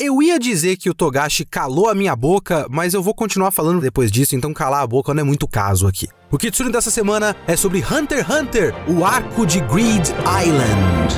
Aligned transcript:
Eu 0.00 0.22
ia 0.22 0.38
dizer 0.38 0.76
que 0.76 0.88
o 0.88 0.94
Togashi 0.94 1.44
calou 1.44 1.88
a 1.88 1.94
minha 1.94 2.14
boca, 2.14 2.68
mas 2.70 2.94
eu 2.94 3.02
vou 3.02 3.12
continuar 3.12 3.50
falando 3.50 3.80
depois 3.80 4.12
disso, 4.12 4.36
então 4.36 4.54
calar 4.54 4.82
a 4.82 4.86
boca 4.86 5.12
não 5.12 5.22
é 5.22 5.24
muito 5.24 5.48
caso 5.48 5.88
aqui. 5.88 6.06
O 6.30 6.38
Kitsune 6.38 6.70
dessa 6.70 6.88
semana 6.88 7.34
é 7.48 7.56
sobre 7.56 7.80
Hunter 7.80 8.24
x 8.24 8.30
Hunter, 8.30 8.74
o 8.88 9.04
arco 9.04 9.44
de 9.44 9.58
Greed 9.58 10.06
Island. 10.46 11.14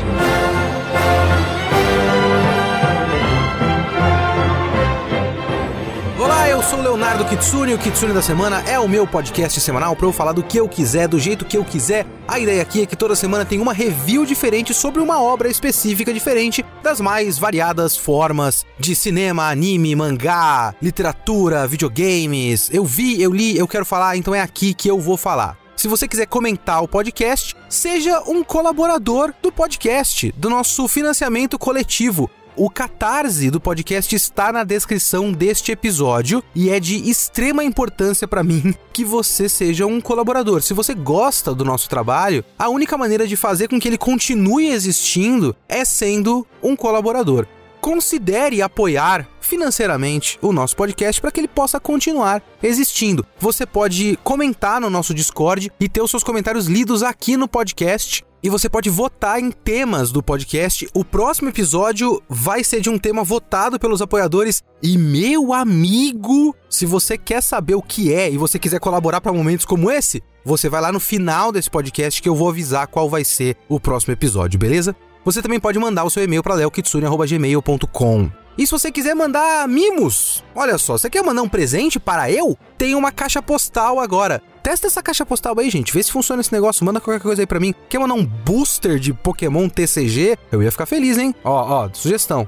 Sou 6.71 6.79
o 6.79 6.82
Leonardo 6.82 7.25
Kitsune. 7.25 7.75
O 7.75 7.79
Kitsune 7.79 8.12
da 8.12 8.23
Semana 8.23 8.62
é 8.64 8.79
o 8.79 8.89
meu 8.89 9.05
podcast 9.05 9.61
semanal 9.61 9.96
para 9.96 10.07
eu 10.07 10.12
falar 10.12 10.30
do 10.30 10.43
que 10.43 10.57
eu 10.57 10.69
quiser, 10.69 11.09
do 11.09 11.19
jeito 11.19 11.45
que 11.45 11.57
eu 11.57 11.64
quiser. 11.64 12.07
A 12.29 12.39
ideia 12.39 12.62
aqui 12.62 12.82
é 12.82 12.87
que 12.87 12.95
toda 12.95 13.16
semana 13.16 13.45
tem 13.45 13.59
uma 13.59 13.73
review 13.73 14.25
diferente 14.25 14.73
sobre 14.73 15.02
uma 15.02 15.20
obra 15.20 15.48
específica 15.48 16.14
diferente 16.14 16.64
das 16.80 17.01
mais 17.01 17.38
variadas 17.38 17.96
formas 17.96 18.64
de 18.79 18.95
cinema, 18.95 19.51
anime, 19.51 19.96
mangá, 19.96 20.73
literatura, 20.80 21.66
videogames. 21.66 22.71
Eu 22.73 22.84
vi, 22.84 23.21
eu 23.21 23.32
li, 23.32 23.59
eu 23.59 23.66
quero 23.66 23.84
falar, 23.84 24.16
então 24.16 24.32
é 24.32 24.41
aqui 24.41 24.73
que 24.73 24.88
eu 24.88 25.01
vou 25.01 25.16
falar. 25.16 25.59
Se 25.74 25.88
você 25.88 26.07
quiser 26.07 26.27
comentar 26.27 26.84
o 26.84 26.87
podcast, 26.87 27.57
seja 27.68 28.23
um 28.29 28.45
colaborador 28.45 29.32
do 29.43 29.51
podcast, 29.51 30.30
do 30.37 30.48
nosso 30.48 30.87
financiamento 30.87 31.59
coletivo. 31.59 32.30
O 32.56 32.68
catarse 32.68 33.50
do 33.50 33.60
podcast 33.60 34.14
está 34.14 34.52
na 34.52 34.64
descrição 34.64 35.32
deste 35.32 35.72
episódio 35.72 36.42
e 36.54 36.68
é 36.70 36.80
de 36.80 37.09
extrema 37.09 37.62
importância 37.62 38.26
para 38.26 38.42
mim 38.42 38.74
que 38.92 39.04
você 39.04 39.48
seja 39.48 39.86
um 39.86 40.00
colaborador. 40.00 40.60
Se 40.62 40.74
você 40.74 40.95
gosta 40.95 41.54
do 41.54 41.64
nosso 41.64 41.88
trabalho, 41.88 42.45
a 42.59 42.68
única 42.68 42.98
maneira 42.98 43.26
de 43.26 43.36
fazer 43.36 43.68
com 43.68 43.78
que 43.78 43.88
ele 43.88 43.98
continue 43.98 44.68
existindo 44.68 45.54
é 45.68 45.84
sendo 45.84 46.46
um 46.62 46.74
colaborador. 46.74 47.46
Considere 47.80 48.61
apoiar 48.61 49.27
financeiramente 49.41 50.38
o 50.43 50.52
nosso 50.52 50.77
podcast 50.77 51.21
para 51.21 51.33
que 51.33 51.41
ele 51.41 51.48
possa 51.48 51.80
continuar 51.80 52.43
existindo. 52.62 53.27
Você 53.38 53.65
pode 53.65 54.18
comentar 54.23 54.80
no 54.80 54.91
nosso 54.91 55.15
Discord 55.15 55.73
e 55.80 55.88
ter 55.88 56.02
os 56.02 56.10
seus 56.10 56.23
comentários 56.23 56.66
lidos 56.66 57.02
aqui 57.02 57.37
no 57.37 57.49
podcast 57.49 58.24
e 58.43 58.49
você 58.49 58.69
pode 58.69 58.88
votar 58.88 59.41
em 59.41 59.51
temas 59.51 60.10
do 60.10 60.23
podcast. 60.23 60.88
O 60.95 61.04
próximo 61.04 61.49
episódio 61.49 62.23
vai 62.29 62.65
ser 62.65 62.80
de 62.80 62.88
um 62.88 62.99
tema 62.99 63.23
votado 63.23 63.79
pelos 63.79 64.00
apoiadores. 64.00 64.62
E 64.82 64.97
meu 64.97 65.53
amigo, 65.53 66.54
se 66.69 66.87
você 66.87 67.19
quer 67.19 67.43
saber 67.43 67.75
o 67.75 67.82
que 67.82 68.12
é 68.12 68.31
e 68.31 68.38
você 68.38 68.59
quiser 68.59 68.81
colaborar 68.81 69.21
para 69.21 69.32
momentos 69.32 69.66
como 69.66 69.91
esse, 69.91 70.22
você 70.44 70.69
vai 70.69 70.81
lá 70.81 70.91
no 70.91 71.00
final 71.00 71.53
desse 71.53 71.71
podcast 71.71 72.22
que 72.22 72.28
eu 72.28 72.34
vou 72.34 72.49
avisar 72.49 72.87
qual 72.87 73.10
vai 73.10 73.25
ser 73.25 73.56
o 73.69 73.78
próximo 73.78 74.12
episódio, 74.12 74.59
beleza? 74.59 74.97
Você 75.25 75.43
também 75.43 75.60
pode 75.60 75.78
mandar 75.78 76.04
o 76.04 76.10
seu 76.10 76.25
e-mail 76.25 76.43
para 76.43 76.54
leokitsune@gmail.com. 76.54 78.31
E 78.59 78.66
se 78.66 78.72
você 78.72 78.91
quiser 78.91 79.15
mandar 79.15 79.66
mimos, 79.69 80.44
olha 80.54 80.76
só, 80.76 80.99
você 80.99 81.09
quer 81.09 81.22
mandar 81.22 81.43
um 81.43 81.49
presente 81.49 81.99
para 81.99 82.31
eu? 82.31 82.59
Tem 82.76 82.94
uma 82.94 83.12
caixa 83.12 83.41
postal 83.41 83.98
agora. 84.00 84.43
Testa 84.62 84.87
essa 84.87 85.03
caixa 85.03 85.25
postal 85.25 85.59
aí, 85.59 85.71
gente. 85.71 85.93
Vê 85.93 86.03
se 86.03 86.12
funciona 86.12 86.41
esse 86.41 86.53
negócio. 86.53 86.84
Manda 86.84 87.00
qualquer 87.00 87.22
coisa 87.22 87.43
aí 87.43 87.47
pra 87.47 87.59
mim. 87.59 87.75
Quer 87.89 87.99
mandar 87.99 88.15
um 88.15 88.25
booster 88.25 88.99
de 88.99 89.12
Pokémon 89.12 89.69
TCG? 89.69 90.37
Eu 90.53 90.62
ia 90.62 90.71
ficar 90.71 90.87
feliz, 90.87 91.16
hein? 91.16 91.34
Ó, 91.43 91.84
ó, 91.84 91.91
sugestão. 91.93 92.47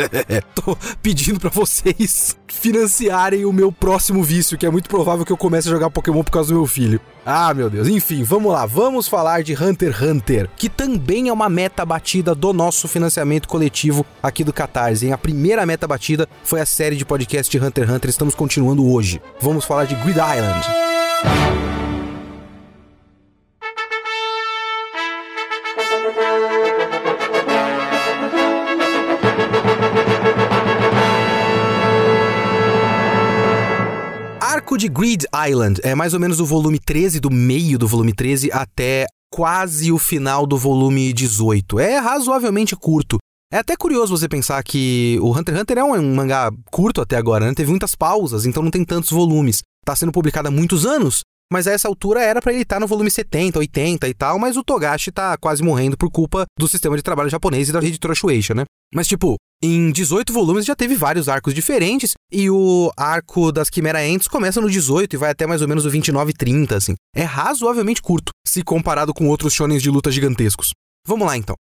Tô 0.54 0.76
pedindo 1.02 1.40
para 1.40 1.50
vocês 1.50 2.36
financiarem 2.48 3.44
o 3.44 3.52
meu 3.52 3.72
próximo 3.72 4.22
vício, 4.22 4.58
que 4.58 4.66
é 4.66 4.70
muito 4.70 4.88
provável 4.88 5.24
que 5.24 5.32
eu 5.32 5.36
comece 5.36 5.68
a 5.68 5.70
jogar 5.70 5.90
Pokémon 5.90 6.22
por 6.22 6.30
causa 6.30 6.50
do 6.50 6.56
meu 6.56 6.66
filho. 6.66 7.00
Ah, 7.24 7.54
meu 7.54 7.70
Deus. 7.70 7.88
Enfim, 7.88 8.22
vamos 8.22 8.52
lá. 8.52 8.66
Vamos 8.66 9.08
falar 9.08 9.42
de 9.42 9.54
Hunter 9.54 9.92
x 9.92 10.02
Hunter, 10.02 10.50
que 10.56 10.68
também 10.68 11.28
é 11.28 11.32
uma 11.32 11.48
meta 11.48 11.84
batida 11.84 12.34
do 12.34 12.52
nosso 12.52 12.86
financiamento 12.86 13.48
coletivo 13.48 14.04
aqui 14.22 14.44
do 14.44 14.52
Catarse. 14.52 15.06
Hein? 15.06 15.12
A 15.12 15.18
primeira 15.18 15.64
meta 15.64 15.88
batida 15.88 16.28
foi 16.42 16.60
a 16.60 16.66
série 16.66 16.96
de 16.96 17.04
podcast 17.04 17.50
de 17.50 17.64
Hunter 17.64 17.84
x 17.84 17.94
Hunter. 17.94 18.10
Estamos 18.10 18.34
continuando 18.34 18.86
hoje. 18.86 19.22
Vamos 19.40 19.64
falar 19.64 19.86
de 19.86 19.94
Grid 19.94 20.18
Island. 20.18 20.93
Arco 34.40 34.78
de 34.78 34.88
Grid 34.88 35.24
Island 35.48 35.80
é 35.82 35.94
mais 35.94 36.14
ou 36.14 36.20
menos 36.20 36.40
o 36.40 36.46
volume 36.46 36.78
13, 36.78 37.20
do 37.20 37.30
meio 37.30 37.78
do 37.78 37.86
volume 37.86 38.12
13 38.12 38.50
até 38.52 39.06
quase 39.30 39.90
o 39.92 39.98
final 39.98 40.46
do 40.46 40.56
volume 40.56 41.12
18. 41.12 41.78
É 41.78 41.98
razoavelmente 41.98 42.74
curto. 42.74 43.18
É 43.52 43.58
até 43.58 43.76
curioso 43.76 44.16
você 44.16 44.28
pensar 44.28 44.62
que 44.62 45.18
o 45.20 45.30
Hunter 45.30 45.54
x 45.54 45.62
Hunter 45.62 45.78
é 45.78 45.84
um 45.84 46.14
mangá 46.14 46.50
curto 46.70 47.00
até 47.00 47.16
agora, 47.16 47.46
né? 47.46 47.54
Teve 47.54 47.70
muitas 47.70 47.94
pausas, 47.94 48.46
então 48.46 48.62
não 48.62 48.70
tem 48.70 48.84
tantos 48.84 49.10
volumes. 49.10 49.62
Tá 49.84 49.94
sendo 49.94 50.10
publicado 50.10 50.48
há 50.48 50.50
muitos 50.50 50.84
anos, 50.84 51.20
mas 51.52 51.66
a 51.66 51.72
essa 51.72 51.86
altura 51.86 52.22
era 52.22 52.40
para 52.40 52.52
ele 52.52 52.62
estar 52.62 52.76
tá 52.76 52.80
no 52.80 52.86
volume 52.86 53.10
70, 53.10 53.58
80 53.58 54.08
e 54.08 54.14
tal, 54.14 54.38
mas 54.38 54.56
o 54.56 54.64
Togashi 54.64 55.12
tá 55.12 55.36
quase 55.36 55.62
morrendo 55.62 55.96
por 55.96 56.10
culpa 56.10 56.44
do 56.58 56.66
sistema 56.66 56.96
de 56.96 57.02
trabalho 57.02 57.30
japonês 57.30 57.68
e 57.68 57.72
da 57.72 57.78
editora 57.78 58.14
Shueisha, 58.14 58.54
né? 58.54 58.64
Mas 58.92 59.06
tipo, 59.06 59.36
em 59.62 59.92
18 59.92 60.32
volumes 60.32 60.64
já 60.64 60.74
teve 60.74 60.94
vários 60.94 61.28
arcos 61.28 61.54
diferentes 61.54 62.14
e 62.32 62.50
o 62.50 62.90
arco 62.96 63.52
das 63.52 63.70
Quimera 63.70 64.06
Ents 64.06 64.26
começa 64.26 64.60
no 64.60 64.70
18 64.70 65.14
e 65.14 65.16
vai 65.16 65.30
até 65.30 65.46
mais 65.46 65.62
ou 65.62 65.68
menos 65.68 65.84
o 65.84 65.90
29 65.90 66.30
e 66.30 66.34
30, 66.34 66.76
assim. 66.76 66.94
É 67.14 67.22
razoavelmente 67.22 68.02
curto 68.02 68.30
se 68.46 68.62
comparado 68.62 69.12
com 69.14 69.28
outros 69.28 69.52
shonens 69.52 69.82
de 69.82 69.90
luta 69.90 70.10
gigantescos. 70.10 70.72
Vamos 71.06 71.26
lá 71.26 71.36
então. 71.36 71.56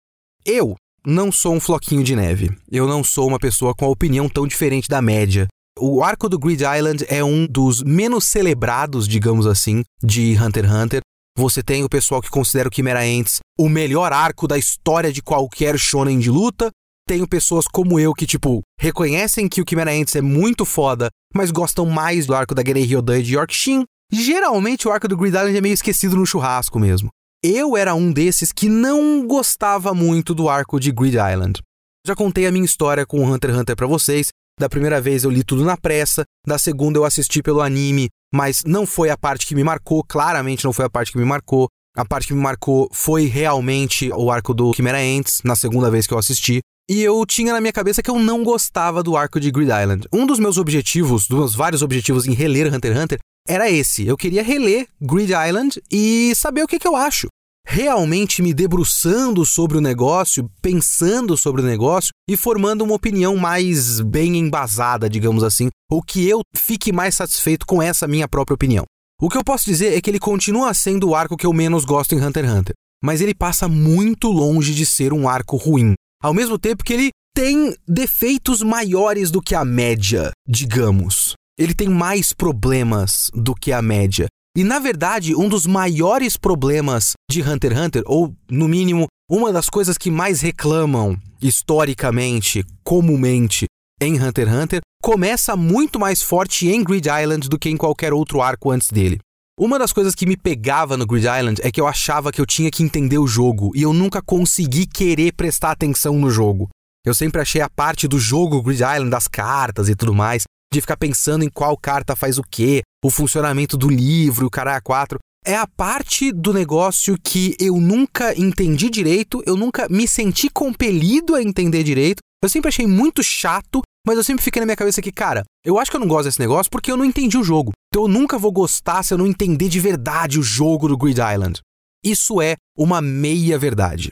Eu 0.45 0.75
não 1.05 1.31
sou 1.31 1.53
um 1.53 1.59
floquinho 1.59 2.03
de 2.03 2.15
neve. 2.15 2.55
Eu 2.71 2.87
não 2.87 3.03
sou 3.03 3.27
uma 3.27 3.39
pessoa 3.39 3.73
com 3.73 3.85
a 3.85 3.89
opinião 3.89 4.29
tão 4.29 4.47
diferente 4.47 4.87
da 4.87 5.01
média. 5.01 5.47
O 5.79 6.03
arco 6.03 6.29
do 6.29 6.39
Grid 6.39 6.63
Island 6.63 7.05
é 7.09 7.23
um 7.23 7.45
dos 7.47 7.81
menos 7.83 8.25
celebrados, 8.25 9.07
digamos 9.07 9.47
assim, 9.47 9.83
de 10.01 10.37
Hunter 10.39 10.65
x 10.65 10.73
Hunter. 10.73 11.01
Você 11.37 11.63
tem 11.63 11.83
o 11.83 11.89
pessoal 11.89 12.21
que 12.21 12.29
considera 12.29 12.69
o 12.69 12.73
Chimera 12.73 13.01
Ants 13.01 13.39
o 13.59 13.67
melhor 13.67 14.13
arco 14.13 14.47
da 14.47 14.57
história 14.57 15.11
de 15.11 15.21
qualquer 15.21 15.77
shonen 15.77 16.19
de 16.19 16.29
luta, 16.29 16.69
tenho 17.07 17.27
pessoas 17.27 17.65
como 17.67 17.99
eu 17.99 18.13
que, 18.13 18.25
tipo, 18.25 18.61
reconhecem 18.79 19.49
que 19.49 19.61
o 19.61 19.65
Chimera 19.67 19.91
Ants 19.91 20.15
é 20.15 20.21
muito 20.21 20.63
foda, 20.63 21.09
mas 21.33 21.51
gostam 21.51 21.85
mais 21.85 22.25
do 22.25 22.33
arco 22.33 22.55
da 22.55 22.63
Genei 22.65 22.83
Ryodan 22.83 23.19
e 23.19 23.23
de 23.23 23.35
Yorkshin. 23.35 23.83
Geralmente 24.11 24.87
o 24.87 24.91
arco 24.91 25.07
do 25.07 25.17
Grid 25.17 25.35
Island 25.35 25.57
é 25.57 25.61
meio 25.61 25.73
esquecido 25.73 26.15
no 26.15 26.25
churrasco 26.25 26.79
mesmo. 26.79 27.09
Eu 27.45 27.75
era 27.75 27.93
um 27.93 28.09
desses 28.09 28.53
que 28.53 28.69
não 28.69 29.27
gostava 29.27 29.93
muito 29.93 30.33
do 30.33 30.47
arco 30.47 30.79
de 30.79 30.93
Grid 30.93 31.17
Island. 31.17 31.61
Já 32.07 32.15
contei 32.15 32.47
a 32.47 32.51
minha 32.53 32.63
história 32.63 33.05
com 33.05 33.21
Hunter 33.21 33.49
x 33.49 33.59
Hunter 33.59 33.75
para 33.75 33.85
vocês. 33.85 34.27
Da 34.57 34.69
primeira 34.69 35.01
vez 35.01 35.25
eu 35.25 35.29
li 35.29 35.43
tudo 35.43 35.65
na 35.65 35.75
pressa, 35.75 36.23
da 36.47 36.57
segunda 36.57 36.99
eu 36.99 37.03
assisti 37.03 37.43
pelo 37.43 37.59
anime, 37.59 38.07
mas 38.33 38.63
não 38.65 38.85
foi 38.85 39.09
a 39.09 39.17
parte 39.17 39.45
que 39.45 39.55
me 39.55 39.63
marcou, 39.63 40.05
claramente 40.05 40.63
não 40.63 40.71
foi 40.71 40.85
a 40.85 40.89
parte 40.89 41.11
que 41.11 41.17
me 41.17 41.25
marcou. 41.25 41.67
A 41.97 42.05
parte 42.05 42.27
que 42.27 42.33
me 42.33 42.41
marcou 42.41 42.87
foi 42.93 43.25
realmente 43.25 44.09
o 44.13 44.31
arco 44.31 44.53
do 44.53 44.73
Chimera 44.73 44.99
Ants, 44.99 45.41
na 45.43 45.57
segunda 45.57 45.91
vez 45.91 46.07
que 46.07 46.13
eu 46.13 46.17
assisti. 46.17 46.61
E 46.89 47.01
eu 47.01 47.25
tinha 47.25 47.51
na 47.51 47.59
minha 47.59 47.73
cabeça 47.73 48.01
que 48.01 48.09
eu 48.09 48.19
não 48.19 48.41
gostava 48.41 49.03
do 49.03 49.17
arco 49.17 49.37
de 49.37 49.51
Grid 49.51 49.69
Island. 49.69 50.07
Um 50.13 50.25
dos 50.25 50.39
meus 50.39 50.57
objetivos, 50.57 51.27
dos 51.27 51.37
meus 51.37 51.55
vários 51.55 51.81
objetivos 51.81 52.25
em 52.25 52.33
reler 52.33 52.73
Hunter 52.73 52.93
x 52.93 53.03
Hunter, 53.03 53.19
era 53.47 53.69
esse. 53.69 54.05
Eu 54.05 54.17
queria 54.17 54.43
reler 54.43 54.87
Grid 55.01 55.31
Island 55.31 55.81
e 55.91 56.33
saber 56.35 56.63
o 56.63 56.67
que, 56.67 56.79
que 56.79 56.87
eu 56.87 56.95
acho. 56.95 57.27
Realmente 57.65 58.41
me 58.41 58.53
debruçando 58.53 59.45
sobre 59.45 59.77
o 59.77 59.81
negócio, 59.81 60.49
pensando 60.61 61.37
sobre 61.37 61.61
o 61.61 61.65
negócio 61.65 62.11
e 62.29 62.35
formando 62.35 62.83
uma 62.83 62.95
opinião 62.95 63.37
mais 63.37 64.01
bem 64.01 64.37
embasada, 64.37 65.09
digamos 65.09 65.43
assim, 65.43 65.69
ou 65.89 66.01
que 66.01 66.27
eu 66.27 66.41
fique 66.55 66.91
mais 66.91 67.15
satisfeito 67.15 67.65
com 67.65 67.81
essa 67.81 68.07
minha 68.07 68.27
própria 68.27 68.55
opinião. 68.55 68.83
O 69.21 69.29
que 69.29 69.37
eu 69.37 69.43
posso 69.43 69.65
dizer 69.65 69.95
é 69.95 70.01
que 70.01 70.09
ele 70.09 70.19
continua 70.19 70.73
sendo 70.73 71.09
o 71.09 71.15
arco 71.15 71.37
que 71.37 71.45
eu 71.45 71.53
menos 71.53 71.85
gosto 71.85 72.13
em 72.13 72.21
Hunter 72.21 72.43
x 72.43 72.53
Hunter, 72.53 72.73
mas 73.01 73.21
ele 73.21 73.33
passa 73.33 73.69
muito 73.69 74.27
longe 74.29 74.73
de 74.73 74.85
ser 74.85 75.13
um 75.13 75.29
arco 75.29 75.55
ruim 75.55 75.93
ao 76.23 76.33
mesmo 76.33 76.57
tempo 76.57 76.85
que 76.85 76.93
ele 76.93 77.09
tem 77.35 77.75
defeitos 77.85 78.61
maiores 78.61 79.29
do 79.29 79.41
que 79.41 79.53
a 79.53 79.65
média, 79.65 80.31
digamos. 80.47 81.33
Ele 81.57 81.73
tem 81.73 81.87
mais 81.87 82.33
problemas 82.33 83.29
do 83.33 83.53
que 83.53 83.71
a 83.71 83.81
média. 83.81 84.27
E 84.55 84.63
na 84.63 84.79
verdade, 84.79 85.35
um 85.35 85.49
dos 85.49 85.65
maiores 85.65 86.37
problemas 86.37 87.13
de 87.29 87.41
Hunter 87.41 87.71
x 87.71 87.81
Hunter, 87.81 88.03
ou 88.05 88.35
no 88.49 88.67
mínimo, 88.67 89.07
uma 89.29 89.51
das 89.51 89.69
coisas 89.69 89.97
que 89.97 90.11
mais 90.11 90.41
reclamam 90.41 91.17
historicamente, 91.41 92.63
comumente, 92.83 93.65
em 94.01 94.21
Hunter 94.21 94.47
x 94.47 94.55
Hunter, 94.55 94.81
começa 95.01 95.55
muito 95.55 95.99
mais 95.99 96.21
forte 96.21 96.67
em 96.69 96.83
Grid 96.83 97.07
Island 97.07 97.49
do 97.49 97.59
que 97.59 97.69
em 97.69 97.77
qualquer 97.77 98.13
outro 98.13 98.41
arco 98.41 98.71
antes 98.71 98.89
dele. 98.89 99.19
Uma 99.59 99.77
das 99.77 99.93
coisas 99.93 100.15
que 100.15 100.25
me 100.25 100.35
pegava 100.35 100.97
no 100.97 101.05
Grid 101.05 101.27
Island 101.27 101.61
é 101.63 101.71
que 101.71 101.79
eu 101.79 101.87
achava 101.87 102.31
que 102.31 102.41
eu 102.41 102.45
tinha 102.45 102.71
que 102.71 102.81
entender 102.81 103.19
o 103.19 103.27
jogo 103.27 103.71
e 103.75 103.83
eu 103.83 103.93
nunca 103.93 104.21
consegui 104.21 104.87
querer 104.87 105.33
prestar 105.33 105.71
atenção 105.71 106.17
no 106.17 106.31
jogo. 106.31 106.69
Eu 107.05 107.13
sempre 107.13 107.41
achei 107.41 107.61
a 107.61 107.69
parte 107.69 108.07
do 108.07 108.17
jogo 108.17 108.63
Grid 108.63 108.81
Island, 108.81 109.09
das 109.09 109.27
cartas 109.27 109.89
e 109.89 109.95
tudo 109.95 110.13
mais, 110.13 110.43
de 110.73 110.81
ficar 110.81 110.97
pensando 110.97 111.43
em 111.43 111.49
qual 111.49 111.77
carta 111.77 112.15
faz 112.15 112.37
o 112.37 112.43
quê, 112.43 112.81
o 113.03 113.09
funcionamento 113.09 113.77
do 113.77 113.89
livro, 113.89 114.47
o 114.47 114.51
cara 114.51 114.79
4. 114.81 115.17
É 115.45 115.55
a 115.55 115.67
parte 115.67 116.31
do 116.31 116.53
negócio 116.53 117.17
que 117.21 117.55
eu 117.59 117.77
nunca 117.77 118.37
entendi 118.39 118.89
direito, 118.89 119.43
eu 119.45 119.57
nunca 119.57 119.87
me 119.89 120.07
senti 120.07 120.49
compelido 120.49 121.35
a 121.35 121.43
entender 121.43 121.83
direito. 121.83 122.19
Eu 122.41 122.49
sempre 122.49 122.69
achei 122.69 122.87
muito 122.87 123.21
chato 123.21 123.81
mas 124.05 124.17
eu 124.17 124.23
sempre 124.23 124.43
fiquei 124.43 124.59
na 124.59 124.65
minha 124.65 124.75
cabeça 124.75 125.01
que, 125.01 125.11
cara, 125.11 125.43
eu 125.65 125.79
acho 125.79 125.89
que 125.89 125.95
eu 125.95 126.01
não 126.01 126.07
gosto 126.07 126.25
desse 126.25 126.39
negócio 126.39 126.69
porque 126.69 126.91
eu 126.91 126.97
não 126.97 127.05
entendi 127.05 127.37
o 127.37 127.43
jogo. 127.43 127.71
Então 127.87 128.03
eu 128.03 128.07
nunca 128.07 128.37
vou 128.37 128.51
gostar 128.51 129.01
se 129.01 129.13
eu 129.13 129.17
não 129.17 129.25
entender 129.25 129.69
de 129.69 129.79
verdade 129.79 130.37
o 130.37 130.43
jogo 130.43 130.89
do 130.89 130.97
Grid 130.97 131.19
Island. 131.19 131.61
Isso 132.03 132.41
é 132.41 132.55
uma 132.77 133.01
meia 133.01 133.57
verdade. 133.57 134.09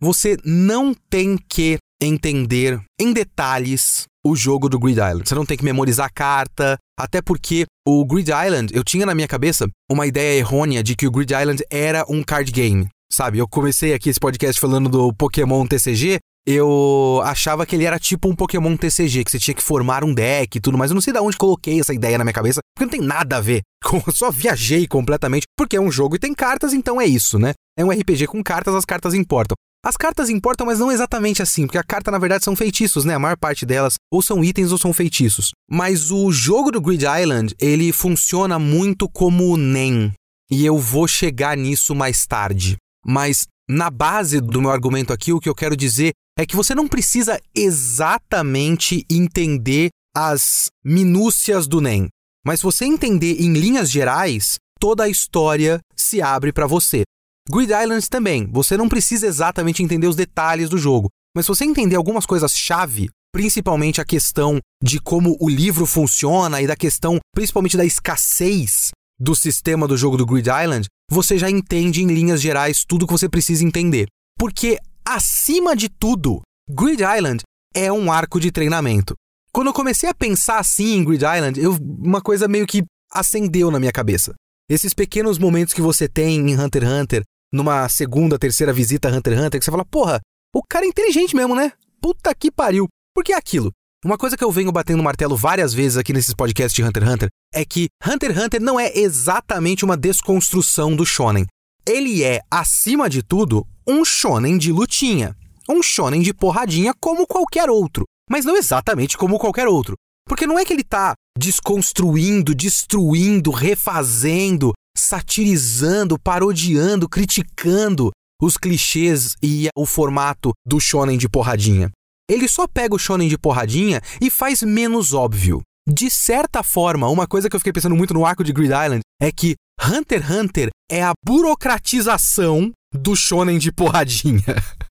Você 0.00 0.36
não 0.44 0.92
tem 0.92 1.38
que 1.38 1.78
entender 2.02 2.80
em 3.00 3.12
detalhes 3.12 4.06
o 4.28 4.36
jogo 4.36 4.68
do 4.68 4.78
Grid 4.78 4.98
Island. 4.98 5.28
Você 5.28 5.34
não 5.34 5.46
tem 5.46 5.56
que 5.56 5.64
memorizar 5.64 6.06
a 6.06 6.10
carta, 6.10 6.76
até 6.98 7.22
porque 7.22 7.66
o 7.86 8.04
Grid 8.04 8.30
Island, 8.30 8.72
eu 8.74 8.84
tinha 8.84 9.06
na 9.06 9.14
minha 9.14 9.28
cabeça 9.28 9.66
uma 9.90 10.06
ideia 10.06 10.38
errônea 10.38 10.82
de 10.82 10.94
que 10.94 11.06
o 11.06 11.10
Grid 11.10 11.32
Island 11.32 11.62
era 11.70 12.04
um 12.08 12.22
card 12.22 12.50
game. 12.52 12.88
Sabe, 13.10 13.38
eu 13.38 13.48
comecei 13.48 13.94
aqui 13.94 14.10
esse 14.10 14.20
podcast 14.20 14.60
falando 14.60 14.88
do 14.88 15.14
Pokémon 15.14 15.66
TCG, 15.66 16.18
eu 16.50 17.20
achava 17.24 17.66
que 17.66 17.76
ele 17.76 17.84
era 17.84 17.98
tipo 17.98 18.26
um 18.26 18.34
Pokémon 18.34 18.74
TCG, 18.74 19.22
que 19.22 19.30
você 19.30 19.38
tinha 19.38 19.54
que 19.54 19.62
formar 19.62 20.02
um 20.02 20.14
deck 20.14 20.56
e 20.56 20.60
tudo, 20.60 20.78
mas 20.78 20.90
eu 20.90 20.94
não 20.94 21.00
sei 21.02 21.12
de 21.12 21.18
onde 21.18 21.36
coloquei 21.36 21.78
essa 21.78 21.92
ideia 21.92 22.16
na 22.16 22.24
minha 22.24 22.32
cabeça, 22.32 22.60
porque 22.74 22.86
não 22.86 22.90
tem 22.90 23.06
nada 23.06 23.36
a 23.36 23.40
ver. 23.40 23.60
Eu 24.06 24.12
só 24.12 24.30
viajei 24.30 24.86
completamente, 24.86 25.44
porque 25.56 25.76
é 25.76 25.80
um 25.80 25.90
jogo 25.90 26.16
e 26.16 26.18
tem 26.18 26.32
cartas, 26.34 26.72
então 26.72 26.98
é 27.00 27.06
isso, 27.06 27.38
né? 27.38 27.52
É 27.76 27.84
um 27.84 27.90
RPG 27.90 28.26
com 28.26 28.42
cartas, 28.42 28.74
as 28.74 28.84
cartas 28.86 29.12
importam. 29.12 29.54
As 29.88 29.96
cartas 29.96 30.28
importam, 30.28 30.66
mas 30.66 30.78
não 30.78 30.92
exatamente 30.92 31.40
assim, 31.40 31.66
porque 31.66 31.78
a 31.78 31.82
carta 31.82 32.10
na 32.10 32.18
verdade 32.18 32.44
são 32.44 32.54
feitiços, 32.54 33.06
né? 33.06 33.14
A 33.14 33.18
maior 33.18 33.38
parte 33.38 33.64
delas 33.64 33.94
ou 34.12 34.20
são 34.20 34.44
itens 34.44 34.70
ou 34.70 34.76
são 34.76 34.92
feitiços. 34.92 35.52
Mas 35.66 36.10
o 36.10 36.30
jogo 36.30 36.70
do 36.70 36.78
Grid 36.78 37.06
Island, 37.06 37.54
ele 37.58 37.90
funciona 37.90 38.58
muito 38.58 39.08
como 39.08 39.50
o 39.50 39.56
NEM, 39.56 40.12
e 40.50 40.66
eu 40.66 40.76
vou 40.76 41.08
chegar 41.08 41.56
nisso 41.56 41.94
mais 41.94 42.26
tarde. 42.26 42.76
Mas 43.02 43.46
na 43.66 43.88
base 43.88 44.42
do 44.42 44.60
meu 44.60 44.70
argumento 44.70 45.10
aqui, 45.10 45.32
o 45.32 45.40
que 45.40 45.48
eu 45.48 45.54
quero 45.54 45.74
dizer 45.74 46.12
é 46.38 46.44
que 46.44 46.54
você 46.54 46.74
não 46.74 46.86
precisa 46.86 47.40
exatamente 47.56 49.06
entender 49.10 49.88
as 50.14 50.66
minúcias 50.84 51.66
do 51.66 51.80
NEM. 51.80 52.08
Mas 52.44 52.60
se 52.60 52.64
você 52.64 52.84
entender 52.84 53.40
em 53.40 53.54
linhas 53.54 53.90
gerais, 53.90 54.56
toda 54.78 55.04
a 55.04 55.08
história 55.08 55.80
se 55.96 56.20
abre 56.20 56.52
para 56.52 56.66
você. 56.66 57.04
Grid 57.50 57.72
Islands 57.72 58.08
também, 58.08 58.46
você 58.50 58.76
não 58.76 58.88
precisa 58.88 59.26
exatamente 59.26 59.82
entender 59.82 60.06
os 60.06 60.16
detalhes 60.16 60.68
do 60.68 60.76
jogo, 60.76 61.08
mas 61.34 61.46
se 61.46 61.48
você 61.48 61.64
entender 61.64 61.96
algumas 61.96 62.26
coisas-chave, 62.26 63.08
principalmente 63.32 64.00
a 64.00 64.04
questão 64.04 64.58
de 64.82 65.00
como 65.00 65.36
o 65.40 65.48
livro 65.48 65.86
funciona 65.86 66.60
e 66.60 66.66
da 66.66 66.76
questão 66.76 67.18
principalmente 67.34 67.76
da 67.76 67.84
escassez 67.84 68.90
do 69.18 69.34
sistema 69.34 69.88
do 69.88 69.96
jogo 69.96 70.16
do 70.16 70.26
Grid 70.26 70.48
Island, 70.48 70.86
você 71.10 71.38
já 71.38 71.50
entende 71.50 72.02
em 72.02 72.06
linhas 72.06 72.40
gerais 72.40 72.84
tudo 72.86 73.06
que 73.06 73.12
você 73.12 73.28
precisa 73.28 73.64
entender. 73.64 74.06
Porque, 74.38 74.78
acima 75.04 75.74
de 75.74 75.88
tudo, 75.88 76.40
Grid 76.70 77.02
Island 77.02 77.42
é 77.74 77.90
um 77.90 78.12
arco 78.12 78.38
de 78.38 78.52
treinamento. 78.52 79.14
Quando 79.52 79.68
eu 79.68 79.72
comecei 79.72 80.08
a 80.08 80.14
pensar 80.14 80.58
assim 80.58 80.96
em 80.96 81.04
Grid 81.04 81.24
Island, 81.24 81.60
eu, 81.60 81.76
uma 81.80 82.20
coisa 82.20 82.46
meio 82.46 82.66
que 82.66 82.84
acendeu 83.12 83.70
na 83.70 83.80
minha 83.80 83.90
cabeça. 83.90 84.34
Esses 84.70 84.92
pequenos 84.92 85.38
momentos 85.38 85.72
que 85.72 85.80
você 85.80 86.06
tem 86.06 86.50
em 86.50 86.60
Hunter 86.60 86.82
x 86.82 86.92
Hunter, 86.92 87.22
numa 87.52 87.88
segunda, 87.88 88.38
terceira 88.38 88.72
visita 88.72 89.08
a 89.08 89.12
Hunter 89.12 89.34
x 89.34 89.42
Hunter, 89.42 89.60
que 89.60 89.64
você 89.64 89.70
fala, 89.70 89.84
porra, 89.84 90.20
o 90.54 90.62
cara 90.62 90.84
é 90.84 90.88
inteligente 90.88 91.34
mesmo, 91.34 91.54
né? 91.54 91.72
Puta 92.00 92.34
que 92.34 92.50
pariu. 92.50 92.86
Porque 93.14 93.32
é 93.32 93.36
aquilo. 93.36 93.72
Uma 94.04 94.16
coisa 94.16 94.36
que 94.36 94.44
eu 94.44 94.52
venho 94.52 94.70
batendo 94.70 95.02
martelo 95.02 95.36
várias 95.36 95.74
vezes 95.74 95.96
aqui 95.96 96.12
nesses 96.12 96.32
podcasts 96.32 96.72
de 96.72 96.84
Hunter 96.84 97.02
x 97.02 97.12
Hunter 97.12 97.28
é 97.52 97.64
que 97.64 97.88
Hunter 98.06 98.30
x 98.30 98.44
Hunter 98.44 98.62
não 98.62 98.78
é 98.78 98.92
exatamente 98.96 99.84
uma 99.84 99.96
desconstrução 99.96 100.94
do 100.94 101.04
shonen. 101.04 101.46
Ele 101.86 102.22
é, 102.22 102.40
acima 102.50 103.08
de 103.08 103.22
tudo, 103.22 103.66
um 103.86 104.04
shonen 104.04 104.56
de 104.56 104.70
lutinha. 104.70 105.34
Um 105.68 105.82
shonen 105.82 106.22
de 106.22 106.32
porradinha 106.32 106.94
como 107.00 107.26
qualquer 107.26 107.68
outro. 107.68 108.04
Mas 108.30 108.44
não 108.44 108.56
exatamente 108.56 109.16
como 109.16 109.38
qualquer 109.38 109.66
outro. 109.66 109.96
Porque 110.26 110.46
não 110.46 110.58
é 110.58 110.64
que 110.64 110.72
ele 110.72 110.84
tá 110.84 111.14
desconstruindo, 111.36 112.54
destruindo, 112.54 113.50
refazendo, 113.50 114.72
satirizando, 115.00 116.18
parodiando, 116.18 117.08
criticando 117.08 118.10
os 118.40 118.56
clichês 118.56 119.34
e 119.42 119.68
o 119.76 119.84
formato 119.84 120.52
do 120.66 120.80
shonen 120.80 121.18
de 121.18 121.28
porradinha. 121.28 121.90
Ele 122.30 122.46
só 122.46 122.66
pega 122.66 122.94
o 122.94 122.98
shonen 122.98 123.28
de 123.28 123.38
porradinha 123.38 124.00
e 124.20 124.30
faz 124.30 124.62
menos 124.62 125.12
óbvio. 125.12 125.62
De 125.88 126.10
certa 126.10 126.62
forma, 126.62 127.08
uma 127.08 127.26
coisa 127.26 127.48
que 127.48 127.56
eu 127.56 127.60
fiquei 127.60 127.72
pensando 127.72 127.96
muito 127.96 128.12
no 128.12 128.26
arco 128.26 128.44
de 128.44 128.52
Grid 128.52 128.72
Island 128.72 129.00
é 129.20 129.32
que 129.32 129.56
Hunter 129.82 130.20
x 130.20 130.30
Hunter 130.30 130.68
é 130.90 131.02
a 131.02 131.12
burocratização 131.24 132.70
do 132.92 133.16
shonen 133.16 133.58
de 133.58 133.72
porradinha. 133.72 134.42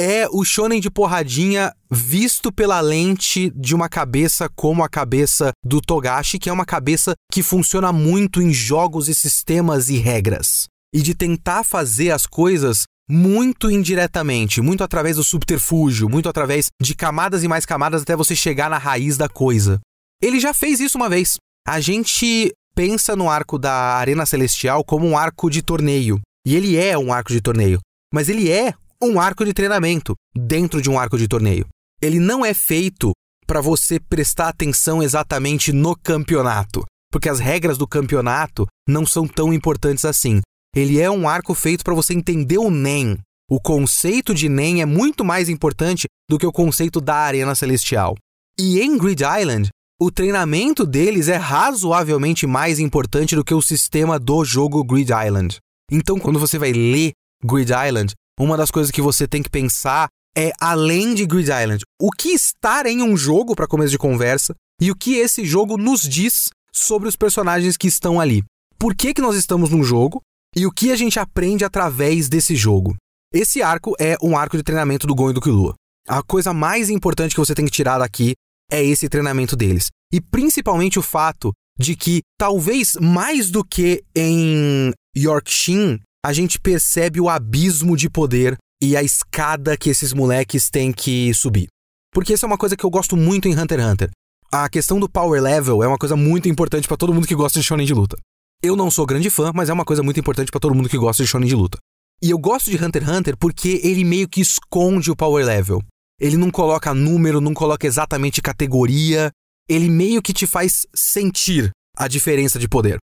é 0.00 0.26
o 0.30 0.44
shonen 0.44 0.80
de 0.80 0.90
porradinha 0.90 1.72
visto 1.90 2.50
pela 2.50 2.80
lente 2.80 3.52
de 3.54 3.74
uma 3.74 3.88
cabeça 3.88 4.48
como 4.48 4.82
a 4.82 4.88
cabeça 4.88 5.50
do 5.62 5.80
Togashi, 5.80 6.38
que 6.38 6.48
é 6.48 6.52
uma 6.52 6.64
cabeça 6.64 7.14
que 7.30 7.42
funciona 7.42 7.92
muito 7.92 8.40
em 8.40 8.52
jogos 8.52 9.08
e 9.08 9.14
sistemas 9.14 9.90
e 9.90 9.98
regras. 9.98 10.66
E 10.94 11.02
de 11.02 11.14
tentar 11.14 11.64
fazer 11.64 12.10
as 12.10 12.26
coisas 12.26 12.84
muito 13.08 13.70
indiretamente, 13.70 14.62
muito 14.62 14.82
através 14.82 15.16
do 15.16 15.24
subterfúgio, 15.24 16.08
muito 16.08 16.28
através 16.28 16.66
de 16.80 16.94
camadas 16.94 17.42
e 17.42 17.48
mais 17.48 17.66
camadas 17.66 18.02
até 18.02 18.16
você 18.16 18.34
chegar 18.34 18.70
na 18.70 18.78
raiz 18.78 19.18
da 19.18 19.28
coisa. 19.28 19.80
Ele 20.22 20.40
já 20.40 20.54
fez 20.54 20.80
isso 20.80 20.96
uma 20.96 21.08
vez. 21.08 21.36
A 21.66 21.80
gente 21.80 22.52
pensa 22.74 23.14
no 23.14 23.28
arco 23.28 23.58
da 23.58 23.74
Arena 23.96 24.24
Celestial 24.24 24.82
como 24.82 25.06
um 25.06 25.18
arco 25.18 25.50
de 25.50 25.60
torneio. 25.60 26.20
E 26.46 26.56
ele 26.56 26.76
é 26.76 26.96
um 26.96 27.12
arco 27.12 27.32
de 27.32 27.40
torneio. 27.40 27.80
Mas 28.14 28.28
ele 28.28 28.50
é 28.50 28.74
um 29.02 29.18
arco 29.18 29.44
de 29.44 29.54
treinamento 29.54 30.14
dentro 30.34 30.82
de 30.82 30.90
um 30.90 30.98
arco 30.98 31.16
de 31.16 31.26
torneio. 31.26 31.66
Ele 32.02 32.18
não 32.18 32.44
é 32.44 32.52
feito 32.52 33.12
para 33.46 33.60
você 33.60 33.98
prestar 33.98 34.48
atenção 34.48 35.02
exatamente 35.02 35.72
no 35.72 35.96
campeonato, 35.96 36.84
porque 37.10 37.28
as 37.28 37.40
regras 37.40 37.78
do 37.78 37.86
campeonato 37.86 38.66
não 38.86 39.06
são 39.06 39.26
tão 39.26 39.52
importantes 39.52 40.04
assim. 40.04 40.40
Ele 40.74 41.00
é 41.00 41.10
um 41.10 41.28
arco 41.28 41.54
feito 41.54 41.82
para 41.82 41.94
você 41.94 42.14
entender 42.14 42.58
o 42.58 42.70
NEM. 42.70 43.18
O 43.50 43.60
conceito 43.60 44.34
de 44.34 44.48
NEM 44.48 44.82
é 44.82 44.86
muito 44.86 45.24
mais 45.24 45.48
importante 45.48 46.06
do 46.28 46.38
que 46.38 46.46
o 46.46 46.52
conceito 46.52 47.00
da 47.00 47.16
Arena 47.16 47.54
Celestial. 47.54 48.14
E 48.58 48.80
em 48.80 48.96
Grid 48.96 49.22
Island, 49.24 49.70
o 50.00 50.10
treinamento 50.10 50.86
deles 50.86 51.28
é 51.28 51.36
razoavelmente 51.36 52.46
mais 52.46 52.78
importante 52.78 53.34
do 53.34 53.44
que 53.44 53.54
o 53.54 53.60
sistema 53.60 54.18
do 54.18 54.44
jogo 54.44 54.84
Grid 54.84 55.10
Island. 55.10 55.56
Então, 55.90 56.20
quando 56.20 56.38
você 56.38 56.58
vai 56.58 56.72
ler 56.72 57.12
Grid 57.44 57.72
Island, 57.72 58.14
uma 58.40 58.56
das 58.56 58.70
coisas 58.70 58.90
que 58.90 59.02
você 59.02 59.28
tem 59.28 59.42
que 59.42 59.50
pensar 59.50 60.08
é 60.36 60.52
além 60.60 61.14
de 61.14 61.26
Grid 61.26 61.50
Island, 61.50 61.84
o 62.00 62.10
que 62.10 62.30
estar 62.30 62.86
em 62.86 63.02
um 63.02 63.16
jogo 63.16 63.54
para 63.54 63.66
começo 63.66 63.90
de 63.90 63.98
conversa 63.98 64.54
e 64.80 64.90
o 64.90 64.96
que 64.96 65.14
esse 65.14 65.44
jogo 65.44 65.76
nos 65.76 66.02
diz 66.02 66.50
sobre 66.72 67.08
os 67.08 67.16
personagens 67.16 67.76
que 67.76 67.88
estão 67.88 68.20
ali. 68.20 68.42
Por 68.78 68.94
que, 68.94 69.12
que 69.12 69.20
nós 69.20 69.36
estamos 69.36 69.70
num 69.70 69.82
jogo 69.82 70.22
e 70.54 70.66
o 70.66 70.72
que 70.72 70.90
a 70.90 70.96
gente 70.96 71.18
aprende 71.18 71.64
através 71.64 72.28
desse 72.28 72.56
jogo. 72.56 72.96
Esse 73.32 73.62
arco 73.62 73.94
é 74.00 74.16
um 74.22 74.36
arco 74.36 74.56
de 74.56 74.62
treinamento 74.62 75.06
do 75.06 75.14
Gon 75.14 75.30
e 75.30 75.34
do 75.34 75.40
Killua. 75.40 75.74
A 76.08 76.22
coisa 76.22 76.52
mais 76.52 76.90
importante 76.90 77.34
que 77.34 77.40
você 77.40 77.54
tem 77.54 77.64
que 77.64 77.70
tirar 77.70 77.98
daqui 77.98 78.34
é 78.70 78.82
esse 78.82 79.08
treinamento 79.08 79.54
deles. 79.54 79.88
E 80.12 80.20
principalmente 80.20 80.98
o 80.98 81.02
fato 81.02 81.52
de 81.78 81.94
que, 81.94 82.20
talvez 82.38 82.94
mais 83.00 83.50
do 83.50 83.64
que 83.64 84.02
em 84.14 84.92
Yorkshin, 85.16 85.98
a 86.24 86.32
gente 86.32 86.60
percebe 86.60 87.20
o 87.20 87.28
abismo 87.28 87.96
de 87.96 88.10
poder 88.10 88.56
e 88.82 88.96
a 88.96 89.02
escada 89.02 89.76
que 89.76 89.90
esses 89.90 90.12
moleques 90.12 90.70
têm 90.70 90.92
que 90.92 91.32
subir. 91.34 91.68
Porque 92.12 92.34
isso 92.34 92.44
é 92.44 92.48
uma 92.48 92.58
coisa 92.58 92.76
que 92.76 92.84
eu 92.84 92.90
gosto 92.90 93.16
muito 93.16 93.48
em 93.48 93.58
Hunter 93.58 93.78
x 93.80 93.88
Hunter. 93.88 94.10
A 94.52 94.68
questão 94.68 94.98
do 94.98 95.08
power 95.08 95.40
level 95.40 95.82
é 95.82 95.86
uma 95.86 95.98
coisa 95.98 96.16
muito 96.16 96.48
importante 96.48 96.88
para 96.88 96.96
todo 96.96 97.14
mundo 97.14 97.26
que 97.26 97.34
gosta 97.34 97.60
de 97.60 97.64
shonen 97.64 97.86
de 97.86 97.94
luta. 97.94 98.16
Eu 98.62 98.76
não 98.76 98.90
sou 98.90 99.06
grande 99.06 99.30
fã, 99.30 99.52
mas 99.54 99.68
é 99.68 99.72
uma 99.72 99.84
coisa 99.84 100.02
muito 100.02 100.18
importante 100.18 100.50
para 100.50 100.60
todo 100.60 100.74
mundo 100.74 100.88
que 100.88 100.98
gosta 100.98 101.22
de 101.22 101.28
shonen 101.28 101.48
de 101.48 101.54
luta. 101.54 101.78
E 102.22 102.30
eu 102.30 102.38
gosto 102.38 102.70
de 102.70 102.82
Hunter 102.82 103.02
x 103.02 103.10
Hunter 103.10 103.36
porque 103.36 103.80
ele 103.82 104.04
meio 104.04 104.28
que 104.28 104.40
esconde 104.40 105.10
o 105.10 105.16
power 105.16 105.44
level. 105.44 105.82
Ele 106.20 106.36
não 106.36 106.50
coloca 106.50 106.92
número, 106.92 107.40
não 107.40 107.54
coloca 107.54 107.86
exatamente 107.86 108.42
categoria, 108.42 109.30
ele 109.68 109.88
meio 109.88 110.20
que 110.20 110.34
te 110.34 110.46
faz 110.46 110.86
sentir 110.94 111.70
a 111.96 112.08
diferença 112.08 112.58
de 112.58 112.68
poder. 112.68 112.98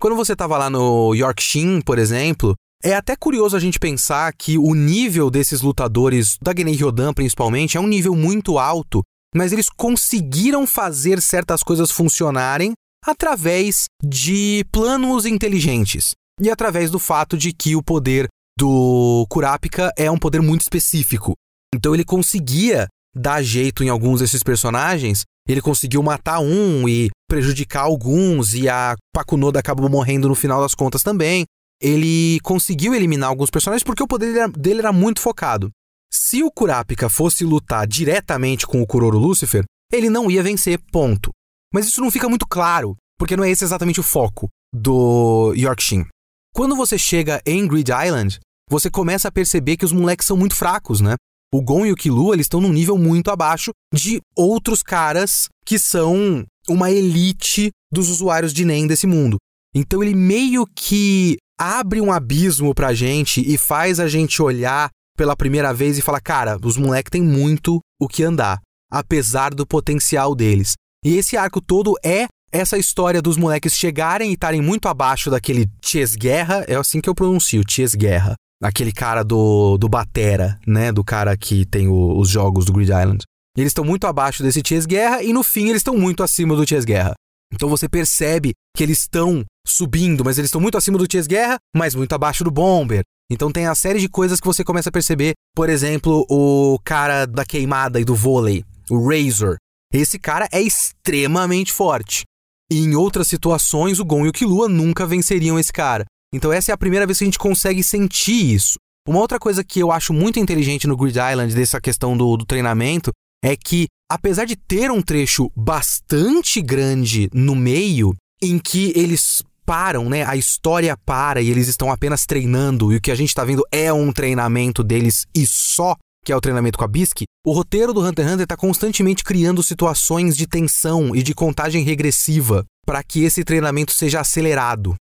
Quando 0.00 0.16
você 0.16 0.32
estava 0.32 0.56
lá 0.56 0.70
no 0.70 1.14
Yorkshin, 1.14 1.82
por 1.82 1.98
exemplo, 1.98 2.54
é 2.82 2.94
até 2.94 3.14
curioso 3.14 3.54
a 3.54 3.60
gente 3.60 3.78
pensar 3.78 4.32
que 4.32 4.56
o 4.56 4.74
nível 4.74 5.30
desses 5.30 5.60
lutadores, 5.60 6.38
da 6.40 6.54
Genei 6.56 6.74
Ryodan 6.74 7.12
principalmente, 7.12 7.76
é 7.76 7.80
um 7.80 7.86
nível 7.86 8.14
muito 8.14 8.58
alto, 8.58 9.02
mas 9.36 9.52
eles 9.52 9.68
conseguiram 9.68 10.66
fazer 10.66 11.20
certas 11.20 11.62
coisas 11.62 11.90
funcionarem 11.90 12.72
através 13.04 13.84
de 14.02 14.64
planos 14.72 15.26
inteligentes 15.26 16.12
e 16.40 16.50
através 16.50 16.90
do 16.90 16.98
fato 16.98 17.36
de 17.36 17.52
que 17.52 17.76
o 17.76 17.82
poder 17.82 18.26
do 18.58 19.26
Kurapika 19.28 19.92
é 19.98 20.10
um 20.10 20.18
poder 20.18 20.40
muito 20.40 20.62
específico. 20.62 21.34
Então 21.74 21.92
ele 21.92 22.06
conseguia 22.06 22.88
dar 23.14 23.42
jeito 23.42 23.84
em 23.84 23.90
alguns 23.90 24.20
desses 24.20 24.42
personagens 24.42 25.24
ele 25.52 25.60
conseguiu 25.60 26.02
matar 26.02 26.40
um 26.40 26.88
e 26.88 27.10
prejudicar 27.30 27.84
alguns, 27.84 28.54
e 28.54 28.68
a 28.68 28.96
Pakunoda 29.14 29.60
acabou 29.60 29.88
morrendo 29.88 30.28
no 30.28 30.34
final 30.34 30.60
das 30.60 30.74
contas 30.74 31.04
também. 31.04 31.44
Ele 31.80 32.40
conseguiu 32.40 32.92
eliminar 32.92 33.28
alguns 33.28 33.50
personagens 33.50 33.84
porque 33.84 34.02
o 34.02 34.08
poder 34.08 34.50
dele 34.50 34.80
era 34.80 34.92
muito 34.92 35.20
focado. 35.20 35.70
Se 36.12 36.42
o 36.42 36.50
Kurapika 36.50 37.08
fosse 37.08 37.44
lutar 37.44 37.86
diretamente 37.86 38.66
com 38.66 38.82
o 38.82 38.86
Kuroro 38.86 39.16
Lucifer, 39.16 39.62
ele 39.92 40.10
não 40.10 40.28
ia 40.28 40.42
vencer, 40.42 40.80
ponto. 40.90 41.30
Mas 41.72 41.86
isso 41.86 42.00
não 42.00 42.10
fica 42.10 42.28
muito 42.28 42.46
claro, 42.48 42.96
porque 43.16 43.36
não 43.36 43.44
é 43.44 43.50
esse 43.50 43.62
exatamente 43.62 44.00
o 44.00 44.02
foco 44.02 44.48
do 44.74 45.54
Yorkshire. 45.56 46.08
Quando 46.52 46.74
você 46.74 46.98
chega 46.98 47.40
em 47.46 47.66
Grid 47.66 47.92
Island, 47.92 48.40
você 48.68 48.90
começa 48.90 49.28
a 49.28 49.32
perceber 49.32 49.76
que 49.76 49.84
os 49.84 49.92
moleques 49.92 50.26
são 50.26 50.36
muito 50.36 50.56
fracos, 50.56 51.00
né? 51.00 51.14
O 51.54 51.62
Gon 51.62 51.86
e 51.86 51.92
o 51.92 51.96
Killua, 51.96 52.34
eles 52.34 52.46
estão 52.46 52.60
num 52.60 52.72
nível 52.72 52.98
muito 52.98 53.30
abaixo 53.30 53.70
de 53.94 54.20
outros 54.36 54.82
caras 54.82 55.48
que 55.64 55.78
são 55.78 56.44
uma 56.70 56.90
elite 56.90 57.70
dos 57.92 58.08
usuários 58.08 58.52
de 58.52 58.64
NEM 58.64 58.86
desse 58.86 59.06
mundo. 59.06 59.36
Então 59.74 60.02
ele 60.02 60.14
meio 60.14 60.64
que 60.66 61.36
abre 61.58 62.00
um 62.00 62.12
abismo 62.12 62.74
pra 62.74 62.94
gente 62.94 63.40
e 63.40 63.58
faz 63.58 64.00
a 64.00 64.08
gente 64.08 64.40
olhar 64.40 64.88
pela 65.16 65.36
primeira 65.36 65.74
vez 65.74 65.98
e 65.98 66.02
falar: 66.02 66.20
cara, 66.20 66.58
os 66.62 66.76
moleques 66.76 67.10
têm 67.10 67.22
muito 67.22 67.80
o 68.00 68.08
que 68.08 68.22
andar, 68.22 68.58
apesar 68.90 69.52
do 69.52 69.66
potencial 69.66 70.34
deles. 70.34 70.74
E 71.04 71.16
esse 71.16 71.36
arco 71.36 71.60
todo 71.60 71.94
é 72.04 72.26
essa 72.52 72.78
história 72.78 73.22
dos 73.22 73.36
moleques 73.36 73.74
chegarem 73.74 74.30
e 74.30 74.34
estarem 74.34 74.60
muito 74.60 74.88
abaixo 74.88 75.30
daquele 75.30 75.68
Chess 75.82 76.16
Guerra, 76.16 76.64
é 76.66 76.74
assim 76.74 77.00
que 77.00 77.08
eu 77.08 77.14
pronuncio, 77.14 77.62
Chess 77.68 77.94
Guerra. 77.94 78.34
Aquele 78.62 78.92
cara 78.92 79.22
do, 79.22 79.78
do 79.78 79.88
Batera, 79.88 80.58
né? 80.66 80.92
Do 80.92 81.02
cara 81.02 81.34
que 81.36 81.64
tem 81.64 81.88
o, 81.88 82.18
os 82.18 82.28
jogos 82.28 82.66
do 82.66 82.72
Grid 82.72 82.90
Island. 82.90 83.22
Eles 83.56 83.70
estão 83.70 83.84
muito 83.84 84.06
abaixo 84.06 84.42
desse 84.42 84.62
Chess 84.64 84.86
Guerra 84.86 85.22
e 85.22 85.32
no 85.32 85.42
fim 85.42 85.68
eles 85.68 85.80
estão 85.80 85.96
muito 85.96 86.22
acima 86.22 86.54
do 86.54 86.66
Chess 86.66 86.84
Guerra. 86.84 87.14
Então 87.52 87.68
você 87.68 87.88
percebe 87.88 88.52
que 88.76 88.82
eles 88.82 89.00
estão 89.00 89.44
subindo, 89.66 90.24
mas 90.24 90.38
eles 90.38 90.48
estão 90.48 90.60
muito 90.60 90.78
acima 90.78 90.96
do 90.96 91.06
Chess 91.10 91.26
Guerra, 91.26 91.58
mas 91.74 91.94
muito 91.94 92.12
abaixo 92.12 92.44
do 92.44 92.50
Bomber. 92.50 93.02
Então 93.30 93.50
tem 93.50 93.66
a 93.66 93.74
série 93.74 93.98
de 93.98 94.08
coisas 94.08 94.40
que 94.40 94.46
você 94.46 94.64
começa 94.64 94.88
a 94.88 94.92
perceber. 94.92 95.34
Por 95.54 95.68
exemplo, 95.68 96.24
o 96.28 96.78
cara 96.84 97.26
da 97.26 97.44
queimada 97.44 98.00
e 98.00 98.04
do 98.04 98.14
vôlei, 98.14 98.64
o 98.88 99.08
Razor. 99.08 99.56
Esse 99.92 100.18
cara 100.18 100.48
é 100.52 100.60
extremamente 100.60 101.72
forte. 101.72 102.22
E 102.70 102.78
em 102.78 102.94
outras 102.94 103.26
situações, 103.26 103.98
o 103.98 104.04
Gon 104.04 104.26
e 104.26 104.28
o 104.28 104.32
Killua 104.32 104.68
nunca 104.68 105.06
venceriam 105.06 105.58
esse 105.58 105.72
cara. 105.72 106.04
Então 106.32 106.52
essa 106.52 106.70
é 106.70 106.74
a 106.74 106.78
primeira 106.78 107.06
vez 107.06 107.18
que 107.18 107.24
a 107.24 107.26
gente 107.26 107.38
consegue 107.38 107.82
sentir 107.82 108.54
isso. 108.54 108.78
Uma 109.08 109.18
outra 109.18 109.38
coisa 109.38 109.64
que 109.64 109.80
eu 109.80 109.90
acho 109.90 110.12
muito 110.12 110.38
inteligente 110.38 110.86
no 110.86 110.96
Grid 110.96 111.18
Island, 111.18 111.54
dessa 111.54 111.80
questão 111.80 112.16
do, 112.16 112.36
do 112.36 112.44
treinamento, 112.44 113.10
é 113.42 113.56
que, 113.56 113.86
apesar 114.10 114.44
de 114.44 114.56
ter 114.56 114.90
um 114.90 115.02
trecho 115.02 115.50
bastante 115.56 116.60
grande 116.60 117.28
no 117.32 117.54
meio, 117.54 118.14
em 118.42 118.58
que 118.58 118.92
eles 118.94 119.42
param, 119.64 120.08
né? 120.08 120.24
A 120.24 120.36
história 120.36 120.96
para 120.96 121.40
e 121.40 121.48
eles 121.48 121.68
estão 121.68 121.90
apenas 121.90 122.26
treinando, 122.26 122.92
e 122.92 122.96
o 122.96 123.00
que 123.00 123.10
a 123.10 123.14
gente 123.14 123.28
está 123.28 123.44
vendo 123.44 123.62
é 123.70 123.92
um 123.92 124.12
treinamento 124.12 124.82
deles 124.82 125.26
e 125.34 125.46
só, 125.46 125.96
que 126.24 126.32
é 126.32 126.36
o 126.36 126.40
treinamento 126.40 126.76
com 126.76 126.84
a 126.84 126.88
Bisque, 126.88 127.24
o 127.46 127.52
roteiro 127.52 127.94
do 127.94 128.00
Hunter 128.00 128.24
x 128.24 128.34
Hunter 128.34 128.44
está 128.44 128.56
constantemente 128.56 129.24
criando 129.24 129.62
situações 129.62 130.36
de 130.36 130.46
tensão 130.46 131.14
e 131.14 131.22
de 131.22 131.34
contagem 131.34 131.84
regressiva 131.84 132.64
para 132.84 133.02
que 133.02 133.22
esse 133.22 133.44
treinamento 133.44 133.92
seja 133.92 134.20
acelerado. 134.20 134.94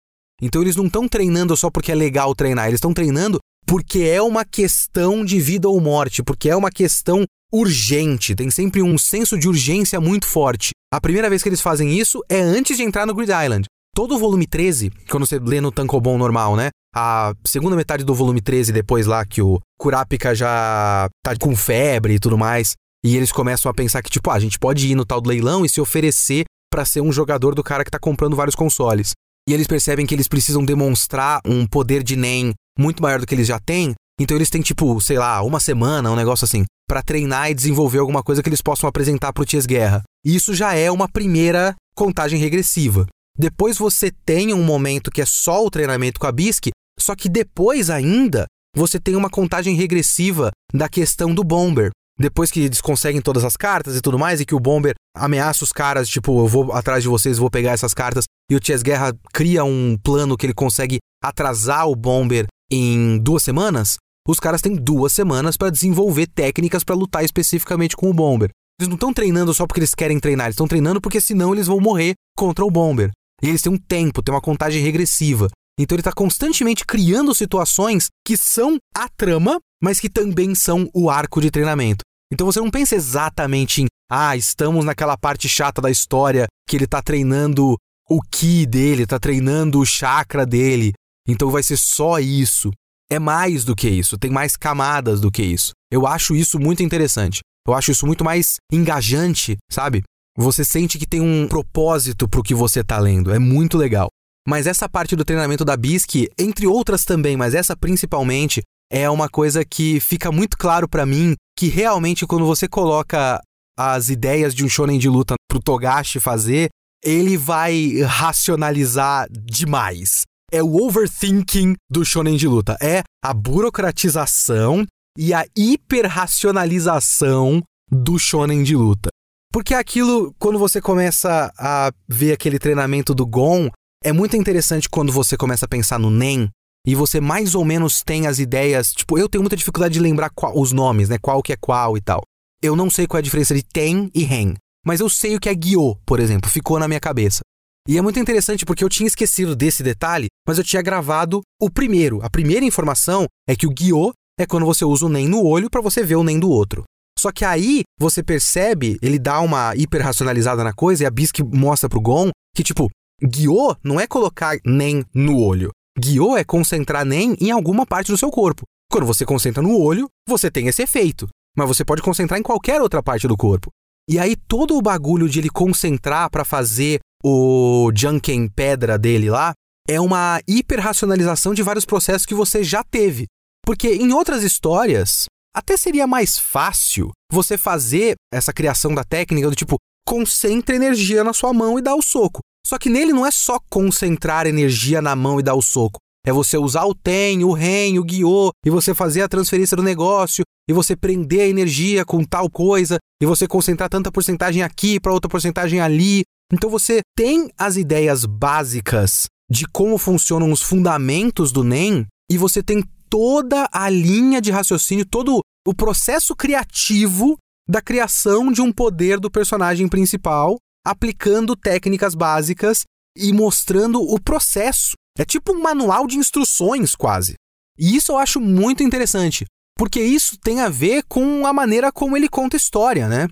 Então 0.41 0.62
eles 0.62 0.75
não 0.75 0.86
estão 0.86 1.08
treinando 1.08 1.56
só 1.58 1.72
porque 1.72 1.91
é 1.91 1.96
legal 1.96 2.36
treinar, 2.36 2.67
eles 2.67 2.77
estão 2.77 2.94
treinando 2.94 3.39
porque 3.65 4.03
é 4.03 4.22
uma 4.22 4.46
questão 4.46 5.25
de 5.25 5.39
vida 5.39 5.67
ou 5.67 5.79
morte, 5.82 6.24
porque 6.24 6.50
é 6.50 6.56
uma 6.56 6.70
questão 6.70 7.25
urgente, 7.54 8.36
tem 8.36 8.50
sempre 8.50 8.82
um 8.82 8.98
senso 8.98 9.38
de 9.38 9.48
urgência 9.48 10.00
muito 10.00 10.25
forte. 10.25 10.72
A 10.94 11.01
primeira 11.01 11.30
vez 11.30 11.44
que 11.44 11.50
eles 11.50 11.62
fazem 11.62 11.98
isso 11.98 12.22
é 12.30 12.39
antes 12.39 12.77
de 12.77 12.84
entrar 12.84 13.06
no 13.06 13.13
Grid 13.13 13.32
Island. 13.32 13.66
Todo 13.96 14.16
o 14.16 14.20
volume 14.20 14.46
13, 14.46 14.92
quando 15.10 15.25
você 15.25 15.39
lê 15.39 15.60
no 15.60 15.72
Tankobon 15.72 16.18
normal, 16.18 16.56
né? 16.56 16.70
A 16.96 17.34
segunda 17.46 17.75
metade 17.75 18.04
do 18.04 18.13
volume 18.13 18.42
13, 18.42 18.72
depois 18.72 19.06
lá 19.06 19.25
que 19.25 19.42
o 19.42 19.60
Kurapika 19.80 20.36
já 20.36 21.10
tá 21.24 21.36
com 21.39 21.56
febre 21.56 22.16
e 22.16 22.20
tudo 22.20 22.38
mais, 22.38 22.74
e 23.04 23.16
eles 23.16 23.32
começam 23.32 23.70
a 23.70 23.74
pensar 23.74 24.01
que, 24.01 24.10
tipo, 24.10 24.30
ah, 24.30 24.36
a 24.36 24.39
gente 24.39 24.60
pode 24.60 24.88
ir 24.88 24.96
no 24.96 25.06
tal 25.06 25.22
do 25.22 25.30
leilão 25.30 25.66
e 25.66 25.70
se 25.70 25.82
oferecer 25.82 26.46
para 26.72 26.86
ser 26.86 27.01
um 27.01 27.12
jogador 27.12 27.56
do 27.56 27.63
cara 27.63 27.84
que 27.84 27.92
tá 27.92 28.00
comprando 28.00 28.36
vários 28.36 28.56
consoles. 28.56 29.12
E 29.48 29.54
eles 29.54 29.66
percebem 29.66 30.06
que 30.06 30.13
eles 30.13 30.27
precisam 30.27 30.63
demonstrar 30.63 31.39
um 31.46 31.66
poder 31.66 32.04
de 32.04 32.16
NEM 32.16 32.54
muito 32.77 33.01
maior 33.01 33.20
do 33.20 33.25
que 33.25 33.34
eles 33.34 33.48
já 33.48 33.60
têm, 33.60 33.96
então 34.20 34.36
eles 34.36 34.50
têm, 34.50 34.62
tipo, 34.62 35.00
sei 35.00 35.18
lá, 35.18 35.42
uma 35.44 35.60
semana, 35.60 36.12
um 36.12 36.16
negócio 36.16 36.46
assim, 36.46 36.66
para 36.88 37.04
treinar 37.04 37.52
e 37.52 37.56
desenvolver 37.56 38.00
alguma 38.00 38.24
coisa 38.24 38.42
que 38.42 38.50
eles 38.50 38.62
possam 38.62 38.88
apresentar 38.88 39.34
pro 39.34 39.46
Ties 39.46 39.66
Guerra. 39.66 40.02
E 40.26 40.36
isso 40.36 40.54
já 40.56 40.74
é 40.74 40.90
uma 40.90 41.08
primeira 41.08 41.76
contagem 41.96 42.40
regressiva. 42.40 43.06
Depois 43.38 43.78
você 43.78 44.12
tem 44.26 44.54
um 44.54 44.64
momento 44.64 45.12
que 45.12 45.22
é 45.22 45.26
só 45.26 45.64
o 45.64 45.70
treinamento 45.70 46.20
com 46.20 46.26
a 46.26 46.32
Bisque, 46.32 46.72
só 47.00 47.16
que 47.16 47.30
depois 47.30 47.90
ainda 47.90 48.46
você 48.76 49.00
tem 49.00 49.16
uma 49.16 49.30
contagem 49.30 49.76
regressiva 49.76 50.52
da 50.74 50.90
questão 50.90 51.34
do 51.34 51.44
Bomber. 51.44 51.92
Depois 52.20 52.50
que 52.50 52.62
eles 52.62 52.82
conseguem 52.82 53.22
todas 53.22 53.44
as 53.44 53.56
cartas 53.56 53.96
e 53.96 54.02
tudo 54.02 54.18
mais, 54.18 54.42
e 54.42 54.46
que 54.46 54.56
o 54.56 54.60
Bomber 54.60 54.96
ameaça 55.16 55.64
os 55.64 55.72
caras, 55.72 56.10
tipo, 56.10 56.40
eu 56.40 56.48
vou 56.48 56.72
atrás 56.74 57.04
de 57.04 57.10
vocês, 57.10 57.38
vou 57.38 57.50
pegar 57.50 57.74
essas 57.74 57.94
cartas, 57.94 58.26
e 58.50 58.56
o 58.56 58.60
Chess 58.64 58.82
Guerra 58.82 59.14
cria 59.32 59.64
um 59.64 59.96
plano 60.04 60.36
que 60.36 60.48
ele 60.48 60.54
consegue 60.54 60.98
atrasar 61.24 61.88
o 61.88 61.96
Bomber 61.96 62.48
em 62.72 63.20
duas 63.20 63.44
semanas, 63.44 63.98
os 64.28 64.40
caras 64.40 64.62
têm 64.62 64.76
duas 64.76 65.14
semanas 65.14 65.56
para 65.56 65.70
desenvolver 65.70 66.28
técnicas 66.28 66.84
para 66.84 66.96
lutar 66.96 67.24
especificamente 67.24 67.96
com 67.96 68.10
o 68.10 68.14
Bomber. 68.14 68.50
Eles 68.80 68.90
não 68.90 68.96
estão 68.96 69.14
treinando 69.14 69.54
só 69.54 69.66
porque 69.66 69.80
eles 69.80 69.96
querem 69.96 70.20
treinar, 70.20 70.48
eles 70.48 70.56
estão 70.56 70.68
treinando 70.68 71.00
porque 71.00 71.22
senão 71.22 71.54
eles 71.54 71.68
vão 71.68 71.80
morrer 71.80 72.14
contra 72.36 72.66
o 72.66 72.70
Bomber. 72.70 73.10
E 73.42 73.48
eles 73.48 73.62
têm 73.62 73.72
um 73.72 73.78
tempo, 73.78 74.22
têm 74.22 74.34
uma 74.34 74.42
contagem 74.42 74.84
regressiva. 74.84 75.48
Então 75.80 75.96
ele 75.96 76.02
está 76.02 76.12
constantemente 76.12 76.86
criando 76.86 77.34
situações 77.34 78.08
que 78.26 78.36
são 78.36 78.78
a 78.94 79.08
trama, 79.08 79.60
mas 79.82 80.00
que 80.00 80.10
também 80.10 80.54
são 80.54 80.90
o 80.94 81.10
arco 81.10 81.40
de 81.40 81.50
treinamento. 81.50 82.04
Então 82.32 82.46
você 82.46 82.60
não 82.60 82.70
pensa 82.70 82.96
exatamente 82.96 83.84
em, 83.84 83.86
ah, 84.12 84.36
estamos 84.36 84.84
naquela 84.84 85.18
parte 85.18 85.48
chata 85.48 85.82
da 85.82 85.90
história 85.90 86.48
que 86.68 86.76
ele 86.76 86.86
está 86.86 87.02
treinando 87.02 87.78
o 88.10 88.22
ki 88.22 88.66
dele, 88.66 89.04
está 89.04 89.20
treinando 89.20 89.80
o 89.80 89.86
chakra 89.86 90.46
dele. 90.46 90.94
Então 91.28 91.50
vai 91.50 91.64
ser 91.64 91.78
só 91.78 92.20
isso 92.20 92.72
é 93.10 93.20
mais 93.20 93.64
do 93.64 93.76
que 93.76 93.90
isso, 93.90 94.18
tem 94.18 94.32
mais 94.32 94.56
camadas 94.56 95.22
do 95.22 95.32
que 95.32 95.42
isso. 95.42 95.72
Eu 95.92 96.06
acho 96.06 96.36
isso 96.36 96.60
muito 96.60 96.84
interessante. 96.84 97.40
Eu 97.68 97.74
acho 97.74 97.92
isso 97.92 98.06
muito 98.06 98.24
mais 98.24 98.58
engajante, 98.72 99.58
sabe? 99.72 100.04
Você 100.38 100.64
sente 100.64 100.98
que 100.98 101.08
tem 101.08 101.20
um 101.20 101.48
propósito 101.48 102.28
pro 102.28 102.44
que 102.44 102.54
você 102.54 102.84
tá 102.84 103.00
lendo. 103.00 103.34
É 103.34 103.40
muito 103.40 103.78
legal. 103.78 104.08
Mas 104.48 104.68
essa 104.68 104.88
parte 104.88 105.16
do 105.16 105.26
treinamento 105.26 105.66
da 105.66 105.76
Bisque, 105.76 106.30
entre 106.38 106.68
outras 106.68 107.04
também, 107.04 107.36
mas 107.36 107.54
essa 107.54 107.76
principalmente, 107.76 108.62
é 108.90 109.10
uma 109.10 109.28
coisa 109.28 109.66
que 109.66 110.00
fica 110.00 110.32
muito 110.32 110.58
claro 110.58 110.88
para 110.88 111.06
mim 111.06 111.36
que 111.58 111.68
realmente 111.68 112.26
quando 112.26 112.46
você 112.46 112.68
coloca 112.68 113.42
as 113.78 114.10
ideias 114.10 114.56
de 114.56 114.64
um 114.64 114.70
shonen 114.70 114.98
de 114.98 115.10
luta 115.10 115.36
pro 115.50 115.62
Togashi 115.62 116.20
fazer, 116.20 116.70
ele 117.04 117.38
vai 117.38 118.02
racionalizar 118.02 119.28
demais 119.32 120.24
é 120.51 120.62
o 120.63 120.75
overthinking 120.75 121.75
do 121.89 122.06
shonen 122.06 122.38
de 122.38 122.48
luta. 122.48 122.77
É 122.82 123.04
a 123.24 123.34
burocratização 123.34 124.86
e 125.18 125.34
a 125.34 125.46
hiperracionalização 125.56 127.63
do 127.92 128.20
shonen 128.20 128.63
de 128.63 128.75
luta. 128.75 129.10
Porque 129.51 129.74
aquilo, 129.74 130.36
quando 130.38 130.60
você 130.60 130.80
começa 130.82 131.51
a 131.58 131.92
ver 132.08 132.34
aquele 132.34 132.60
treinamento 132.60 133.16
do 133.16 133.25
Gon, 133.25 133.72
é 134.04 134.12
muito 134.12 134.38
interessante 134.38 134.88
quando 134.89 135.12
você 135.12 135.36
começa 135.36 135.66
a 135.66 135.70
pensar 135.70 135.98
no 135.98 136.12
Nen 136.12 136.50
e 136.86 136.94
você 136.96 137.20
mais 137.20 137.56
ou 137.56 137.66
menos 137.66 138.04
tem 138.04 138.27
as 138.27 138.38
ideias. 138.39 138.94
Tipo, 138.94 139.18
eu 139.18 139.27
tenho 139.27 139.42
muita 139.42 139.58
dificuldade 139.58 139.96
de 139.96 140.00
lembrar 140.00 140.30
qual, 140.30 140.58
os 140.58 140.72
nomes, 140.72 141.10
né? 141.10 141.18
Qual 141.18 141.42
que 141.42 141.54
é 141.54 141.58
qual 141.58 141.98
e 141.98 142.01
tal. 142.01 142.22
Eu 142.62 142.75
não 142.75 142.89
sei 142.89 143.08
qual 143.08 143.18
é 143.18 143.22
a 143.22 143.24
diferença 143.24 143.56
de 143.56 143.63
Ten 143.63 144.12
e 144.13 144.24
Ren. 144.24 144.54
Mas 144.86 145.00
eu 145.00 145.10
sei 145.10 145.36
o 145.36 145.39
que 145.39 145.50
é 145.50 145.56
Gyo, 145.56 145.98
por 146.06 146.20
exemplo, 146.20 146.50
ficou 146.50 146.80
na 146.80 146.88
minha 146.88 147.00
cabeça. 147.00 147.42
E 147.88 147.98
é 147.98 148.01
muito 148.01 148.20
interessante 148.20 148.65
porque 148.65 148.84
eu 148.84 148.89
tinha 148.89 149.08
esquecido 149.08 149.56
desse 149.56 149.82
detalhe, 149.82 150.27
mas 150.46 150.58
eu 150.58 150.63
tinha 150.63 150.82
gravado 150.82 151.41
o 151.60 151.70
primeiro. 151.70 152.20
A 152.22 152.29
primeira 152.29 152.65
informação 152.65 153.25
é 153.48 153.56
que 153.56 153.65
o 153.65 153.70
guiô 153.70 154.12
é 154.38 154.46
quando 154.46 154.65
você 154.65 154.84
usa 154.84 155.06
o 155.06 155.10
nem 155.10 155.25
no 155.25 155.41
olho 155.41 155.70
para 155.70 155.82
você 155.82 156.03
ver 156.03 156.17
o 156.17 156.24
nem 156.24 156.38
do 156.38 156.50
outro. 156.50 156.84
Só 157.17 157.32
que 157.32 157.46
aí 157.46 157.84
você 157.98 158.22
percebe, 158.22 159.00
ele 159.01 159.17
dá 159.17 159.39
uma 159.39 159.74
hiperracionalizada 159.74 160.65
na 160.65 160.74
coisa 160.74 161.03
e 161.03 161.06
a 161.06 161.10
Bisque 161.10 161.41
mostra 161.41 161.88
pro 161.88 162.01
Gon 162.01 162.29
que, 162.53 162.62
tipo, 162.62 162.89
guiô 163.24 163.74
não 163.82 164.00
é 164.00 164.06
colocar 164.06 164.58
nem 164.65 165.06
no 165.15 165.39
olho. 165.39 165.72
Guiô 165.98 166.36
é 166.36 166.44
concentrar 166.44 167.06
nem 167.06 167.38
em 167.39 167.51
alguma 167.51 167.86
parte 167.86 168.12
do 168.12 168.17
seu 168.17 168.29
corpo. 168.29 168.63
Quando 168.91 169.08
você 169.08 169.25
concentra 169.25 169.63
no 169.63 169.79
olho, 169.79 170.08
você 170.27 170.51
tem 170.51 170.67
esse 170.67 170.84
efeito. 170.84 171.27
Mas 171.58 171.67
você 171.70 171.86
pode 171.86 172.01
concentrar 172.01 172.38
em 172.38 172.44
qualquer 172.44 172.82
outra 172.82 173.01
parte 173.01 173.27
do 173.27 173.38
corpo. 173.38 173.72
E 174.10 174.20
aí 174.20 174.36
todo 174.36 174.77
o 174.77 174.82
bagulho 174.82 175.27
de 175.27 175.39
ele 175.39 175.50
concentrar 175.50 176.29
para 176.29 176.46
fazer 176.46 177.00
o 177.24 177.92
Junken 177.96 178.48
Pedra 178.48 178.98
dele 178.98 179.30
lá, 179.30 179.54
é 179.88 180.00
uma 180.00 180.42
hiperracionalização 180.48 181.54
de 181.54 181.64
vários 181.64 181.86
processos 181.86 182.26
que 182.26 182.36
você 182.36 182.64
já 182.64 182.84
teve. 182.84 183.26
Porque 183.66 183.90
em 183.96 184.12
outras 184.14 184.44
histórias, 184.44 185.26
até 185.56 185.76
seria 185.76 186.06
mais 186.06 186.38
fácil 186.38 187.12
você 187.32 187.58
fazer 187.58 188.16
essa 188.34 188.54
criação 188.54 188.94
da 188.94 189.04
técnica 189.04 189.50
do 189.50 189.56
tipo, 189.56 189.78
concentra 190.06 190.76
energia 190.76 191.24
na 191.24 191.34
sua 191.34 191.54
mão 191.54 191.78
e 191.78 191.82
dá 191.82 191.96
o 191.96 192.02
soco. 192.02 192.40
Só 192.66 192.78
que 192.78 192.90
nele 192.90 193.14
não 193.14 193.26
é 193.26 193.32
só 193.32 193.58
concentrar 193.70 194.46
energia 194.46 195.02
na 195.02 195.16
mão 195.16 195.40
e 195.40 195.44
dar 195.44 195.56
o 195.56 195.62
soco. 195.62 196.00
É 196.26 196.32
você 196.34 196.58
usar 196.58 196.84
o 196.84 196.94
TEM, 196.94 197.46
o 197.46 197.54
REM, 197.54 198.00
o 198.00 198.04
guiô, 198.04 198.52
e 198.66 198.70
você 198.70 198.94
fazer 198.94 199.22
a 199.22 199.30
transferência 199.30 199.78
do 199.78 199.84
negócio. 199.84 200.44
e 200.70 200.74
você 200.74 200.98
prender 200.98 201.40
a 201.40 201.48
energia 201.48 202.04
com 202.04 202.26
tal 202.26 202.50
coisa 202.50 202.98
e 203.22 203.26
você 203.26 203.48
concentrar 203.48 203.88
tanta 203.88 204.12
porcentagem 204.12 204.62
aqui 204.62 205.00
para 205.00 205.14
outra 205.14 205.30
porcentagem 205.30 205.80
ali. 205.80 206.24
Então 206.51 206.70
você 206.70 207.01
tem 207.16 207.51
as 207.58 207.75
ideias 207.75 208.25
básicas 208.25 209.25
de 209.50 209.66
como 209.68 209.98
funcionam 209.98 210.51
os 210.51 210.62
fundamentos 210.62 211.51
do 211.51 211.63
NEM 211.63 212.06
e 212.30 212.38
você 212.38 212.62
tem 212.62 212.84
toda 213.10 213.68
a 213.72 213.89
linha 213.89 214.42
de 214.42 214.51
raciocínio, 214.51 215.06
todo 215.06 215.39
o 215.66 215.74
processo 215.74 216.36
criativo 216.36 217.38
da 217.68 217.82
criação 217.82 218.51
de 218.51 218.62
um 218.62 218.72
poder 218.72 219.20
do 219.20 219.30
personagem 219.30 219.88
principal, 219.88 220.56
aplicando 220.86 221.56
técnicas 221.56 222.16
básicas 222.16 222.84
e 223.18 223.34
mostrando 223.34 224.01
o 224.01 224.20
processo. 224.20 224.94
É 225.18 225.25
tipo 225.25 225.54
um 225.54 225.62
manual 225.62 226.08
de 226.08 226.18
instruções, 226.18 226.96
quase. 226.96 227.34
E 227.77 227.96
isso 227.96 228.12
eu 228.13 228.18
acho 228.18 228.39
muito 228.39 228.84
interessante, 228.84 229.46
porque 229.77 230.01
isso 230.01 230.38
tem 230.38 230.62
a 230.62 230.70
ver 230.70 231.04
com 231.08 231.46
a 231.46 231.51
maneira 231.51 231.92
como 231.92 232.16
ele 232.16 232.30
conta 232.30 232.56
história, 232.56 233.08
né? 233.08 233.27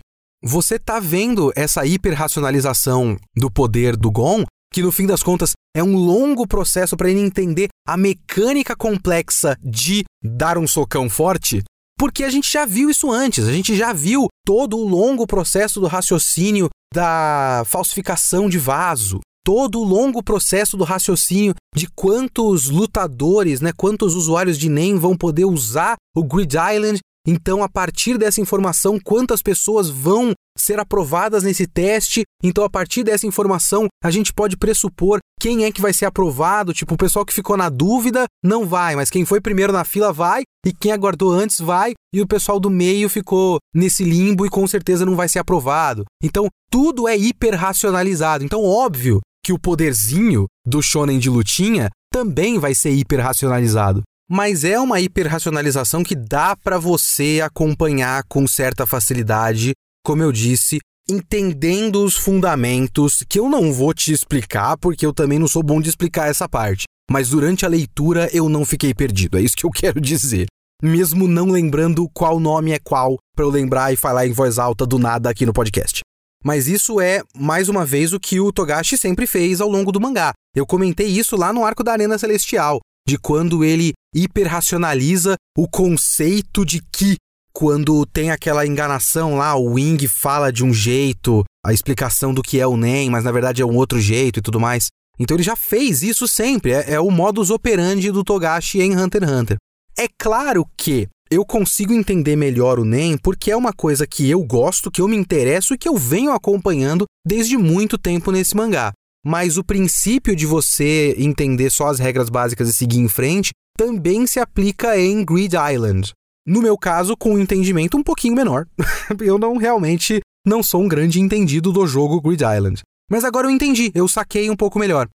Você 0.47 0.77
tá 0.77 0.99
vendo 0.99 1.51
essa 1.55 1.87
hiperracionalização 1.87 3.17
do 3.35 3.49
poder 3.49 3.97
do 3.97 4.11
Gon, 4.11 4.43
que 4.71 4.83
no 4.83 4.91
fim 4.91 5.07
das 5.07 5.23
contas 5.23 5.53
é 5.75 5.83
um 5.83 5.95
longo 5.95 6.47
processo 6.47 6.95
para 6.95 7.09
ele 7.09 7.19
entender 7.19 7.69
a 7.87 7.97
mecânica 7.97 8.75
complexa 8.75 9.57
de 9.59 10.03
dar 10.23 10.59
um 10.59 10.67
socão 10.67 11.09
forte, 11.09 11.63
porque 11.97 12.23
a 12.23 12.29
gente 12.29 12.53
já 12.53 12.63
viu 12.63 12.91
isso 12.91 13.11
antes, 13.11 13.47
a 13.47 13.51
gente 13.51 13.75
já 13.75 13.91
viu 13.91 14.27
todo 14.45 14.77
o 14.77 14.87
longo 14.87 15.25
processo 15.25 15.81
do 15.81 15.87
raciocínio 15.87 16.69
da 16.93 17.63
falsificação 17.65 18.47
de 18.47 18.59
vaso, 18.59 19.21
todo 19.43 19.79
o 19.79 19.83
longo 19.83 20.21
processo 20.21 20.77
do 20.77 20.83
raciocínio 20.83 21.55
de 21.75 21.87
quantos 21.87 22.69
lutadores, 22.69 23.61
né, 23.61 23.71
quantos 23.75 24.13
usuários 24.13 24.59
de 24.59 24.69
NEM 24.69 24.99
vão 24.99 25.17
poder 25.17 25.45
usar 25.45 25.95
o 26.15 26.23
Grid 26.23 26.55
Island. 26.55 26.99
Então, 27.27 27.63
a 27.63 27.69
partir 27.69 28.19
dessa 28.19 28.39
informação, 28.39 28.99
quantas 29.03 29.41
pessoas 29.41 29.89
vão 29.89 30.34
ser 30.57 30.79
aprovadas 30.79 31.43
nesse 31.43 31.67
teste. 31.67 32.23
Então, 32.43 32.63
a 32.63 32.69
partir 32.69 33.03
dessa 33.03 33.27
informação, 33.27 33.87
a 34.03 34.11
gente 34.11 34.33
pode 34.33 34.57
pressupor 34.57 35.19
quem 35.39 35.65
é 35.65 35.71
que 35.71 35.81
vai 35.81 35.93
ser 35.93 36.05
aprovado. 36.05 36.73
Tipo, 36.73 36.95
o 36.95 36.97
pessoal 36.97 37.25
que 37.25 37.33
ficou 37.33 37.57
na 37.57 37.69
dúvida 37.69 38.25
não 38.43 38.65
vai, 38.65 38.95
mas 38.95 39.09
quem 39.09 39.25
foi 39.25 39.41
primeiro 39.41 39.73
na 39.73 39.83
fila 39.83 40.13
vai, 40.13 40.43
e 40.65 40.73
quem 40.73 40.91
aguardou 40.91 41.31
antes 41.31 41.59
vai, 41.59 41.93
e 42.13 42.21
o 42.21 42.27
pessoal 42.27 42.59
do 42.59 42.69
meio 42.69 43.09
ficou 43.09 43.57
nesse 43.73 44.03
limbo 44.03 44.45
e 44.45 44.49
com 44.49 44.65
certeza 44.67 45.05
não 45.05 45.15
vai 45.15 45.27
ser 45.27 45.39
aprovado. 45.39 46.05
Então, 46.23 46.47
tudo 46.71 47.07
é 47.07 47.17
hiperracionalizado. 47.17 48.43
Então, 48.43 48.63
óbvio 48.63 49.19
que 49.43 49.53
o 49.53 49.59
poderzinho 49.59 50.45
do 50.65 50.81
shonen 50.81 51.19
de 51.19 51.29
lutinha 51.29 51.89
também 52.11 52.57
vai 52.57 52.73
ser 52.73 52.91
hiperracionalizado. 52.91 54.01
Mas 54.27 54.63
é 54.63 54.79
uma 54.79 54.99
hiperracionalização 54.99 56.03
que 56.03 56.15
dá 56.15 56.55
para 56.55 56.79
você 56.79 57.41
acompanhar 57.43 58.23
com 58.27 58.47
certa 58.47 58.87
facilidade 58.87 59.73
como 60.05 60.21
eu 60.21 60.31
disse, 60.31 60.77
entendendo 61.09 62.03
os 62.03 62.15
fundamentos, 62.15 63.23
que 63.27 63.39
eu 63.39 63.49
não 63.49 63.73
vou 63.73 63.91
te 63.91 64.13
explicar, 64.13 64.77
porque 64.77 65.03
eu 65.03 65.11
também 65.11 65.39
não 65.39 65.47
sou 65.47 65.63
bom 65.63 65.81
de 65.81 65.89
explicar 65.89 66.29
essa 66.29 66.47
parte. 66.47 66.83
Mas 67.09 67.29
durante 67.29 67.65
a 67.65 67.69
leitura 67.69 68.29
eu 68.31 68.47
não 68.47 68.63
fiquei 68.63 68.93
perdido, 68.93 69.37
é 69.37 69.41
isso 69.41 69.55
que 69.57 69.65
eu 69.65 69.71
quero 69.73 69.99
dizer. 69.99 70.45
Mesmo 70.81 71.27
não 71.27 71.49
lembrando 71.49 72.07
qual 72.13 72.39
nome 72.39 72.71
é 72.71 72.77
qual, 72.77 73.17
para 73.35 73.45
eu 73.45 73.49
lembrar 73.49 73.91
e 73.91 73.95
falar 73.95 74.27
em 74.27 74.31
voz 74.31 74.59
alta 74.59 74.85
do 74.85 74.99
nada 74.99 75.27
aqui 75.27 75.43
no 75.43 75.53
podcast. 75.53 76.01
Mas 76.43 76.67
isso 76.67 77.01
é, 77.01 77.23
mais 77.35 77.67
uma 77.67 77.83
vez, 77.83 78.13
o 78.13 78.19
que 78.19 78.39
o 78.39 78.51
Togashi 78.51 78.99
sempre 78.99 79.25
fez 79.25 79.59
ao 79.59 79.69
longo 79.69 79.91
do 79.91 79.99
mangá. 79.99 80.33
Eu 80.55 80.67
comentei 80.67 81.07
isso 81.07 81.35
lá 81.35 81.51
no 81.51 81.65
arco 81.65 81.83
da 81.83 81.93
Arena 81.93 82.19
Celestial, 82.19 82.79
de 83.07 83.17
quando 83.17 83.63
ele 83.63 83.93
hiperracionaliza 84.13 85.35
o 85.57 85.67
conceito 85.67 86.63
de 86.63 86.79
Ki 86.91 87.15
quando 87.55 88.05
tem 88.05 88.31
aquela 88.31 88.67
enganação 88.67 89.37
lá, 89.37 89.55
o 89.55 89.75
Wing 89.75 90.05
fala 90.09 90.51
de 90.51 90.61
um 90.61 90.73
jeito, 90.73 91.45
a 91.65 91.71
explicação 91.71 92.33
do 92.33 92.43
que 92.43 92.59
é 92.59 92.67
o 92.67 92.75
NEM, 92.75 93.09
mas 93.09 93.23
na 93.23 93.31
verdade 93.31 93.61
é 93.61 93.65
um 93.65 93.77
outro 93.77 93.97
jeito 93.97 94.39
e 94.39 94.41
tudo 94.41 94.59
mais. 94.59 94.87
Então 95.17 95.37
ele 95.37 95.43
já 95.43 95.55
fez 95.55 96.03
isso 96.03 96.27
sempre, 96.27 96.73
é, 96.73 96.95
é 96.95 96.99
o 96.99 97.09
modus 97.09 97.49
operandi 97.49 98.11
do 98.11 98.25
Togashi 98.25 98.81
em 98.81 98.97
Hunter 98.97 99.23
x 99.23 99.31
Hunter. 99.31 99.57
É 99.97 100.05
claro 100.19 100.67
que 100.75 101.07
eu 101.31 101.45
consigo 101.45 101.93
entender 101.93 102.35
melhor 102.35 102.77
o 102.77 102.83
NEM 102.83 103.17
porque 103.17 103.51
é 103.51 103.55
uma 103.55 103.71
coisa 103.71 104.05
que 104.05 104.29
eu 104.29 104.43
gosto, 104.43 104.91
que 104.91 105.01
eu 105.01 105.07
me 105.07 105.15
interesso 105.15 105.73
e 105.73 105.77
que 105.77 105.87
eu 105.87 105.95
venho 105.95 106.33
acompanhando 106.33 107.05
desde 107.25 107.57
muito 107.57 107.97
tempo 107.97 108.33
nesse 108.33 108.53
mangá. 108.53 108.91
Mas 109.25 109.57
o 109.57 109.63
princípio 109.63 110.35
de 110.35 110.45
você 110.45 111.15
entender 111.17 111.69
só 111.69 111.87
as 111.87 111.99
regras 111.99 112.29
básicas 112.29 112.67
e 112.67 112.73
seguir 112.73 112.99
em 112.99 113.07
frente 113.07 113.51
também 113.77 114.27
se 114.27 114.41
aplica 114.41 114.99
em 114.99 115.23
Grid 115.23 115.55
Island. 115.55 116.11
No 116.45 116.61
meu 116.61 116.77
caso, 116.77 117.17
com 117.17 117.33
um 117.33 117.39
entendimento 117.39 117.97
um 117.97 118.03
pouquinho 118.03 118.35
menor. 118.35 118.67
eu 119.19 119.37
não 119.39 119.57
realmente 119.57 120.21
não 120.45 120.61
sou 120.61 120.83
um 120.83 120.87
grande 120.87 121.19
entendido 121.19 121.71
do 121.71 121.87
jogo 121.87 122.21
Grid 122.21 122.43
Island. 122.43 122.81
Mas 123.09 123.23
agora 123.23 123.47
eu 123.47 123.51
entendi, 123.51 123.91
eu 123.95 124.07
saquei 124.07 124.49
um 124.49 124.55
pouco 124.55 124.77
melhor. 124.77 125.07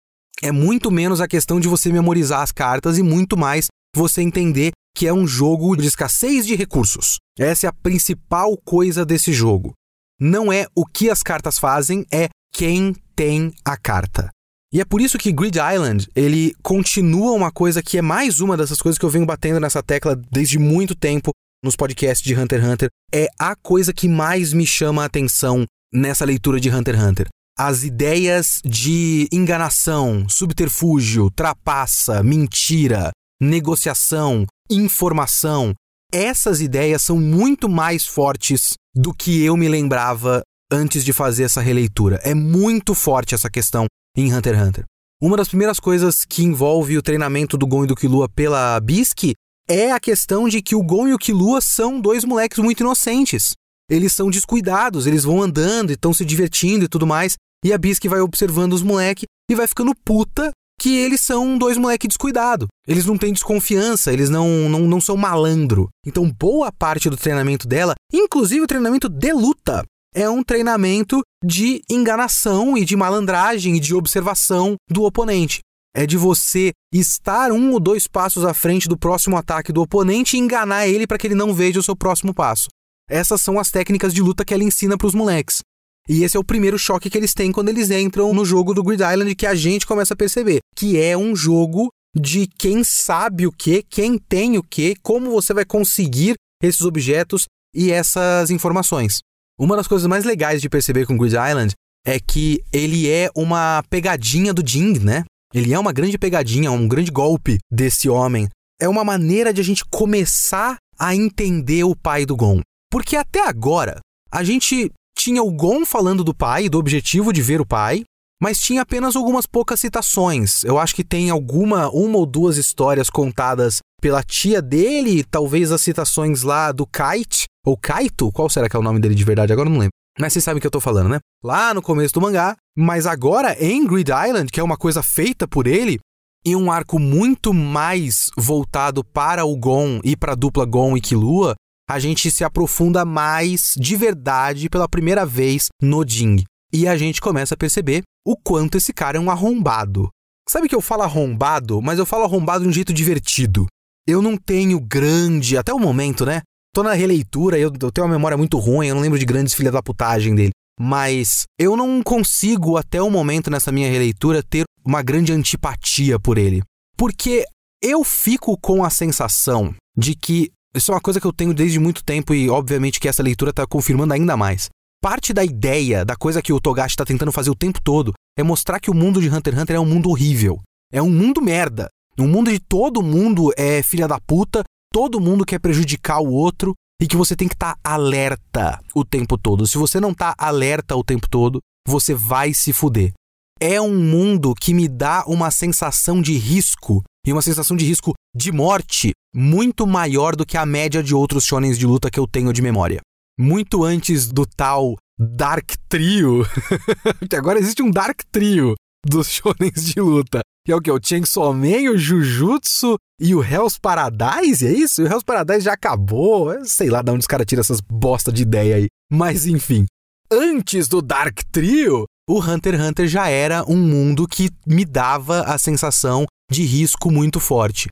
É 0.42 0.50
muito 0.50 0.90
menos 0.90 1.20
a 1.20 1.28
questão 1.28 1.60
de 1.60 1.68
você 1.68 1.92
memorizar 1.92 2.40
as 2.40 2.50
cartas 2.50 2.98
e 2.98 3.02
muito 3.02 3.36
mais 3.36 3.66
você 3.94 4.22
entender 4.22 4.72
que 4.96 5.06
é 5.06 5.12
um 5.12 5.26
jogo 5.26 5.76
de 5.76 5.86
escassez 5.86 6.46
de 6.46 6.54
recursos. 6.54 7.18
Essa 7.38 7.66
é 7.66 7.68
a 7.68 7.72
principal 7.72 8.56
coisa 8.56 9.04
desse 9.04 9.32
jogo. 9.32 9.72
Não 10.18 10.52
é 10.52 10.66
o 10.74 10.84
que 10.84 11.08
as 11.10 11.22
cartas 11.22 11.58
fazem, 11.58 12.04
é 12.12 12.28
quem 12.52 12.94
tem 13.14 13.52
a 13.64 13.76
carta. 13.76 14.30
E 14.72 14.80
é 14.80 14.84
por 14.84 15.00
isso 15.00 15.18
que 15.18 15.32
Grid 15.32 15.58
Island, 15.58 16.08
ele 16.14 16.54
continua 16.62 17.32
uma 17.32 17.50
coisa 17.50 17.82
que 17.82 17.98
é 17.98 18.02
mais 18.02 18.40
uma 18.40 18.56
dessas 18.56 18.80
coisas 18.80 18.96
que 18.96 19.04
eu 19.04 19.10
venho 19.10 19.26
batendo 19.26 19.58
nessa 19.58 19.82
tecla 19.82 20.14
desde 20.30 20.60
muito 20.60 20.94
tempo 20.94 21.32
nos 21.64 21.74
podcasts 21.74 22.22
de 22.22 22.38
Hunter 22.38 22.60
x 22.60 22.68
Hunter. 22.68 22.88
É 23.12 23.26
a 23.36 23.56
coisa 23.56 23.92
que 23.92 24.08
mais 24.08 24.52
me 24.52 24.64
chama 24.64 25.02
a 25.02 25.06
atenção 25.06 25.64
nessa 25.92 26.24
leitura 26.24 26.60
de 26.60 26.70
Hunter 26.70 26.94
x 26.94 27.04
Hunter. 27.04 27.28
As 27.58 27.82
ideias 27.82 28.60
de 28.64 29.28
enganação, 29.32 30.28
subterfúgio, 30.28 31.30
trapaça, 31.32 32.22
mentira, 32.22 33.10
negociação, 33.42 34.46
informação. 34.70 35.74
Essas 36.12 36.60
ideias 36.60 37.02
são 37.02 37.18
muito 37.18 37.68
mais 37.68 38.06
fortes 38.06 38.74
do 38.94 39.12
que 39.12 39.42
eu 39.42 39.56
me 39.56 39.68
lembrava 39.68 40.42
antes 40.70 41.04
de 41.04 41.12
fazer 41.12 41.42
essa 41.42 41.60
releitura. 41.60 42.20
É 42.22 42.34
muito 42.34 42.94
forte 42.94 43.34
essa 43.34 43.50
questão 43.50 43.86
em 44.16 44.32
Hunter 44.32 44.54
x 44.54 44.66
Hunter. 44.66 44.84
Uma 45.22 45.36
das 45.36 45.48
primeiras 45.48 45.78
coisas 45.78 46.24
que 46.24 46.42
envolve 46.42 46.96
o 46.96 47.02
treinamento 47.02 47.58
do 47.58 47.66
Gon 47.66 47.84
e 47.84 47.86
do 47.86 47.94
Killua 47.94 48.28
pela 48.28 48.80
Bisque 48.80 49.34
é 49.68 49.92
a 49.92 50.00
questão 50.00 50.48
de 50.48 50.62
que 50.62 50.74
o 50.74 50.82
Gon 50.82 51.08
e 51.08 51.14
o 51.14 51.18
Killua 51.18 51.60
são 51.60 52.00
dois 52.00 52.24
moleques 52.24 52.58
muito 52.58 52.80
inocentes. 52.80 53.52
Eles 53.90 54.12
são 54.12 54.30
descuidados, 54.30 55.06
eles 55.06 55.24
vão 55.24 55.42
andando 55.42 55.90
e 55.90 55.94
estão 55.94 56.14
se 56.14 56.24
divertindo 56.24 56.84
e 56.84 56.88
tudo 56.88 57.06
mais, 57.06 57.36
e 57.64 57.72
a 57.72 57.78
Bisque 57.78 58.08
vai 58.08 58.20
observando 58.20 58.72
os 58.72 58.82
moleques 58.82 59.26
e 59.50 59.54
vai 59.54 59.66
ficando 59.66 59.94
puta 60.04 60.50
que 60.80 60.96
eles 60.96 61.20
são 61.20 61.58
dois 61.58 61.76
moleques 61.76 62.08
descuidados. 62.08 62.66
Eles 62.88 63.04
não 63.04 63.18
têm 63.18 63.34
desconfiança, 63.34 64.10
eles 64.10 64.30
não, 64.30 64.48
não, 64.70 64.80
não 64.80 65.00
são 65.00 65.16
malandro. 65.16 65.90
Então, 66.06 66.30
boa 66.32 66.72
parte 66.72 67.10
do 67.10 67.18
treinamento 67.18 67.68
dela, 67.68 67.94
inclusive 68.10 68.62
o 68.62 68.66
treinamento 68.66 69.06
de 69.06 69.32
luta, 69.34 69.84
é 70.14 70.28
um 70.28 70.42
treinamento 70.42 71.20
de 71.44 71.82
enganação 71.88 72.76
e 72.76 72.84
de 72.84 72.96
malandragem 72.96 73.76
e 73.76 73.80
de 73.80 73.94
observação 73.94 74.76
do 74.88 75.04
oponente. 75.04 75.60
É 75.94 76.06
de 76.06 76.16
você 76.16 76.72
estar 76.92 77.50
um 77.50 77.72
ou 77.72 77.80
dois 77.80 78.06
passos 78.06 78.44
à 78.44 78.54
frente 78.54 78.88
do 78.88 78.96
próximo 78.96 79.36
ataque 79.36 79.72
do 79.72 79.82
oponente 79.82 80.36
e 80.36 80.40
enganar 80.40 80.86
ele 80.86 81.06
para 81.06 81.18
que 81.18 81.26
ele 81.26 81.34
não 81.34 81.52
veja 81.52 81.80
o 81.80 81.82
seu 81.82 81.96
próximo 81.96 82.32
passo. 82.32 82.68
Essas 83.08 83.40
são 83.40 83.58
as 83.58 83.70
técnicas 83.70 84.14
de 84.14 84.22
luta 84.22 84.44
que 84.44 84.54
ela 84.54 84.62
ensina 84.62 84.96
para 84.96 85.06
os 85.06 85.14
moleques. 85.14 85.60
E 86.08 86.22
esse 86.22 86.36
é 86.36 86.40
o 86.40 86.44
primeiro 86.44 86.78
choque 86.78 87.10
que 87.10 87.18
eles 87.18 87.34
têm 87.34 87.52
quando 87.52 87.68
eles 87.68 87.90
entram 87.90 88.32
no 88.32 88.44
jogo 88.44 88.72
do 88.72 88.82
Grid 88.82 89.02
Island 89.02 89.34
que 89.34 89.46
a 89.46 89.54
gente 89.54 89.86
começa 89.86 90.14
a 90.14 90.16
perceber, 90.16 90.60
que 90.76 90.98
é 90.98 91.16
um 91.16 91.34
jogo 91.34 91.88
de 92.16 92.46
quem 92.46 92.82
sabe 92.82 93.46
o 93.46 93.52
que, 93.52 93.82
quem 93.82 94.18
tem 94.18 94.58
o 94.58 94.62
que, 94.62 94.94
como 95.02 95.30
você 95.30 95.52
vai 95.52 95.64
conseguir 95.64 96.34
esses 96.62 96.82
objetos 96.82 97.46
e 97.74 97.90
essas 97.90 98.50
informações. 98.50 99.20
Uma 99.60 99.76
das 99.76 99.86
coisas 99.86 100.06
mais 100.06 100.24
legais 100.24 100.62
de 100.62 100.70
perceber 100.70 101.04
com 101.04 101.18
Grid 101.18 101.34
Island 101.34 101.74
é 102.06 102.18
que 102.18 102.64
ele 102.72 103.06
é 103.10 103.28
uma 103.36 103.84
pegadinha 103.90 104.54
do 104.54 104.66
Jing, 104.66 104.98
né? 105.00 105.22
Ele 105.52 105.74
é 105.74 105.78
uma 105.78 105.92
grande 105.92 106.16
pegadinha, 106.16 106.72
um 106.72 106.88
grande 106.88 107.10
golpe 107.10 107.58
desse 107.70 108.08
homem. 108.08 108.48
É 108.80 108.88
uma 108.88 109.04
maneira 109.04 109.52
de 109.52 109.60
a 109.60 109.64
gente 109.64 109.84
começar 109.84 110.78
a 110.98 111.14
entender 111.14 111.84
o 111.84 111.94
pai 111.94 112.24
do 112.24 112.34
Gon. 112.34 112.62
Porque 112.90 113.16
até 113.16 113.46
agora, 113.46 114.00
a 114.32 114.42
gente 114.42 114.90
tinha 115.14 115.42
o 115.42 115.52
Gon 115.52 115.84
falando 115.84 116.24
do 116.24 116.34
pai, 116.34 116.70
do 116.70 116.78
objetivo 116.78 117.30
de 117.30 117.42
ver 117.42 117.60
o 117.60 117.66
pai, 117.66 118.02
mas 118.40 118.58
tinha 118.58 118.80
apenas 118.80 119.14
algumas 119.14 119.44
poucas 119.44 119.78
citações. 119.78 120.64
Eu 120.64 120.78
acho 120.78 120.94
que 120.94 121.04
tem 121.04 121.28
alguma, 121.28 121.90
uma 121.90 122.16
ou 122.16 122.24
duas 122.24 122.56
histórias 122.56 123.10
contadas 123.10 123.80
pela 124.00 124.22
tia 124.22 124.62
dele, 124.62 125.22
talvez 125.22 125.70
as 125.70 125.82
citações 125.82 126.42
lá 126.42 126.72
do 126.72 126.86
Kite, 126.86 127.44
ou 127.66 127.76
Kaito, 127.76 128.30
qual 128.32 128.48
será 128.48 128.68
que 128.68 128.76
é 128.76 128.78
o 128.78 128.82
nome 128.82 129.00
dele 129.00 129.14
de 129.14 129.24
verdade? 129.24 129.52
Agora 129.52 129.68
não 129.68 129.78
lembro. 129.78 129.92
Mas 130.18 130.32
vocês 130.32 130.44
sabem 130.44 130.58
o 130.58 130.60
que 130.60 130.66
eu 130.66 130.70
tô 130.70 130.80
falando, 130.80 131.08
né? 131.08 131.18
Lá 131.42 131.72
no 131.72 131.82
começo 131.82 132.14
do 132.14 132.20
mangá, 132.20 132.56
mas 132.76 133.06
agora 133.06 133.56
em 133.62 133.86
Grid 133.86 134.10
Island, 134.10 134.50
que 134.50 134.60
é 134.60 134.62
uma 134.62 134.76
coisa 134.76 135.02
feita 135.02 135.46
por 135.46 135.66
ele, 135.66 135.98
e 136.44 136.56
um 136.56 136.70
arco 136.70 136.98
muito 136.98 137.52
mais 137.52 138.30
voltado 138.36 139.04
para 139.04 139.44
o 139.44 139.56
Gon 139.56 140.00
e 140.02 140.16
para 140.16 140.32
a 140.32 140.36
dupla 140.36 140.64
Gon 140.64 140.96
e 140.96 141.00
Killua, 141.00 141.54
a 141.88 141.98
gente 141.98 142.30
se 142.30 142.44
aprofunda 142.44 143.04
mais 143.04 143.74
de 143.76 143.96
verdade 143.96 144.68
pela 144.68 144.88
primeira 144.88 145.26
vez 145.26 145.68
no 145.82 146.06
Jing. 146.06 146.44
E 146.72 146.86
a 146.86 146.96
gente 146.96 147.20
começa 147.20 147.54
a 147.54 147.58
perceber 147.58 148.02
o 148.24 148.36
quanto 148.36 148.78
esse 148.78 148.92
cara 148.92 149.18
é 149.18 149.20
um 149.20 149.30
arrombado. 149.30 150.08
Sabe 150.48 150.68
que 150.68 150.74
eu 150.74 150.80
falo 150.80 151.02
arrombado, 151.02 151.82
mas 151.82 151.98
eu 151.98 152.06
falo 152.06 152.24
arrombado 152.24 152.64
de 152.64 152.70
um 152.70 152.72
jeito 152.72 152.92
divertido. 152.92 153.66
Eu 154.06 154.22
não 154.22 154.36
tenho 154.36 154.80
grande, 154.80 155.56
até 155.56 155.74
o 155.74 155.78
momento, 155.78 156.24
né? 156.24 156.42
Tô 156.72 156.84
na 156.84 156.92
releitura, 156.92 157.58
eu, 157.58 157.72
eu 157.80 157.90
tenho 157.90 158.06
uma 158.06 158.14
memória 158.14 158.36
muito 158.36 158.56
ruim, 158.58 158.86
eu 158.86 158.94
não 158.94 159.02
lembro 159.02 159.18
de 159.18 159.24
grandes 159.24 159.54
filha 159.54 159.72
da 159.72 159.82
putagem 159.82 160.34
dele. 160.34 160.52
Mas 160.78 161.44
eu 161.58 161.76
não 161.76 162.00
consigo, 162.02 162.76
até 162.76 163.02
o 163.02 163.10
momento 163.10 163.50
nessa 163.50 163.72
minha 163.72 163.90
releitura, 163.90 164.42
ter 164.42 164.64
uma 164.84 165.02
grande 165.02 165.32
antipatia 165.32 166.18
por 166.18 166.38
ele. 166.38 166.62
Porque 166.96 167.44
eu 167.82 168.04
fico 168.04 168.56
com 168.56 168.84
a 168.84 168.90
sensação 168.90 169.74
de 169.96 170.14
que. 170.14 170.50
Isso 170.72 170.92
é 170.92 170.94
uma 170.94 171.00
coisa 171.00 171.20
que 171.20 171.26
eu 171.26 171.32
tenho 171.32 171.52
desde 171.52 171.80
muito 171.80 172.04
tempo 172.04 172.32
e, 172.32 172.48
obviamente, 172.48 173.00
que 173.00 173.08
essa 173.08 173.22
leitura 173.22 173.50
está 173.50 173.66
confirmando 173.66 174.14
ainda 174.14 174.36
mais. 174.36 174.68
Parte 175.02 175.32
da 175.32 175.44
ideia, 175.44 176.04
da 176.04 176.14
coisa 176.14 176.40
que 176.40 176.52
o 176.52 176.60
Togashi 176.60 176.92
está 176.92 177.04
tentando 177.04 177.32
fazer 177.32 177.50
o 177.50 177.56
tempo 177.56 177.80
todo, 177.82 178.12
é 178.38 178.42
mostrar 178.44 178.78
que 178.78 178.90
o 178.90 178.94
mundo 178.94 179.20
de 179.20 179.28
Hunter 179.28 179.52
x 179.54 179.62
Hunter 179.62 179.76
é 179.76 179.80
um 179.80 179.86
mundo 179.86 180.08
horrível. 180.08 180.60
É 180.92 181.02
um 181.02 181.10
mundo 181.10 181.42
merda. 181.42 181.88
Um 182.16 182.28
mundo 182.28 182.52
de 182.52 182.60
todo 182.60 183.02
mundo 183.02 183.52
é 183.56 183.82
filha 183.82 184.06
da 184.06 184.20
puta, 184.20 184.62
todo 184.92 185.20
mundo 185.20 185.44
quer 185.44 185.58
prejudicar 185.58 186.20
o 186.20 186.32
outro 186.32 186.74
e 187.00 187.06
que 187.06 187.16
você 187.16 187.34
tem 187.34 187.48
que 187.48 187.54
estar 187.54 187.74
tá 187.76 187.80
alerta 187.82 188.80
o 188.94 189.04
tempo 189.04 189.38
todo. 189.38 189.66
Se 189.66 189.78
você 189.78 190.00
não 190.00 190.12
tá 190.12 190.34
alerta 190.36 190.96
o 190.96 191.04
tempo 191.04 191.28
todo, 191.28 191.60
você 191.88 192.14
vai 192.14 192.52
se 192.52 192.72
fuder. 192.72 193.12
É 193.60 193.80
um 193.80 193.94
mundo 193.94 194.54
que 194.54 194.74
me 194.74 194.88
dá 194.88 195.24
uma 195.26 195.50
sensação 195.50 196.20
de 196.20 196.36
risco 196.36 197.02
e 197.26 197.32
uma 197.32 197.42
sensação 197.42 197.76
de 197.76 197.84
risco 197.84 198.14
de 198.34 198.50
morte 198.50 199.12
muito 199.34 199.86
maior 199.86 200.34
do 200.34 200.46
que 200.46 200.56
a 200.56 200.66
média 200.66 201.02
de 201.02 201.14
outros 201.14 201.44
shonens 201.44 201.78
de 201.78 201.86
luta 201.86 202.10
que 202.10 202.18
eu 202.18 202.26
tenho 202.26 202.52
de 202.52 202.62
memória. 202.62 203.00
Muito 203.38 203.84
antes 203.84 204.30
do 204.30 204.44
tal 204.44 204.96
Dark 205.18 205.72
Trio, 205.88 206.44
que 207.28 207.36
agora 207.36 207.58
existe 207.58 207.82
um 207.82 207.90
Dark 207.90 208.22
Trio 208.30 208.74
dos 209.06 209.28
shonens 209.28 209.84
de 209.84 210.00
luta, 210.00 210.40
que 210.70 210.72
é 210.72 210.76
o 210.76 210.80
que? 210.80 210.90
O 210.90 211.00
Chainsaw 211.02 211.52
Man, 211.52 211.90
o 211.92 211.98
Jujutsu 211.98 212.96
e 213.20 213.34
o 213.34 213.42
Hell's 213.42 213.78
Paradise, 213.78 214.66
é 214.66 214.72
isso? 214.72 215.00
E 215.00 215.04
o 215.04 215.08
Hell's 215.08 215.24
Paradise 215.24 215.64
já 215.64 215.72
acabou, 215.72 216.52
sei 216.64 216.88
lá 216.88 217.02
de 217.02 217.10
onde 217.10 217.20
os 217.20 217.26
caras 217.26 217.46
tiram 217.46 217.60
essas 217.60 217.80
bosta 217.80 218.30
de 218.30 218.42
ideia 218.42 218.76
aí. 218.76 218.86
Mas 219.10 219.46
enfim, 219.46 219.86
antes 220.30 220.86
do 220.86 221.02
Dark 221.02 221.40
Trio, 221.50 222.04
o 222.28 222.40
Hunter 222.40 222.74
x 222.74 222.84
Hunter 222.84 223.08
já 223.08 223.28
era 223.28 223.64
um 223.68 223.76
mundo 223.76 224.28
que 224.28 224.50
me 224.66 224.84
dava 224.84 225.42
a 225.42 225.58
sensação 225.58 226.24
de 226.50 226.62
risco 226.62 227.10
muito 227.10 227.40
forte. 227.40 227.88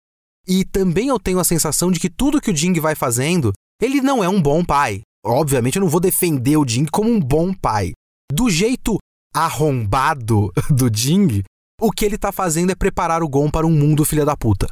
E 0.46 0.64
também 0.64 1.08
eu 1.08 1.18
tenho 1.18 1.40
a 1.40 1.44
sensação 1.44 1.90
de 1.90 1.98
que 1.98 2.08
tudo 2.08 2.40
que 2.40 2.50
o 2.50 2.56
Jing 2.56 2.78
vai 2.80 2.94
fazendo, 2.94 3.52
ele 3.82 4.00
não 4.00 4.22
é 4.22 4.28
um 4.28 4.40
bom 4.40 4.64
pai. 4.64 5.00
Obviamente 5.24 5.76
eu 5.76 5.82
não 5.82 5.88
vou 5.88 6.00
defender 6.00 6.56
o 6.56 6.66
Jing 6.66 6.86
como 6.90 7.10
um 7.10 7.20
bom 7.20 7.52
pai. 7.52 7.92
Do 8.32 8.48
jeito 8.48 8.98
arrombado 9.34 10.50
do 10.70 10.88
Jing, 10.94 11.42
o 11.80 11.92
que 11.92 12.04
ele 12.04 12.18
tá 12.18 12.32
fazendo 12.32 12.70
é 12.70 12.74
preparar 12.74 13.22
o 13.22 13.28
Gon 13.28 13.50
para 13.50 13.66
um 13.66 13.70
mundo 13.70 14.04
filha 14.04 14.24
da 14.24 14.36
puta. 14.36 14.68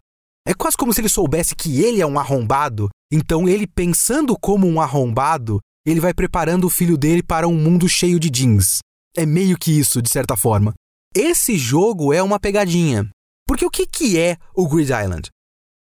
É 0.47 0.55
quase 0.55 0.77
como 0.77 0.93
se 0.93 1.01
ele 1.01 1.09
soubesse 1.09 1.55
que 1.55 1.83
ele 1.83 2.01
é 2.01 2.07
um 2.07 2.19
arrombado, 2.19 2.89
então 3.13 3.49
ele 3.49 3.67
pensando 3.67 4.37
como 4.39 4.67
um 4.67 4.81
arrombado, 4.81 5.61
ele 5.85 6.01
vai 6.01 6.13
preparando 6.13 6.65
o 6.65 6.71
filho 6.71 6.97
dele 6.97 7.23
para 7.23 7.47
um 7.47 7.55
mundo 7.55 7.89
cheio 7.89 8.19
de 8.19 8.29
jeans. 8.29 8.79
É 9.17 9.25
meio 9.25 9.57
que 9.57 9.71
isso, 9.71 10.03
de 10.03 10.11
certa 10.11 10.37
forma. 10.37 10.75
Esse 11.15 11.57
jogo 11.57 12.13
é 12.13 12.23
uma 12.23 12.39
pegadinha. 12.39 13.09
Porque 13.47 13.65
o 13.65 13.71
que, 13.71 13.87
que 13.87 14.19
é 14.19 14.37
o 14.55 14.69
Grid 14.69 14.91
Island? 14.93 15.29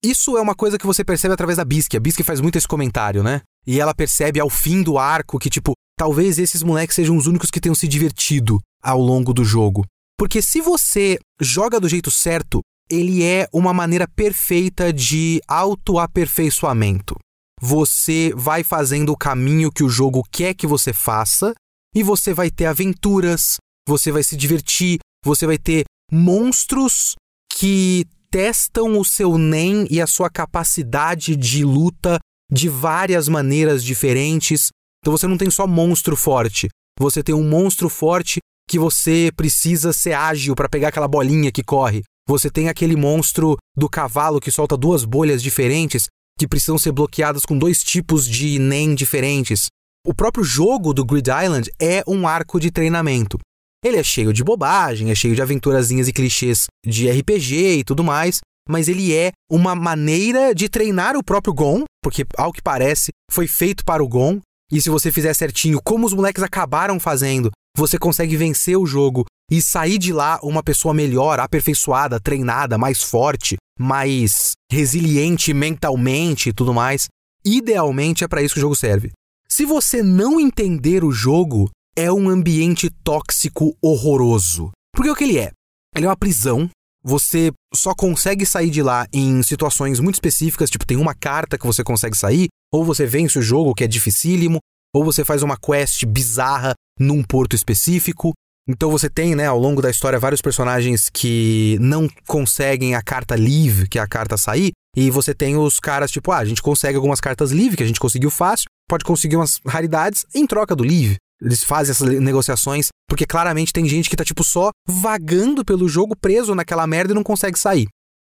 Isso 0.03 0.39
é 0.39 0.41
uma 0.41 0.55
coisa 0.55 0.79
que 0.79 0.87
você 0.87 1.05
percebe 1.05 1.35
através 1.35 1.57
da 1.57 1.65
Bisque. 1.65 1.97
A 1.97 2.01
Bisque 2.01 2.23
faz 2.23 2.41
muito 2.41 2.57
esse 2.57 2.69
comentário, 2.69 3.23
né? 3.23 3.43
E 3.67 3.81
ela 3.81 3.93
percebe 3.93 4.39
ao 4.39 4.49
fim 4.49 4.83
do 4.83 4.97
arco 4.97 5.39
que, 5.39 5.51
tipo, 5.51 5.73
talvez 5.99 6.39
esses 6.39 6.63
moleques 6.63 6.95
sejam 6.95 7.17
os 7.17 7.27
únicos 7.27 7.51
que 7.51 7.61
tenham 7.61 7.75
se 7.75 7.89
divertido 7.89 8.61
ao 8.81 9.01
longo 9.01 9.35
do 9.35 9.45
jogo. 9.45 9.85
Porque 10.19 10.43
se 10.43 10.61
você 10.61 11.19
joga 11.41 11.79
do 11.79 11.89
jeito 11.89 12.11
certo, 12.11 12.61
ele 12.91 13.23
é 13.23 13.49
uma 13.53 13.73
maneira 13.73 14.09
perfeita 14.09 14.93
de 14.93 15.41
autoaperfeiçoamento. 15.47 17.15
Você 17.61 18.33
vai 18.35 18.65
fazendo 18.65 19.13
o 19.13 19.17
caminho 19.17 19.71
que 19.71 19.85
o 19.85 19.89
jogo 19.89 20.25
quer 20.31 20.55
que 20.55 20.67
você 20.67 20.93
faça 20.93 21.55
e 21.95 22.03
você 22.03 22.35
vai 22.35 22.51
ter 22.51 22.67
aventuras, 22.67 23.57
você 23.87 24.11
vai 24.11 24.23
se 24.23 24.37
divertir, 24.37 24.99
você 25.25 25.47
vai 25.47 25.59
ter 25.59 25.85
monstros 26.11 27.15
que 27.53 28.05
testam 28.31 28.99
o 28.99 29.05
seu 29.05 29.39
NEM 29.39 29.87
e 29.91 30.01
a 30.01 30.07
sua 30.07 30.29
capacidade 30.29 31.37
de 31.37 31.65
luta 31.65 32.19
de 32.51 32.69
várias 32.69 33.29
maneiras 33.29 33.85
diferentes. 33.85 34.69
Então 35.01 35.17
você 35.17 35.27
não 35.27 35.39
tem 35.39 35.51
só 35.51 35.67
monstro 35.67 36.17
forte, 36.17 36.69
você 36.99 37.23
tem 37.23 37.35
um 37.35 37.49
monstro 37.49 37.89
forte 37.89 38.39
que 38.69 38.79
você 38.79 39.33
precisa 39.35 39.93
ser 39.95 40.13
ágil 40.13 40.55
para 40.55 40.69
pegar 40.69 40.89
aquela 40.89 41.09
bolinha 41.09 41.51
que 41.51 41.65
corre. 41.65 42.03
Você 42.29 42.51
tem 42.51 42.69
aquele 42.69 42.95
monstro 42.95 43.57
do 43.75 43.89
cavalo 43.89 44.39
que 44.39 44.51
solta 44.51 44.77
duas 44.77 45.07
bolhas 45.07 45.43
diferentes 45.43 46.05
que 46.39 46.47
precisam 46.47 46.79
ser 46.79 46.93
bloqueadas 46.93 47.45
com 47.45 47.59
dois 47.59 47.83
tipos 47.83 48.29
de 48.29 48.59
NEM 48.59 48.95
diferentes. 48.95 49.67
O 50.07 50.15
próprio 50.15 50.45
jogo 50.45 50.93
do 50.93 51.05
Grid 51.05 51.29
Island 51.29 51.71
é 51.81 52.05
um 52.07 52.29
arco 52.29 52.61
de 52.61 52.71
treinamento. 52.71 53.39
Ele 53.85 53.97
é 53.97 54.03
cheio 54.03 54.33
de 54.33 54.45
bobagem, 54.45 55.11
é 55.11 55.15
cheio 55.15 55.35
de 55.35 55.43
aventurazinhas 55.43 56.07
e 56.07 56.13
clichês 56.13 56.67
de 56.85 57.11
RPG 57.11 57.79
e 57.79 57.85
tudo 57.85 58.05
mais, 58.05 58.41
mas 58.69 58.89
ele 58.89 59.15
é 59.15 59.33
uma 59.51 59.75
maneira 59.75 60.55
de 60.55 60.69
treinar 60.69 61.17
o 61.17 61.25
próprio 61.25 61.55
Gon, 61.55 61.85
porque 62.03 62.27
ao 62.37 62.53
que 62.53 62.61
parece 62.61 63.09
foi 63.31 63.49
feito 63.49 63.85
para 63.85 64.03
o 64.03 64.09
Gon, 64.09 64.41
e 64.71 64.81
se 64.81 64.91
você 64.91 65.11
fizer 65.11 65.33
certinho 65.33 65.81
como 65.83 66.07
os 66.07 66.13
moleques 66.13 66.43
acabaram 66.43 67.01
fazendo, 67.01 67.51
você 67.79 67.99
consegue 67.99 68.37
vencer 68.37 68.77
o 68.77 68.87
jogo 68.87 69.25
e 69.51 69.63
sair 69.63 69.99
de 69.99 70.13
lá 70.13 70.39
uma 70.43 70.63
pessoa 70.63 70.93
melhor, 70.93 71.39
aperfeiçoada, 71.41 72.21
treinada, 72.21 72.77
mais 72.77 73.03
forte, 73.03 73.57
mais 73.79 74.53
resiliente 74.71 75.55
mentalmente 75.55 76.51
e 76.51 76.53
tudo 76.53 76.75
mais. 76.75 77.07
Idealmente 77.45 78.25
é 78.25 78.29
para 78.29 78.43
isso 78.43 78.55
que 78.55 78.61
o 78.61 78.63
jogo 78.63 78.75
serve. 78.75 79.13
Se 79.49 79.65
você 79.65 80.03
não 80.03 80.39
entender 80.39 81.05
o 81.05 81.13
jogo, 81.13 81.71
é 81.97 82.13
um 82.13 82.29
ambiente 82.29 82.91
tóxico 83.03 83.75
horroroso. 83.81 84.71
Porque 84.95 85.11
o 85.11 85.15
que 85.15 85.25
ele 85.25 85.39
é? 85.39 85.53
Ele 85.97 86.05
é 86.05 86.09
uma 86.09 86.17
prisão. 86.17 86.69
Você 87.03 87.53
só 87.75 87.95
consegue 87.95 88.45
sair 88.45 88.71
de 88.71 88.83
lá 88.83 89.07
em 89.13 89.43
situações 89.43 90.01
muito 90.01 90.17
específicas, 90.17 90.69
tipo, 90.69 90.85
tem 90.85 90.97
uma 90.97 91.15
carta 91.15 91.57
que 91.57 91.67
você 91.67 91.83
consegue 91.83 92.17
sair, 92.17 92.49
ou 92.73 92.85
você 92.85 93.07
vence 93.07 93.39
o 93.39 93.43
jogo, 93.43 93.75
que 93.75 93.85
é 93.85 93.87
dificílimo, 93.87 94.59
ou 94.95 95.05
você 95.05 95.25
faz 95.25 95.43
uma 95.43 95.57
quest 95.57 96.05
bizarra 96.05 96.75
num 96.99 97.23
porto 97.23 97.55
específico. 97.55 98.33
Então 98.69 98.91
você 98.91 99.09
tem, 99.09 99.35
né, 99.35 99.47
ao 99.47 99.59
longo 99.59 99.81
da 99.81 99.91
história, 99.91 100.19
vários 100.19 100.43
personagens 100.43 101.09
que 101.09 101.79
não 101.81 102.09
conseguem 102.27 102.95
a 102.95 103.03
carta 103.03 103.35
Leave, 103.35 103.89
que 103.89 103.99
é 103.99 104.03
a 104.03 104.07
carta 104.07 104.37
sair, 104.37 104.73
e 104.95 105.11
você 105.11 105.35
tem 105.35 105.57
os 105.57 105.81
caras 105.81 106.11
tipo, 106.11 106.31
ah, 106.31 106.39
a 106.39 106.45
gente 106.45 106.61
consegue 106.61 106.97
algumas 106.97 107.21
cartas 107.21 107.51
Leave, 107.51 107.77
que 107.77 107.83
a 107.83 107.87
gente 107.87 108.01
conseguiu 108.01 108.31
fácil, 108.31 108.67
pode 108.89 109.05
conseguir 109.05 109.37
umas 109.37 109.61
raridades 109.67 110.27
em 110.35 110.47
troca 110.47 110.77
do 110.77 110.85
Leave. 110.85 111.17
Eles 111.41 111.63
fazem 111.63 111.93
essas 111.93 112.21
negociações, 112.21 112.89
porque 113.09 113.25
claramente 113.25 113.73
tem 113.73 113.89
gente 113.89 114.11
que 114.11 114.17
tá, 114.17 114.25
tipo, 114.25 114.43
só 114.43 114.71
vagando 114.87 115.65
pelo 115.65 115.89
jogo, 115.89 116.17
preso 116.17 116.55
naquela 116.55 116.87
merda 116.87 117.13
e 117.13 117.15
não 117.15 117.23
consegue 117.23 117.59
sair. 117.59 117.87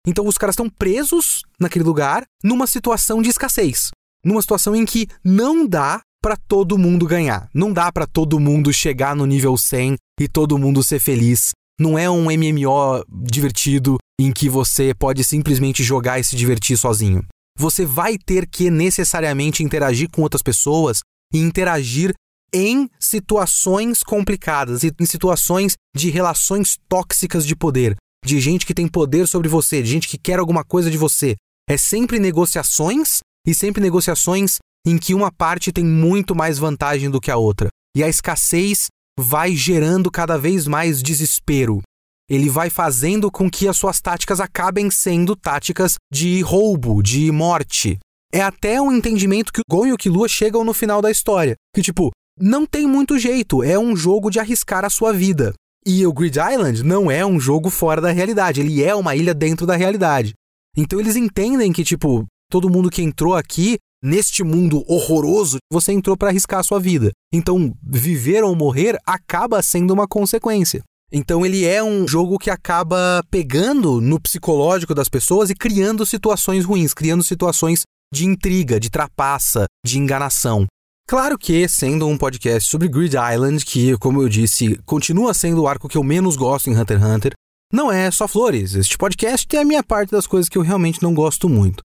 Então 0.05 0.27
os 0.27 0.37
caras 0.37 0.53
estão 0.53 0.69
presos 0.69 1.43
naquele 1.59 1.85
lugar, 1.85 2.23
numa 2.43 2.67
situação 2.67 3.21
de 3.21 3.29
escassez. 3.29 3.89
Numa 4.23 4.41
situação 4.41 4.75
em 4.75 4.85
que 4.85 5.07
não 5.23 5.65
dá 5.65 6.01
para 6.21 6.35
todo 6.35 6.77
mundo 6.77 7.05
ganhar. 7.05 7.49
Não 7.53 7.71
dá 7.71 7.91
para 7.91 8.05
todo 8.05 8.39
mundo 8.39 8.73
chegar 8.73 9.15
no 9.15 9.25
nível 9.25 9.57
100 9.57 9.95
e 10.19 10.27
todo 10.27 10.57
mundo 10.57 10.83
ser 10.83 10.99
feliz. 10.99 11.51
Não 11.79 11.97
é 11.97 12.09
um 12.09 12.25
MMO 12.25 13.05
divertido 13.09 13.97
em 14.19 14.31
que 14.31 14.49
você 14.49 14.93
pode 14.93 15.23
simplesmente 15.23 15.81
jogar 15.81 16.19
e 16.19 16.23
se 16.23 16.35
divertir 16.35 16.77
sozinho. 16.77 17.25
Você 17.57 17.85
vai 17.85 18.17
ter 18.17 18.47
que 18.47 18.69
necessariamente 18.69 19.63
interagir 19.63 20.09
com 20.09 20.21
outras 20.21 20.41
pessoas 20.41 20.99
e 21.33 21.39
interagir 21.39 22.13
em 22.53 22.89
situações 22.99 24.01
complicadas 24.03 24.83
em 24.83 25.05
situações 25.05 25.75
de 25.95 26.09
relações 26.09 26.77
tóxicas 26.87 27.45
de 27.45 27.55
poder, 27.55 27.95
de 28.25 28.39
gente 28.39 28.65
que 28.65 28.73
tem 28.73 28.87
poder 28.87 29.27
sobre 29.27 29.47
você, 29.47 29.81
de 29.83 29.89
gente 29.89 30.07
que 30.07 30.17
quer 30.17 30.39
alguma 30.39 30.63
coisa 30.63 30.89
de 30.89 30.97
você. 30.97 31.35
É 31.69 31.77
sempre 31.77 32.19
negociações 32.19 33.19
e 33.45 33.53
sempre 33.53 33.81
negociações 33.81 34.57
em 34.85 34.97
que 34.97 35.13
uma 35.13 35.31
parte 35.31 35.71
tem 35.71 35.83
muito 35.83 36.35
mais 36.35 36.57
vantagem 36.57 37.09
do 37.09 37.21
que 37.21 37.31
a 37.31 37.37
outra. 37.37 37.69
E 37.95 38.03
a 38.03 38.09
escassez 38.09 38.87
vai 39.19 39.55
gerando 39.55 40.09
cada 40.09 40.37
vez 40.37 40.67
mais 40.67 41.01
desespero. 41.01 41.81
Ele 42.29 42.49
vai 42.49 42.69
fazendo 42.69 43.31
com 43.31 43.49
que 43.49 43.67
as 43.67 43.75
suas 43.75 43.99
táticas 43.99 44.39
acabem 44.39 44.89
sendo 44.91 45.35
táticas 45.35 45.95
de 46.13 46.41
roubo, 46.41 47.01
de 47.01 47.31
morte. 47.31 47.97
É 48.31 48.41
até 48.41 48.79
um 48.79 48.91
entendimento 48.91 49.51
que 49.51 49.61
o 49.61 49.63
Gon 49.69 49.87
e 49.87 49.93
o 49.93 49.97
Killua 49.97 50.27
chegam 50.27 50.63
no 50.63 50.73
final 50.73 51.01
da 51.01 51.09
história. 51.09 51.55
Que, 51.75 51.81
tipo, 51.81 52.11
não 52.39 52.65
tem 52.65 52.85
muito 52.85 53.17
jeito, 53.17 53.63
é 53.63 53.77
um 53.77 53.95
jogo 53.95 54.29
de 54.29 54.39
arriscar 54.39 54.85
a 54.85 54.89
sua 54.89 55.11
vida. 55.11 55.53
E 55.85 56.05
o 56.05 56.13
Grid 56.13 56.37
Island 56.37 56.83
não 56.83 57.09
é 57.09 57.25
um 57.25 57.39
jogo 57.39 57.69
fora 57.69 57.99
da 57.99 58.11
realidade, 58.11 58.61
ele 58.61 58.83
é 58.83 58.93
uma 58.93 59.15
ilha 59.15 59.33
dentro 59.33 59.65
da 59.65 59.75
realidade. 59.75 60.33
Então 60.77 60.99
eles 60.99 61.15
entendem 61.15 61.73
que, 61.73 61.83
tipo, 61.83 62.25
todo 62.49 62.69
mundo 62.69 62.91
que 62.91 63.01
entrou 63.01 63.35
aqui 63.35 63.77
neste 64.03 64.43
mundo 64.43 64.83
horroroso, 64.87 65.57
você 65.71 65.91
entrou 65.91 66.17
para 66.17 66.29
arriscar 66.29 66.59
a 66.59 66.63
sua 66.63 66.79
vida. 66.79 67.11
Então, 67.33 67.73
viver 67.83 68.43
ou 68.43 68.55
morrer 68.55 68.97
acaba 69.05 69.61
sendo 69.61 69.93
uma 69.93 70.07
consequência. 70.07 70.83
Então 71.11 71.43
ele 71.43 71.65
é 71.65 71.83
um 71.83 72.07
jogo 72.07 72.37
que 72.37 72.51
acaba 72.51 73.23
pegando 73.31 73.99
no 73.99 74.19
psicológico 74.19 74.93
das 74.93 75.09
pessoas 75.09 75.49
e 75.49 75.55
criando 75.55 76.05
situações 76.05 76.65
ruins, 76.65 76.93
criando 76.93 77.23
situações 77.23 77.81
de 78.13 78.25
intriga, 78.25 78.79
de 78.79 78.91
trapaça, 78.91 79.65
de 79.83 79.97
enganação. 79.97 80.67
Claro 81.07 81.39
que, 81.39 81.67
sendo 81.67 82.07
um 82.07 82.15
podcast 82.15 82.69
sobre 82.69 82.87
Grid 82.87 83.15
Island, 83.15 83.65
que, 83.65 83.97
como 83.97 84.21
eu 84.21 84.29
disse, 84.29 84.79
continua 84.85 85.33
sendo 85.33 85.63
o 85.63 85.67
arco 85.67 85.89
que 85.89 85.97
eu 85.97 86.03
menos 86.03 86.35
gosto 86.35 86.69
em 86.69 86.77
Hunter 86.77 86.99
x 86.99 87.07
Hunter, 87.07 87.33
não 87.73 87.91
é 87.91 88.11
só 88.11 88.27
flores. 88.27 88.75
Este 88.75 88.95
podcast 88.95 89.47
tem 89.47 89.59
a 89.59 89.65
minha 89.65 89.83
parte 89.83 90.11
das 90.11 90.27
coisas 90.27 90.47
que 90.47 90.59
eu 90.59 90.61
realmente 90.61 91.01
não 91.01 91.15
gosto 91.15 91.49
muito. 91.49 91.81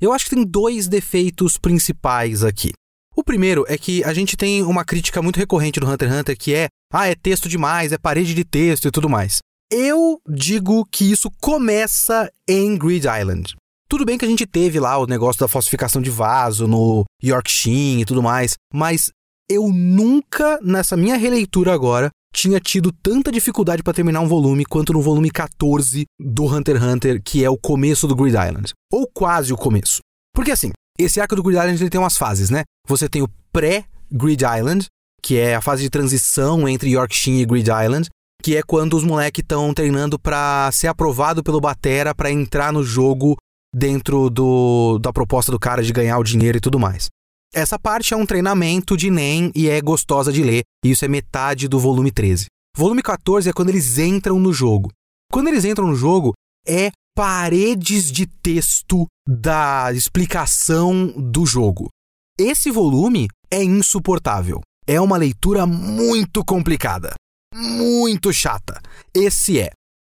Eu 0.00 0.12
acho 0.12 0.26
que 0.26 0.34
tem 0.34 0.44
dois 0.44 0.88
defeitos 0.88 1.56
principais 1.56 2.44
aqui. 2.44 2.72
O 3.16 3.24
primeiro 3.24 3.64
é 3.66 3.78
que 3.78 4.04
a 4.04 4.12
gente 4.12 4.36
tem 4.36 4.62
uma 4.62 4.84
crítica 4.84 5.22
muito 5.22 5.38
recorrente 5.38 5.80
do 5.80 5.88
Hunter 5.88 6.08
x 6.08 6.18
Hunter 6.18 6.36
que 6.38 6.54
é 6.54 6.68
ah, 6.92 7.06
é 7.06 7.14
texto 7.14 7.48
demais, 7.48 7.92
é 7.92 7.98
parede 7.98 8.34
de 8.34 8.44
texto 8.44 8.88
e 8.88 8.90
tudo 8.90 9.08
mais. 9.08 9.38
Eu 9.70 10.20
digo 10.28 10.84
que 10.84 11.10
isso 11.10 11.30
começa 11.40 12.30
em 12.46 12.76
Grid 12.76 13.06
Island. 13.06 13.56
Tudo 13.88 14.04
bem 14.04 14.18
que 14.18 14.24
a 14.24 14.28
gente 14.28 14.46
teve 14.46 14.78
lá 14.78 14.98
o 14.98 15.06
negócio 15.06 15.40
da 15.40 15.48
falsificação 15.48 16.02
de 16.02 16.10
vaso 16.10 16.66
no 16.66 17.04
Yorkshire 17.22 18.02
e 18.02 18.04
tudo 18.04 18.22
mais, 18.22 18.54
mas 18.72 19.10
eu 19.48 19.68
nunca, 19.72 20.58
nessa 20.60 20.96
minha 20.96 21.16
releitura 21.16 21.72
agora, 21.72 22.10
tinha 22.36 22.60
tido 22.60 22.92
tanta 22.92 23.32
dificuldade 23.32 23.82
para 23.82 23.94
terminar 23.94 24.20
um 24.20 24.28
volume 24.28 24.66
quanto 24.66 24.92
no 24.92 25.00
volume 25.00 25.30
14 25.30 26.04
do 26.20 26.44
Hunter 26.44 26.76
x 26.76 26.84
Hunter, 26.84 27.22
que 27.22 27.42
é 27.42 27.48
o 27.48 27.56
começo 27.56 28.06
do 28.06 28.14
Grid 28.14 28.36
Island. 28.36 28.74
Ou 28.92 29.08
quase 29.12 29.54
o 29.54 29.56
começo. 29.56 30.00
Porque 30.34 30.50
assim, 30.50 30.70
esse 30.98 31.18
arco 31.18 31.34
do 31.34 31.42
Grid 31.42 31.58
Island 31.58 31.82
ele 31.82 31.88
tem 31.88 31.98
umas 31.98 32.18
fases, 32.18 32.50
né? 32.50 32.64
Você 32.86 33.08
tem 33.08 33.22
o 33.22 33.28
pré-Grid 33.50 34.44
Island, 34.44 34.86
que 35.22 35.38
é 35.38 35.54
a 35.54 35.62
fase 35.62 35.82
de 35.82 35.88
transição 35.88 36.68
entre 36.68 36.90
Yorkshire 36.90 37.40
e 37.40 37.46
Grid 37.46 37.70
Island, 37.70 38.10
que 38.42 38.54
é 38.54 38.62
quando 38.62 38.98
os 38.98 39.02
moleques 39.02 39.42
estão 39.42 39.72
treinando 39.72 40.18
para 40.18 40.70
ser 40.72 40.88
aprovado 40.88 41.42
pelo 41.42 41.60
Batera 41.60 42.14
para 42.14 42.30
entrar 42.30 42.70
no 42.70 42.84
jogo 42.84 43.34
dentro 43.74 44.28
do, 44.28 44.98
da 44.98 45.10
proposta 45.10 45.50
do 45.50 45.58
cara 45.58 45.82
de 45.82 45.92
ganhar 45.92 46.18
o 46.18 46.24
dinheiro 46.24 46.58
e 46.58 46.60
tudo 46.60 46.78
mais. 46.78 47.08
Essa 47.56 47.78
parte 47.78 48.12
é 48.12 48.16
um 48.18 48.26
treinamento 48.26 48.98
de 48.98 49.08
NEM 49.08 49.50
e 49.54 49.66
é 49.66 49.80
gostosa 49.80 50.30
de 50.30 50.42
ler, 50.42 50.62
e 50.84 50.90
isso 50.90 51.06
é 51.06 51.08
metade 51.08 51.66
do 51.68 51.78
volume 51.80 52.12
13. 52.12 52.48
Volume 52.76 53.02
14 53.02 53.48
é 53.48 53.52
quando 53.54 53.70
eles 53.70 53.96
entram 53.96 54.38
no 54.38 54.52
jogo. 54.52 54.90
Quando 55.32 55.48
eles 55.48 55.64
entram 55.64 55.86
no 55.86 55.96
jogo, 55.96 56.34
é 56.68 56.90
paredes 57.16 58.12
de 58.12 58.26
texto 58.26 59.06
da 59.26 59.90
explicação 59.94 61.06
do 61.16 61.46
jogo. 61.46 61.88
Esse 62.38 62.70
volume 62.70 63.26
é 63.50 63.64
insuportável. 63.64 64.60
É 64.86 65.00
uma 65.00 65.16
leitura 65.16 65.64
muito 65.64 66.44
complicada. 66.44 67.14
Muito 67.54 68.34
chata. 68.34 68.82
Esse 69.14 69.58
é. 69.58 69.70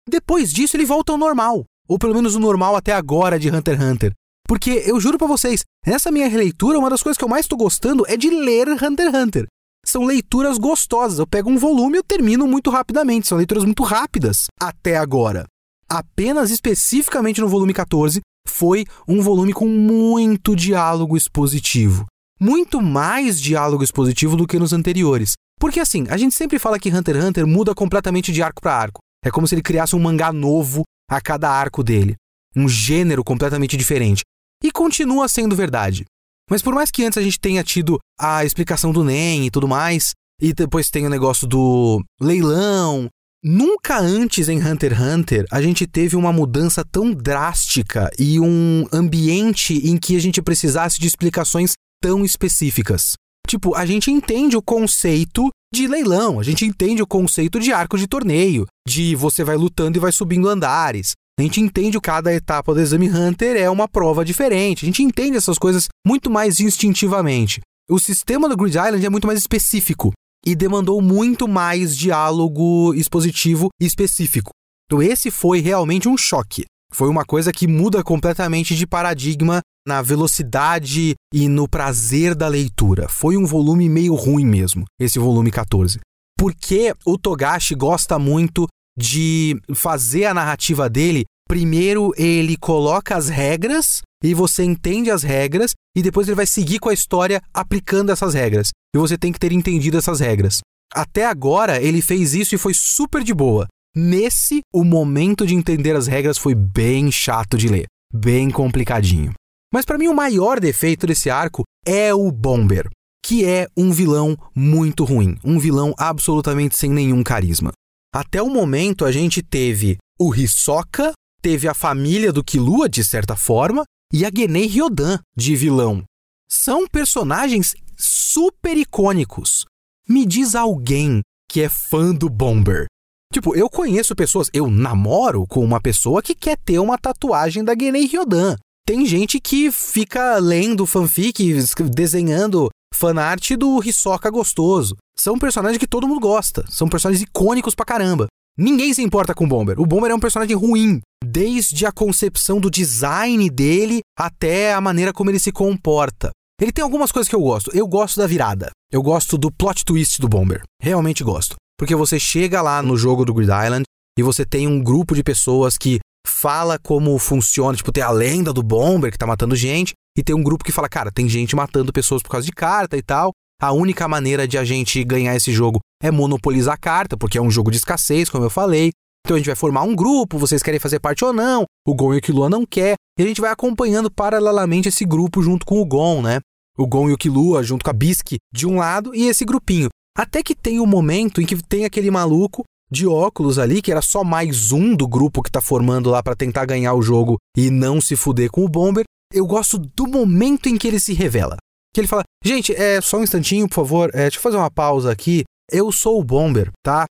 Depois 0.10 0.52
disso, 0.52 0.76
ele 0.76 0.86
volta 0.86 1.14
ao 1.14 1.18
normal. 1.18 1.64
Ou 1.88 1.98
pelo 1.98 2.14
menos 2.14 2.36
o 2.36 2.40
normal 2.40 2.76
até 2.76 2.92
agora 2.92 3.40
de 3.40 3.50
Hunter 3.50 3.80
x 3.80 3.84
Hunter. 3.86 4.14
Porque 4.50 4.84
eu 4.86 5.00
juro 5.00 5.20
para 5.20 5.28
vocês, 5.28 5.64
nessa 5.86 6.12
minha 6.12 6.28
releitura, 6.28 6.80
uma 6.80 6.90
das 6.90 7.04
coisas 7.04 7.18
que 7.18 7.24
eu 7.24 7.30
mais 7.30 7.46
tô 7.46 7.56
gostando 7.56 8.04
é 8.08 8.18
de 8.18 8.32
ler 8.32 8.68
Hunter 8.68 9.08
x 9.08 9.16
Hunter. 9.16 9.46
São 9.86 10.04
leituras 10.04 10.58
gostosas. 10.58 11.20
Eu 11.20 11.28
pego 11.28 11.52
um 11.52 11.58
volume 11.58 11.98
e 11.98 12.00
eu 12.00 12.04
termino 12.04 12.48
muito 12.48 12.72
rapidamente. 12.72 13.28
São 13.28 13.38
leituras 13.38 13.64
muito 13.64 13.84
rápidas 13.84 14.48
até 14.60 14.98
agora. 14.98 15.46
Apenas 15.88 16.50
especificamente 16.50 17.40
no 17.40 17.48
volume 17.48 17.74
14 17.74 18.22
foi 18.48 18.86
um 19.08 19.22
volume 19.22 19.54
com 19.54 19.68
muito 19.68 20.56
diálogo 20.56 21.16
expositivo 21.16 22.08
muito 22.40 22.82
mais 22.82 23.40
diálogo 23.40 23.84
expositivo 23.84 24.38
do 24.38 24.48
que 24.48 24.58
nos 24.58 24.72
anteriores. 24.72 25.34
Porque 25.60 25.80
assim, 25.80 26.06
a 26.10 26.16
gente 26.16 26.34
sempre 26.34 26.58
fala 26.58 26.80
que 26.80 26.90
Hunter 26.90 27.18
x 27.18 27.26
Hunter 27.26 27.46
muda 27.46 27.76
completamente 27.76 28.32
de 28.32 28.42
arco 28.42 28.62
para 28.62 28.74
arco. 28.76 29.02
É 29.24 29.30
como 29.30 29.46
se 29.46 29.56
ele 29.56 29.62
criasse 29.62 29.96
um 29.96 30.00
mangá 30.00 30.32
novo 30.32 30.84
a 31.10 31.20
cada 31.20 31.50
arco 31.50 31.84
dele. 31.84 32.16
Um 32.56 32.70
gênero 32.70 33.24
completamente 33.24 33.76
diferente. 33.76 34.22
E 34.64 34.72
continua 34.72 35.28
sendo 35.28 35.56
verdade. 35.56 36.06
Mas 36.50 36.62
por 36.62 36.74
mais 36.74 36.90
que 36.90 37.06
antes 37.06 37.18
a 37.18 37.22
gente 37.22 37.40
tenha 37.40 37.64
tido 37.64 38.00
a 38.20 38.44
explicação 38.44 38.92
do 38.92 39.04
NEM 39.04 39.46
e 39.46 39.52
tudo 39.52 39.68
mais, 39.68 40.14
e 40.42 40.54
depois 40.54 40.90
tem 40.90 41.06
o 41.06 41.10
negócio 41.10 41.48
do 41.48 42.04
leilão, 42.20 43.08
nunca 43.44 44.00
antes 44.00 44.50
em 44.50 44.58
Hunter 44.58 44.94
x 44.94 45.02
Hunter 45.02 45.46
a 45.52 45.62
gente 45.62 45.86
teve 45.86 46.16
uma 46.16 46.34
mudança 46.34 46.84
tão 46.84 47.14
drástica 47.14 48.10
e 48.18 48.40
um 48.40 48.88
ambiente 48.92 49.76
em 49.88 49.98
que 49.98 50.16
a 50.16 50.20
gente 50.20 50.42
precisasse 50.42 51.00
de 51.00 51.08
explicações 51.08 51.74
tão 52.02 52.26
específicas. 52.26 53.14
Tipo, 53.48 53.76
a 53.76 53.86
gente 53.86 54.12
entende 54.12 54.56
o 54.58 54.62
conceito 54.62 55.50
de 55.74 55.88
leilão, 55.88 56.40
a 56.40 56.44
gente 56.44 56.66
entende 56.66 57.02
o 57.02 57.08
conceito 57.08 57.60
de 57.60 57.72
arco 57.72 57.98
de 57.98 58.08
torneio, 58.08 58.66
de 58.88 59.16
você 59.16 59.44
vai 59.44 59.56
lutando 59.56 59.98
e 59.98 60.02
vai 60.02 60.12
subindo 60.12 60.50
andares. 60.50 61.14
A 61.40 61.42
gente 61.42 61.62
entende 61.62 61.98
que 61.98 62.02
cada 62.02 62.34
etapa 62.34 62.74
do 62.74 62.82
Exame 62.82 63.10
Hunter 63.10 63.56
é 63.56 63.70
uma 63.70 63.88
prova 63.88 64.26
diferente. 64.26 64.84
A 64.84 64.88
gente 64.88 65.02
entende 65.02 65.38
essas 65.38 65.58
coisas 65.58 65.88
muito 66.06 66.30
mais 66.30 66.60
instintivamente. 66.60 67.62
O 67.90 67.98
sistema 67.98 68.50
do 68.50 68.58
Grid 68.58 68.76
Island 68.76 69.06
é 69.06 69.10
muito 69.10 69.26
mais 69.26 69.40
específico 69.40 70.12
e 70.46 70.54
demandou 70.54 71.02
muito 71.02 71.48
mais 71.48 71.96
diálogo 71.96 72.94
expositivo 72.94 73.70
específico. 73.80 74.52
Então, 74.86 75.02
esse 75.02 75.32
foi 75.32 75.62
realmente 75.62 76.10
um 76.10 76.18
choque. 76.18 76.66
Foi 76.94 77.08
uma 77.08 77.24
coisa 77.24 77.54
que 77.54 77.70
muda 77.70 78.04
completamente 78.04 78.76
de 78.76 78.86
paradigma 78.86 79.62
na 79.88 80.02
velocidade 80.02 81.16
e 81.34 81.48
no 81.48 81.70
prazer 81.70 82.36
da 82.36 82.50
leitura. 82.50 83.08
Foi 83.08 83.38
um 83.38 83.46
volume 83.46 83.88
meio 83.88 84.14
ruim 84.14 84.46
mesmo, 84.46 84.84
esse 85.00 85.18
volume 85.18 85.52
14. 85.52 86.02
Porque 86.38 86.94
o 87.06 87.18
Togashi 87.18 87.76
gosta 87.76 88.20
muito 88.20 88.68
de 88.98 89.60
fazer 89.74 90.26
a 90.26 90.34
narrativa 90.34 90.90
dele. 90.90 91.26
Primeiro 91.48 92.14
ele 92.16 92.56
coloca 92.58 93.16
as 93.16 93.28
regras 93.28 94.02
e 94.24 94.34
você 94.34 94.64
entende 94.64 95.10
as 95.10 95.24
regras 95.24 95.72
e 95.96 96.02
depois 96.02 96.28
ele 96.28 96.36
vai 96.36 96.46
seguir 96.46 96.80
com 96.80 96.90
a 96.90 96.94
história 96.94 97.42
aplicando 97.54 98.12
essas 98.12 98.34
regras. 98.34 98.70
E 98.96 99.00
você 99.00 99.18
tem 99.18 99.32
que 99.32 99.40
ter 99.40 99.52
entendido 99.52 99.98
essas 99.98 100.20
regras. 100.20 100.60
Até 100.94 101.26
agora 101.26 101.82
ele 101.82 102.02
fez 102.02 102.34
isso 102.34 102.56
e 102.56 102.58
foi 102.58 102.74
super 102.74 103.24
de 103.24 103.34
boa. 103.34 103.68
Nesse, 103.96 104.62
o 104.74 104.84
momento 104.84 105.46
de 105.46 105.56
entender 105.56 105.96
as 105.96 106.08
regras 106.08 106.38
foi 106.38 106.54
bem 106.54 107.12
chato 107.12 107.58
de 107.58 107.68
ler, 107.68 107.86
bem 108.14 108.50
complicadinho. 108.50 109.34
Mas 109.74 109.86
para 109.86 109.98
mim 109.98 110.08
o 110.08 110.16
maior 110.16 110.60
defeito 110.60 111.08
desse 111.08 111.30
arco 111.30 111.64
é 111.86 112.14
o 112.14 112.32
Bomber, 112.32 112.90
que 113.24 113.46
é 113.46 113.68
um 113.78 113.92
vilão 113.92 114.38
muito 114.56 115.04
ruim, 115.04 115.38
um 115.44 115.60
vilão 115.60 115.94
absolutamente 115.98 116.76
sem 116.76 116.90
nenhum 116.90 117.24
carisma. 117.24 117.72
Até 118.14 118.42
o 118.42 118.50
momento 118.50 119.06
a 119.06 119.12
gente 119.12 119.42
teve 119.42 119.98
o 120.20 120.34
Hisoka, 120.34 121.14
teve 121.42 121.68
a 121.68 121.74
família 121.74 122.34
do 122.34 122.44
Killua 122.44 122.90
de 122.90 123.04
certa 123.04 123.36
forma 123.36 123.84
e 124.14 124.26
a 124.26 124.32
Genei 124.36 124.66
Ryodan 124.66 125.20
de 125.36 125.56
vilão. 125.56 126.04
São 126.52 126.88
personagens 126.88 127.76
super 127.98 128.78
icônicos. 128.78 129.66
Me 130.08 130.26
diz 130.26 130.56
alguém 130.56 131.22
que 131.50 131.62
é 131.62 131.70
fã 131.70 132.14
do 132.14 132.30
Bomber 132.30 132.88
Tipo, 133.32 133.56
eu 133.56 133.70
conheço 133.70 134.16
pessoas, 134.16 134.50
eu 134.52 134.72
namoro 134.72 135.46
com 135.48 135.64
uma 135.64 135.80
pessoa 135.80 136.22
que 136.22 136.34
quer 136.34 136.58
ter 136.58 136.80
uma 136.80 136.98
tatuagem 136.98 137.64
da 137.64 137.76
Genei 137.80 138.08
Ryodan. 138.08 138.56
Tem 138.88 139.06
gente 139.06 139.40
que 139.40 139.72
fica 139.72 140.38
lendo 140.40 140.88
fanfic, 140.88 141.64
desenhando 141.94 142.70
fanart 142.92 143.52
do 143.52 143.84
Hisoka 143.84 144.32
gostoso. 144.32 144.98
São 145.20 145.38
personagens 145.38 145.78
que 145.78 145.86
todo 145.86 146.08
mundo 146.08 146.22
gosta, 146.22 146.64
são 146.70 146.88
personagens 146.88 147.22
icônicos 147.22 147.76
pra 147.76 147.86
caramba. 147.86 148.28
Ninguém 148.58 148.94
se 148.94 149.02
importa 149.02 149.36
com 149.36 149.44
o 149.44 149.48
Bomber. 149.48 149.78
O 149.78 149.86
Bomber 149.86 150.12
é 150.12 150.16
um 150.16 150.20
personagem 150.20 150.56
ruim, 150.56 151.02
desde 151.22 151.86
a 151.86 151.92
concepção 151.92 152.58
do 152.58 152.72
design 152.72 153.50
dele 153.50 154.00
até 154.18 154.74
a 154.74 154.80
maneira 154.80 155.12
como 155.12 155.30
ele 155.30 155.38
se 155.38 155.52
comporta. 155.52 156.30
Ele 156.62 156.72
tem 156.72 156.82
algumas 156.82 157.12
coisas 157.12 157.28
que 157.28 157.36
eu 157.36 157.42
gosto. 157.42 157.70
Eu 157.76 157.86
gosto 157.86 158.18
da 158.18 158.28
virada. 158.28 158.70
Eu 158.90 159.02
gosto 159.02 159.38
do 159.38 159.52
plot 159.52 159.84
twist 159.84 160.22
do 160.22 160.30
Bomber. 160.30 160.62
Realmente 160.82 161.22
gosto. 161.22 161.56
Porque 161.78 161.96
você 161.96 162.18
chega 162.18 162.62
lá 162.62 162.82
no 162.82 162.96
jogo 162.96 163.26
do 163.26 163.34
Grid 163.34 163.52
Island 163.52 163.84
e 164.18 164.24
você 164.24 164.46
tem 164.46 164.68
um 164.68 164.82
grupo 164.82 165.14
de 165.16 165.24
pessoas 165.24 165.78
que 165.78 166.00
fala 166.26 166.80
como 166.80 167.18
funciona, 167.20 167.76
tipo, 167.76 167.92
tem 167.92 168.04
a 168.04 168.10
lenda 168.10 168.54
do 168.54 168.64
Bomber 168.64 169.12
que 169.12 169.18
tá 169.18 169.28
matando 169.28 169.54
gente, 169.54 169.94
e 170.18 170.24
tem 170.24 170.34
um 170.36 170.44
grupo 170.44 170.64
que 170.64 170.72
fala, 170.72 170.88
cara, 170.88 171.12
tem 171.12 171.28
gente 171.28 171.58
matando 171.58 171.92
pessoas 171.92 172.22
por 172.22 172.30
causa 172.30 172.46
de 172.46 172.54
carta 172.54 172.96
e 172.96 173.02
tal. 173.02 173.32
A 173.62 173.74
única 173.74 174.08
maneira 174.08 174.48
de 174.48 174.58
a 174.58 174.64
gente 174.64 175.04
ganhar 175.04 175.36
esse 175.36 175.52
jogo 175.52 175.82
é 176.02 176.10
monopolizar 176.10 176.76
a 176.76 176.78
carta, 176.78 177.18
porque 177.18 177.38
é 177.38 177.42
um 177.42 177.52
jogo 177.52 177.70
de 177.70 177.76
escassez, 177.76 178.30
como 178.30 178.46
eu 178.46 178.50
falei. 178.50 178.92
Então 179.26 179.36
a 179.36 179.38
gente 179.38 179.48
vai 179.48 179.56
formar 179.56 179.84
um 179.84 179.94
grupo, 179.94 180.38
vocês 180.38 180.64
querem 180.64 180.80
fazer 180.80 181.00
parte 181.02 181.26
ou 181.26 181.34
não, 181.34 181.66
o 181.86 181.94
Gon 181.94 182.14
e 182.14 182.18
o 182.20 182.22
Killua 182.22 182.50
não 182.50 182.66
quer, 182.66 182.96
e 183.18 183.22
a 183.22 183.28
gente 183.28 183.42
vai 183.42 183.52
acompanhando 183.52 184.10
paralelamente 184.10 184.88
esse 184.88 185.04
grupo 185.04 185.42
junto 185.42 185.66
com 185.66 185.82
o 185.82 185.86
Gon, 185.86 186.22
né? 186.22 186.40
O 186.78 186.88
Gon 186.88 187.10
e 187.10 187.14
o 187.14 187.18
Killua 187.18 187.62
junto 187.62 187.84
com 187.84 187.90
a 187.90 187.94
Bisque 187.94 188.38
de 188.54 188.66
um 188.66 188.78
lado 188.78 189.14
e 189.14 189.28
esse 189.28 189.44
grupinho. 189.44 189.90
Até 190.18 190.42
que 190.42 190.56
tem 190.56 190.80
um 190.80 190.86
momento 190.86 191.42
em 191.42 191.46
que 191.46 191.62
tem 191.62 191.84
aquele 191.84 192.10
maluco 192.10 192.64
de 192.90 193.06
óculos 193.06 193.60
ali, 193.60 193.82
que 193.82 193.92
era 193.92 194.02
só 194.02 194.24
mais 194.24 194.72
um 194.72 194.96
do 194.96 195.06
grupo 195.06 195.44
que 195.44 195.52
tá 195.52 195.62
formando 195.62 196.10
lá 196.10 196.24
para 196.24 196.36
tentar 196.36 196.66
ganhar 196.66 196.94
o 196.94 197.02
jogo 197.02 197.36
e 197.58 197.70
não 197.70 198.00
se 198.00 198.16
fuder 198.16 198.50
com 198.50 198.64
o 198.64 198.70
Bomber. 198.70 199.04
eu 199.34 199.46
gosto 199.46 199.78
do 199.78 200.08
momento 200.08 200.70
em 200.70 200.78
que 200.78 200.88
ele 200.88 201.00
se 201.00 201.14
revela. 201.14 201.58
Que 201.94 202.02
ele 202.02 202.08
fala: 202.08 202.24
Gente, 202.44 202.74
é 202.74 203.02
só 203.02 203.18
um 203.18 203.24
instantinho, 203.24 203.68
por 203.68 203.76
favor, 203.76 204.10
é, 204.14 204.24
deixa 204.24 204.38
eu 204.38 204.42
fazer 204.42 204.58
uma 204.58 204.72
pausa 204.72 205.12
aqui. 205.12 205.44
Eu 205.72 205.92
sou 205.92 206.20
o 206.20 206.24
Bomber, 206.24 206.72
tá? 206.84 207.06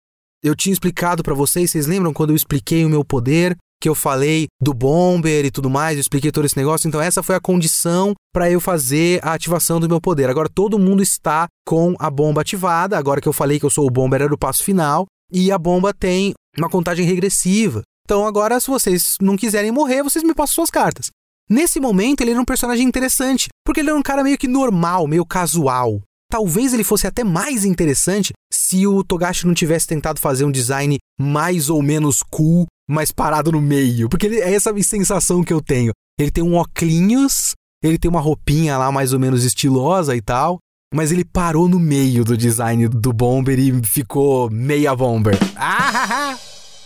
Eu 0.44 0.56
tinha 0.56 0.74
explicado 0.74 1.24
para 1.24 1.34
vocês, 1.34 1.72
vocês 1.72 1.88
lembram 1.88 2.14
quando 2.14 2.32
eu 2.32 2.36
expliquei 2.36 2.86
o 2.86 2.90
meu 2.90 3.04
poder? 3.04 3.56
Que 3.80 3.90
eu 3.90 3.94
falei 3.94 4.48
do 4.60 4.74
Bomber 4.74 5.46
e 5.46 5.52
tudo 5.52 5.70
mais, 5.70 5.98
eu 5.98 6.02
expliquei 6.02 6.32
todo 6.32 6.46
esse 6.46 6.58
negócio. 6.58 6.88
Então, 6.88 7.00
essa 7.00 7.22
foi 7.22 7.36
a 7.36 7.40
condição 7.40 8.14
para 8.34 8.50
eu 8.50 8.60
fazer 8.60 9.20
a 9.24 9.34
ativação 9.34 9.80
do 9.80 9.88
meu 9.88 10.02
poder. 10.02 10.30
Agora, 10.30 10.50
todo 10.50 10.80
mundo 10.80 11.04
está 11.04 11.48
com 11.68 11.94
a 12.00 12.10
bomba 12.10 12.42
ativada. 12.42 12.98
Agora 12.98 13.22
que 13.22 13.28
eu 13.28 13.34
falei 13.34 13.60
que 13.60 13.66
eu 13.66 13.70
sou 13.70 13.86
o 13.86 13.92
Bomber, 13.92 14.22
era 14.22 14.34
o 14.34 14.38
passo 14.38 14.64
final. 14.64 15.06
E 15.32 15.52
a 15.52 15.60
bomba 15.60 15.94
tem 15.94 16.34
uma 16.58 16.70
contagem 16.70 17.06
regressiva. 17.06 17.84
Então, 18.06 18.26
agora, 18.26 18.60
se 18.60 18.68
vocês 18.68 19.18
não 19.22 19.36
quiserem 19.36 19.72
morrer, 19.72 20.02
vocês 20.02 20.24
me 20.24 20.34
passam 20.34 20.56
suas 20.56 20.72
cartas. 20.72 21.10
Nesse 21.50 21.80
momento, 21.80 22.22
ele 22.22 22.32
era 22.32 22.42
um 22.42 22.46
personagem 22.46 22.86
interessante, 22.86 23.48
porque 23.66 23.80
ele 23.80 23.90
era 23.90 23.98
um 23.98 24.04
cara 24.04 24.24
meio 24.24 24.38
que 24.38 24.48
normal, 24.48 25.08
meio 25.08 25.26
casual. 25.26 26.02
Talvez 26.30 26.74
ele 26.74 26.84
fosse 26.84 27.08
até 27.08 27.24
mais 27.24 27.64
interessante 27.64 28.34
se 28.52 28.86
o 28.86 29.02
Togashi 29.02 29.48
não 29.48 29.54
tivesse 29.54 29.88
tentado 29.88 30.20
fazer 30.20 30.44
um 30.44 30.52
design 30.52 30.98
mais 31.18 31.70
ou 31.70 31.82
menos 31.82 32.22
cool, 32.22 32.66
mas 32.90 33.14
parado 33.14 33.50
no 33.50 33.62
meio. 33.62 34.10
Porque 34.10 34.26
ele, 34.26 34.42
é 34.42 34.54
essa 34.54 34.74
sensação 34.84 35.42
que 35.42 35.54
eu 35.54 35.62
tenho. 35.62 35.94
Ele 36.20 36.32
tem 36.32 36.44
um 36.44 36.56
óculos, 36.56 37.54
ele 37.82 37.98
tem 37.98 38.10
uma 38.10 38.20
roupinha 38.20 38.78
lá 38.78 38.92
mais 38.92 39.14
ou 39.14 39.20
menos 39.20 39.46
estilosa 39.46 40.18
e 40.18 40.22
tal, 40.22 40.58
mas 40.94 41.14
ele 41.14 41.24
parou 41.24 41.70
no 41.70 41.80
meio 41.80 42.26
do 42.26 42.36
design 42.36 42.90
do 42.90 43.14
Bomber 43.14 43.58
e 43.58 43.82
ficou 43.86 44.50
meia 44.50 44.94
Bomber. 44.94 45.38
Ah, 45.56 46.38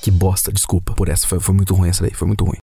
que 0.03 0.11
bosta, 0.11 0.51
desculpa 0.51 0.93
por 0.93 1.09
essa, 1.09 1.27
foi, 1.27 1.39
foi 1.39 1.55
muito 1.55 1.73
ruim 1.73 1.89
essa 1.89 2.03
daí, 2.03 2.13
foi 2.13 2.27
muito 2.27 2.43
ruim. 2.45 2.57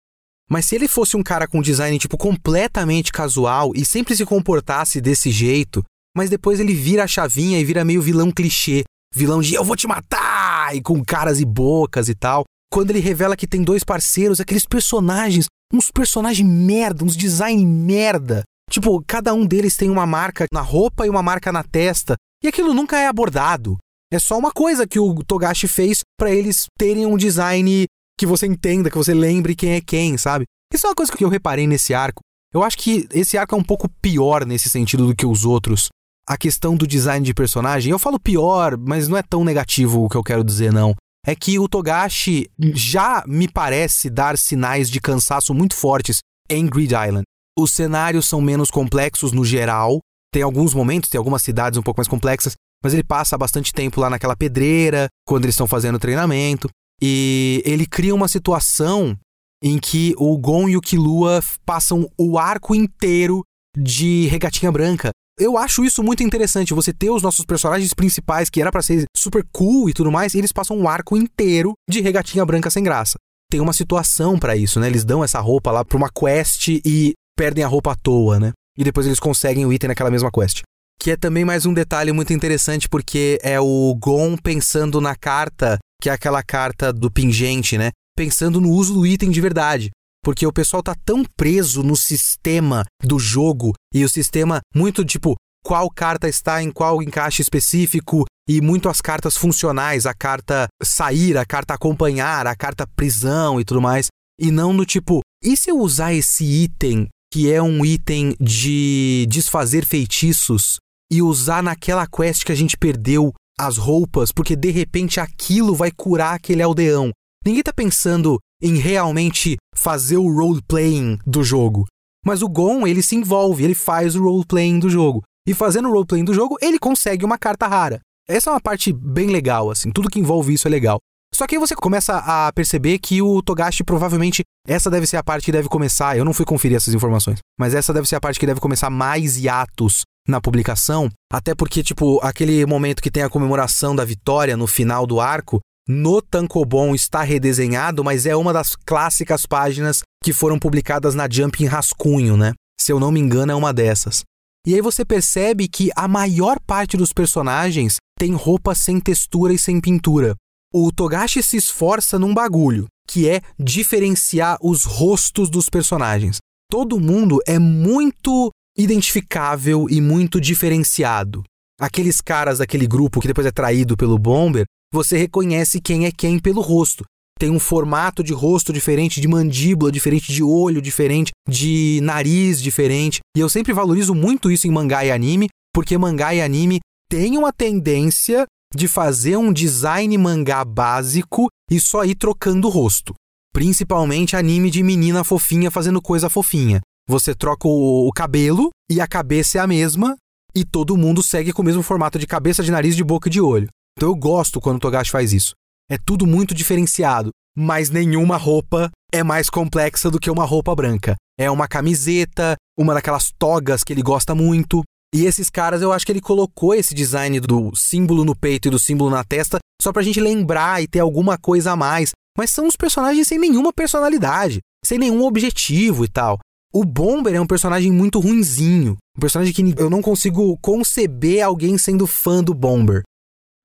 Mas 0.50 0.66
se 0.66 0.76
ele 0.76 0.88
fosse 0.88 1.18
um 1.18 1.24
cara 1.24 1.48
com 1.48 1.62
design 1.62 1.98
tipo 2.00 2.18
completamente 2.18 3.12
casual 3.12 3.74
e 3.76 3.86
sempre 3.86 4.16
se 4.16 4.26
comportasse 4.26 5.02
desse 5.02 5.30
jeito, 5.30 5.84
mas 6.16 6.30
depois 6.30 6.60
ele 6.60 6.74
vira 6.74 7.04
a 7.04 7.08
chavinha 7.08 7.60
e 7.60 7.66
vira 7.66 7.84
meio 7.84 8.02
vilão 8.02 8.32
clichê, 8.32 8.84
vilão 9.14 9.42
de 9.42 9.56
eu 9.56 9.64
vou 9.64 9.76
te 9.76 9.88
matar 9.88 10.76
e 10.76 10.82
com 10.82 11.04
caras 11.04 11.40
e 11.40 11.46
bocas 11.46 12.08
e 12.08 12.16
tal. 12.16 12.44
Quando 12.72 12.92
ele 12.92 13.00
revela 13.00 13.36
que 13.36 13.48
tem 13.48 13.62
dois 13.62 13.84
parceiros, 13.84 14.40
aqueles 14.40 14.66
personagens, 14.66 15.46
uns 15.74 15.92
personagens 15.92 16.48
merda, 16.48 17.04
uns 17.04 17.16
design 17.16 17.66
merda. 17.66 18.44
Tipo, 18.70 19.02
cada 19.06 19.34
um 19.34 19.46
deles 19.46 19.78
tem 19.78 19.90
uma 19.90 20.06
marca 20.06 20.46
na 20.52 20.62
roupa 20.62 21.06
e 21.06 21.10
uma 21.10 21.24
marca 21.24 21.52
na 21.52 21.64
testa, 21.64 22.16
e 22.44 22.48
aquilo 22.48 22.74
nunca 22.74 22.98
é 22.98 23.08
abordado. 23.08 23.78
É 24.12 24.20
só 24.20 24.38
uma 24.38 24.52
coisa 24.52 24.88
que 24.88 25.00
o 25.00 25.24
Togashi 25.24 25.68
fez 25.68 26.00
para 26.18 26.32
eles 26.32 26.66
terem 26.78 27.06
um 27.06 27.18
design 27.18 27.86
que 28.18 28.26
você 28.26 28.48
entenda, 28.48 28.90
que 28.90 28.98
você 28.98 29.14
lembre 29.14 29.56
quem 29.56 29.74
é 29.74 29.82
quem, 29.82 30.18
sabe? 30.18 30.46
Isso 30.74 30.86
é 30.86 30.90
uma 30.90 30.96
coisa 30.96 31.12
que 31.12 31.24
eu 31.24 31.30
reparei 31.30 31.68
nesse 31.68 31.94
arco. 31.94 32.22
Eu 32.54 32.64
acho 32.64 32.78
que 32.78 33.08
esse 33.14 33.38
arco 33.38 33.56
é 33.56 33.58
um 33.58 33.64
pouco 33.64 33.90
pior 34.02 34.46
nesse 34.46 34.70
sentido 34.70 35.06
do 35.06 35.16
que 35.16 35.26
os 35.26 35.46
outros. 35.46 35.90
A 36.28 36.38
questão 36.38 36.76
do 36.76 36.88
design 36.88 37.26
de 37.26 37.34
personagem, 37.34 37.92
eu 37.92 38.00
falo 38.00 38.20
pior, 38.20 38.78
mas 38.78 39.08
não 39.08 39.18
é 39.18 39.22
tão 39.22 39.46
negativo 39.46 40.04
o 40.04 40.10
que 40.10 40.18
eu 40.18 40.24
quero 40.24 40.44
dizer, 40.44 40.74
não. 40.74 40.94
É 41.26 41.36
que 41.36 41.60
o 41.60 41.68
Togashi 41.68 42.50
já 42.74 43.24
me 43.28 43.48
parece 43.48 44.10
dar 44.10 44.38
sinais 44.38 44.90
de 44.90 45.00
cansaço 45.00 45.54
muito 45.54 45.76
fortes 45.76 46.20
em 46.50 46.66
Grid 46.66 46.94
Island. 46.94 47.24
Os 47.58 47.72
cenários 47.72 48.28
são 48.28 48.40
menos 48.40 48.70
complexos 48.70 49.32
no 49.32 49.44
geral, 49.44 50.00
tem 50.32 50.42
alguns 50.42 50.74
momentos, 50.74 51.10
tem 51.10 51.18
algumas 51.18 51.42
cidades 51.42 51.78
um 51.78 51.84
pouco 51.84 52.00
mais 52.00 52.08
complexas, 52.08 52.54
mas 52.84 52.94
ele 52.94 53.04
passa 53.04 53.38
bastante 53.38 53.74
tempo 53.74 54.00
lá 54.00 54.10
naquela 54.10 54.36
pedreira, 54.36 55.08
quando 55.26 55.46
eles 55.46 55.54
estão 55.54 55.68
fazendo 55.68 56.00
treinamento. 56.00 56.70
E 57.02 57.62
ele 57.66 57.86
cria 57.86 58.16
uma 58.16 58.28
situação 58.28 59.18
em 59.62 59.78
que 59.78 60.14
o 60.18 60.38
Gon 60.38 60.70
e 60.70 60.78
o 60.78 60.82
Killua 60.82 61.42
passam 61.66 62.10
o 62.18 62.38
arco 62.38 62.76
inteiro 62.76 63.44
de 63.78 64.28
regatinha 64.28 64.72
branca. 64.72 65.12
Eu 65.40 65.56
acho 65.56 65.86
isso 65.86 66.02
muito 66.02 66.24
interessante, 66.24 66.74
você 66.74 66.92
ter 66.92 67.12
os 67.12 67.22
nossos 67.22 67.46
personagens 67.46 67.94
principais, 67.94 68.50
que 68.50 68.60
era 68.60 68.72
para 68.72 68.82
ser 68.82 69.06
super 69.16 69.46
cool 69.52 69.88
e 69.88 69.94
tudo 69.94 70.12
mais, 70.12 70.34
e 70.34 70.40
eles 70.40 70.52
passam 70.52 70.76
um 70.76 70.88
arco 70.88 71.16
inteiro 71.16 71.74
de 71.88 72.02
regatinha 72.02 72.44
branca 72.44 72.72
sem 72.72 72.84
graça. 72.84 73.18
Tem 73.50 73.62
uma 73.62 73.74
situação 73.74 74.40
para 74.40 74.56
isso, 74.56 74.80
né? 74.80 74.88
Eles 74.88 75.06
dão 75.06 75.24
essa 75.24 75.40
roupa 75.40 75.72
lá 75.72 75.86
pra 75.86 75.98
uma 75.98 76.10
quest 76.10 76.70
e 76.84 77.14
perdem 77.38 77.64
a 77.64 77.68
roupa 77.68 77.92
à 77.92 77.96
toa, 77.96 78.40
né? 78.40 78.52
E 78.78 78.84
depois 78.84 79.06
eles 79.06 79.20
conseguem 79.20 79.66
o 79.66 79.72
item 79.72 79.90
naquela 79.90 80.10
mesma 80.10 80.32
quest. 80.32 80.64
Que 81.00 81.12
é 81.12 81.16
também 81.16 81.46
mais 81.46 81.68
um 81.68 81.74
detalhe 81.74 82.12
muito 82.12 82.34
interessante, 82.34 82.90
porque 82.90 83.38
é 83.44 83.60
o 83.60 83.96
Gon 83.96 84.36
pensando 84.38 85.00
na 85.00 85.16
carta 85.16 85.78
que 86.02 86.10
é 86.10 86.14
aquela 86.14 86.44
carta 86.44 86.92
do 86.94 87.12
pingente, 87.12 87.78
né? 87.78 87.92
Pensando 88.16 88.60
no 88.62 88.70
uso 88.70 88.94
do 88.94 89.06
item 89.06 89.30
de 89.30 89.42
verdade. 89.42 89.90
Porque 90.24 90.46
o 90.46 90.54
pessoal 90.54 90.84
tá 90.84 90.96
tão 91.06 91.24
preso 91.36 91.84
no 91.84 91.96
sistema 91.96 92.84
do 93.04 93.18
jogo 93.18 93.74
e 93.94 94.04
o 94.04 94.10
sistema 94.10 94.60
muito 94.76 95.06
tipo 95.06 95.36
qual 95.64 95.90
carta 95.90 96.28
está 96.28 96.62
em 96.62 96.72
qual 96.72 97.02
encaixe 97.02 97.42
específico 97.42 98.26
e 98.48 98.62
muito 98.62 98.88
as 98.88 99.02
cartas 99.02 99.36
funcionais, 99.36 100.06
a 100.06 100.14
carta 100.14 100.68
sair, 100.82 101.38
a 101.38 101.46
carta 101.46 101.74
acompanhar, 101.74 102.48
a 102.48 102.56
carta 102.56 102.88
prisão 102.96 103.60
e 103.60 103.66
tudo 103.66 103.82
mais, 103.82 104.08
e 104.40 104.50
não 104.50 104.72
no 104.72 104.86
tipo, 104.86 105.20
e 105.44 105.58
se 105.58 105.70
eu 105.70 105.80
usar 105.80 106.14
esse 106.14 106.46
item 106.46 107.08
que 107.32 107.52
é 107.52 107.62
um 107.62 107.86
item 107.86 108.36
de 108.40 109.28
desfazer 109.30 109.86
feitiços 109.86 110.78
e 111.12 111.22
usar 111.22 111.62
naquela 111.62 112.08
quest 112.08 112.46
que 112.46 112.52
a 112.52 112.56
gente 112.56 112.78
perdeu 112.78 113.34
as 113.60 113.78
roupas, 113.78 114.32
porque 114.32 114.56
de 114.56 114.70
repente 114.70 115.20
aquilo 115.20 115.76
vai 115.76 115.92
curar 115.92 116.36
aquele 116.36 116.62
aldeão. 116.62 117.12
Ninguém 117.46 117.64
tá 117.64 117.74
pensando 117.74 118.38
em 118.62 118.76
realmente 118.76 119.58
fazer 119.76 120.18
o 120.18 120.32
role-playing 120.32 121.20
do 121.26 121.44
jogo. 121.44 121.86
Mas 122.26 122.42
o 122.42 122.50
Gon, 122.50 122.86
ele 122.86 123.02
se 123.02 123.16
envolve, 123.16 123.64
ele 123.64 123.76
faz 123.76 124.16
o 124.16 124.24
role-playing 124.24 124.80
do 124.80 124.90
jogo. 124.90 125.24
E 125.48 125.54
fazendo 125.54 125.88
o 125.88 125.92
role-playing 125.92 126.26
do 126.26 126.34
jogo, 126.34 126.58
ele 126.62 126.78
consegue 126.78 127.24
uma 127.24 127.38
carta 127.38 127.68
rara. 127.68 128.02
Essa 128.28 128.50
é 128.50 128.54
uma 128.54 128.60
parte 128.60 128.92
bem 128.92 129.30
legal, 129.30 129.72
assim, 129.72 129.92
tudo 129.92 130.10
que 130.10 130.20
envolve 130.20 130.54
isso 130.54 130.68
é 130.68 130.72
legal. 130.72 131.00
Só 131.34 131.46
que 131.46 131.56
aí 131.56 131.60
você 131.60 131.76
começa 131.76 132.18
a 132.18 132.52
perceber 132.52 133.00
que 133.00 133.22
o 133.22 133.42
Togashi 133.42 133.84
provavelmente 133.84 134.44
essa 134.68 134.90
deve 134.90 135.08
ser 135.08 135.18
a 135.18 135.24
parte 135.24 135.46
que 135.46 135.52
deve 135.52 135.70
começar. 135.70 136.18
Eu 136.18 136.26
não 136.26 136.34
fui 136.34 136.46
conferir 136.46 136.76
essas 136.76 136.94
informações, 136.94 137.40
mas 137.60 137.74
essa 137.74 137.94
deve 137.94 138.08
ser 138.08 138.16
a 138.16 138.20
parte 138.20 138.40
que 138.40 138.46
deve 138.46 138.60
começar 138.60 138.90
mais 138.90 139.38
hiatos 139.38 140.02
na 140.28 140.42
publicação, 140.42 141.10
até 141.32 141.56
porque, 141.56 141.82
tipo, 141.82 142.20
aquele 142.22 142.66
momento 142.66 143.02
que 143.02 143.12
tem 143.12 143.24
a 143.24 143.30
comemoração 143.30 143.96
da 143.96 144.04
vitória 144.04 144.58
no 144.58 144.68
final 144.68 145.08
do 145.08 145.20
arco, 145.20 145.60
no 145.88 146.22
Tankobon 146.22 146.94
está 146.94 147.24
redesenhado, 147.24 148.04
mas 148.04 148.26
é 148.26 148.36
uma 148.36 148.52
das 148.52 148.76
clássicas 148.76 149.46
páginas 149.46 150.02
que 150.22 150.34
foram 150.34 150.60
publicadas 150.60 151.16
na 151.16 151.30
Jump 151.30 151.64
em 151.64 151.68
rascunho, 151.68 152.36
né? 152.36 152.54
Se 152.80 152.92
eu 152.92 153.00
não 153.00 153.12
me 153.12 153.20
engano, 153.20 153.54
é 153.54 153.56
uma 153.56 153.74
dessas. 153.74 154.24
E 154.66 154.76
aí 154.76 154.82
você 154.82 155.06
percebe 155.06 155.70
que 155.70 155.90
a 155.96 156.08
maior 156.08 156.60
parte 156.60 156.98
dos 156.98 157.14
personagens 157.14 157.96
tem 158.20 158.34
roupa 158.34 158.76
sem 158.76 159.00
textura 159.00 159.54
e 159.54 159.58
sem 159.58 159.80
pintura. 159.80 160.36
O 160.74 160.92
Togashi 160.92 161.42
se 161.42 161.56
esforça 161.56 162.20
num 162.20 162.34
bagulho, 162.34 162.88
que 163.08 163.30
é 163.30 163.40
diferenciar 163.58 164.58
os 164.62 164.84
rostos 164.84 165.50
dos 165.50 165.70
personagens. 165.70 166.40
Todo 166.70 167.00
mundo 167.00 167.40
é 167.48 167.58
muito 167.58 168.52
identificável 168.78 169.88
e 169.90 170.00
muito 170.00 170.40
diferenciado. 170.40 171.44
Aqueles 171.80 172.22
caras 172.22 172.60
daquele 172.60 172.88
grupo 172.88 173.20
que 173.20 173.28
depois 173.28 173.46
é 173.48 173.52
traído 173.52 173.98
pelo 173.98 174.18
Bomber, 174.18 174.66
você 174.94 175.18
reconhece 175.18 175.82
quem 175.82 176.06
é 176.06 176.12
quem 176.12 176.40
pelo 176.40 176.62
rosto. 176.62 177.04
Tem 177.40 177.52
um 177.52 177.60
formato 177.60 178.24
de 178.24 178.34
rosto 178.34 178.74
diferente, 178.74 179.22
de 179.22 179.28
mandíbula 179.28 179.92
diferente, 179.92 180.34
de 180.34 180.42
olho 180.42 180.82
diferente, 180.82 181.32
de 181.48 182.00
nariz 182.02 182.62
diferente. 182.62 183.20
E 183.36 183.40
eu 183.40 183.48
sempre 183.48 183.74
valorizo 183.74 184.16
muito 184.16 184.50
isso 184.50 184.68
em 184.68 184.72
mangá 184.72 185.06
e 185.06 185.12
anime, 185.12 185.48
porque 185.74 185.98
mangá 185.98 186.34
e 186.34 186.42
anime 186.42 186.80
têm 187.08 187.38
uma 187.38 187.54
tendência 187.54 188.46
de 188.76 188.88
fazer 188.88 189.38
um 189.38 189.54
design 189.54 190.18
mangá 190.18 190.66
básico 190.66 191.48
e 191.72 191.80
só 191.80 192.04
ir 192.04 192.16
trocando 192.16 192.68
o 192.68 192.72
rosto. 192.72 193.14
Principalmente 193.54 194.36
anime 194.36 194.72
de 194.72 194.82
menina 194.82 195.24
fofinha 195.24 195.70
fazendo 195.70 196.02
coisa 196.02 196.30
fofinha. 196.30 196.82
Você 197.10 197.34
troca 197.34 197.68
o, 197.68 198.08
o 198.08 198.12
cabelo 198.12 198.70
e 198.92 199.00
a 199.00 199.08
cabeça 199.08 199.58
é 199.58 199.62
a 199.62 199.68
mesma 199.68 200.18
e 200.54 200.66
todo 200.66 200.98
mundo 200.98 201.24
segue 201.24 201.54
com 201.54 201.62
o 201.62 201.66
mesmo 201.66 201.82
formato 201.82 202.20
de 202.20 202.28
cabeça, 202.28 202.62
de 202.62 202.72
nariz, 202.72 202.96
de 202.96 203.04
boca 203.04 203.30
e 203.30 203.32
de 203.32 203.40
olho. 203.40 203.70
Então 203.98 204.10
eu 204.10 204.16
gosto 204.16 204.60
quando 204.60 204.78
o 204.78 204.80
Togashi 204.80 205.10
faz 205.10 205.32
isso. 205.32 205.54
É 205.90 205.98
tudo 205.98 206.28
muito 206.28 206.54
diferenciado, 206.54 207.30
mas 207.56 207.90
nenhuma 207.90 208.36
roupa 208.36 208.92
é 209.14 209.24
mais 209.24 209.50
complexa 209.50 210.12
do 210.12 210.20
que 210.20 210.30
uma 210.30 210.44
roupa 210.44 210.76
branca. 210.76 211.16
É 211.40 211.50
uma 211.50 211.68
camiseta, 211.68 212.56
uma 212.78 212.94
daquelas 212.94 213.32
togas 213.40 213.84
que 213.84 213.94
ele 213.94 214.02
gosta 214.02 214.36
muito. 214.36 214.84
E 215.16 215.26
esses 215.26 215.50
caras, 215.50 215.82
eu 215.82 215.94
acho 215.94 216.06
que 216.06 216.12
ele 216.12 216.20
colocou 216.20 216.76
esse 216.76 216.94
design 216.94 217.40
do 217.40 217.74
símbolo 217.74 218.26
no 218.26 218.36
peito 218.36 218.68
e 218.68 218.72
do 218.72 218.78
símbolo 218.78 219.10
na 219.10 219.24
testa 219.24 219.60
só 219.82 219.94
pra 219.94 220.02
gente 220.02 220.20
lembrar 220.20 220.84
e 220.84 220.88
ter 220.88 221.00
alguma 221.00 221.38
coisa 221.38 221.72
a 221.72 221.76
mais. 221.76 222.12
Mas 222.38 222.52
são 222.52 222.68
os 222.68 222.76
personagens 222.76 223.28
sem 223.28 223.40
nenhuma 223.40 223.72
personalidade, 223.72 224.60
sem 224.86 224.98
nenhum 225.00 225.24
objetivo 225.24 226.04
e 226.04 226.10
tal. 226.10 226.40
O 226.80 226.86
Bomber 226.86 227.34
é 227.34 227.42
um 227.42 227.48
personagem 227.48 227.92
muito 227.92 228.20
ruinzinho. 228.20 228.98
Um 229.18 229.20
personagem 229.20 229.52
que 229.52 229.82
eu 229.82 229.90
não 229.90 230.00
consigo 230.00 230.56
conceber 230.60 231.44
alguém 231.44 231.76
sendo 231.76 232.06
fã 232.06 232.44
do 232.44 232.54
Bomber. 232.54 233.02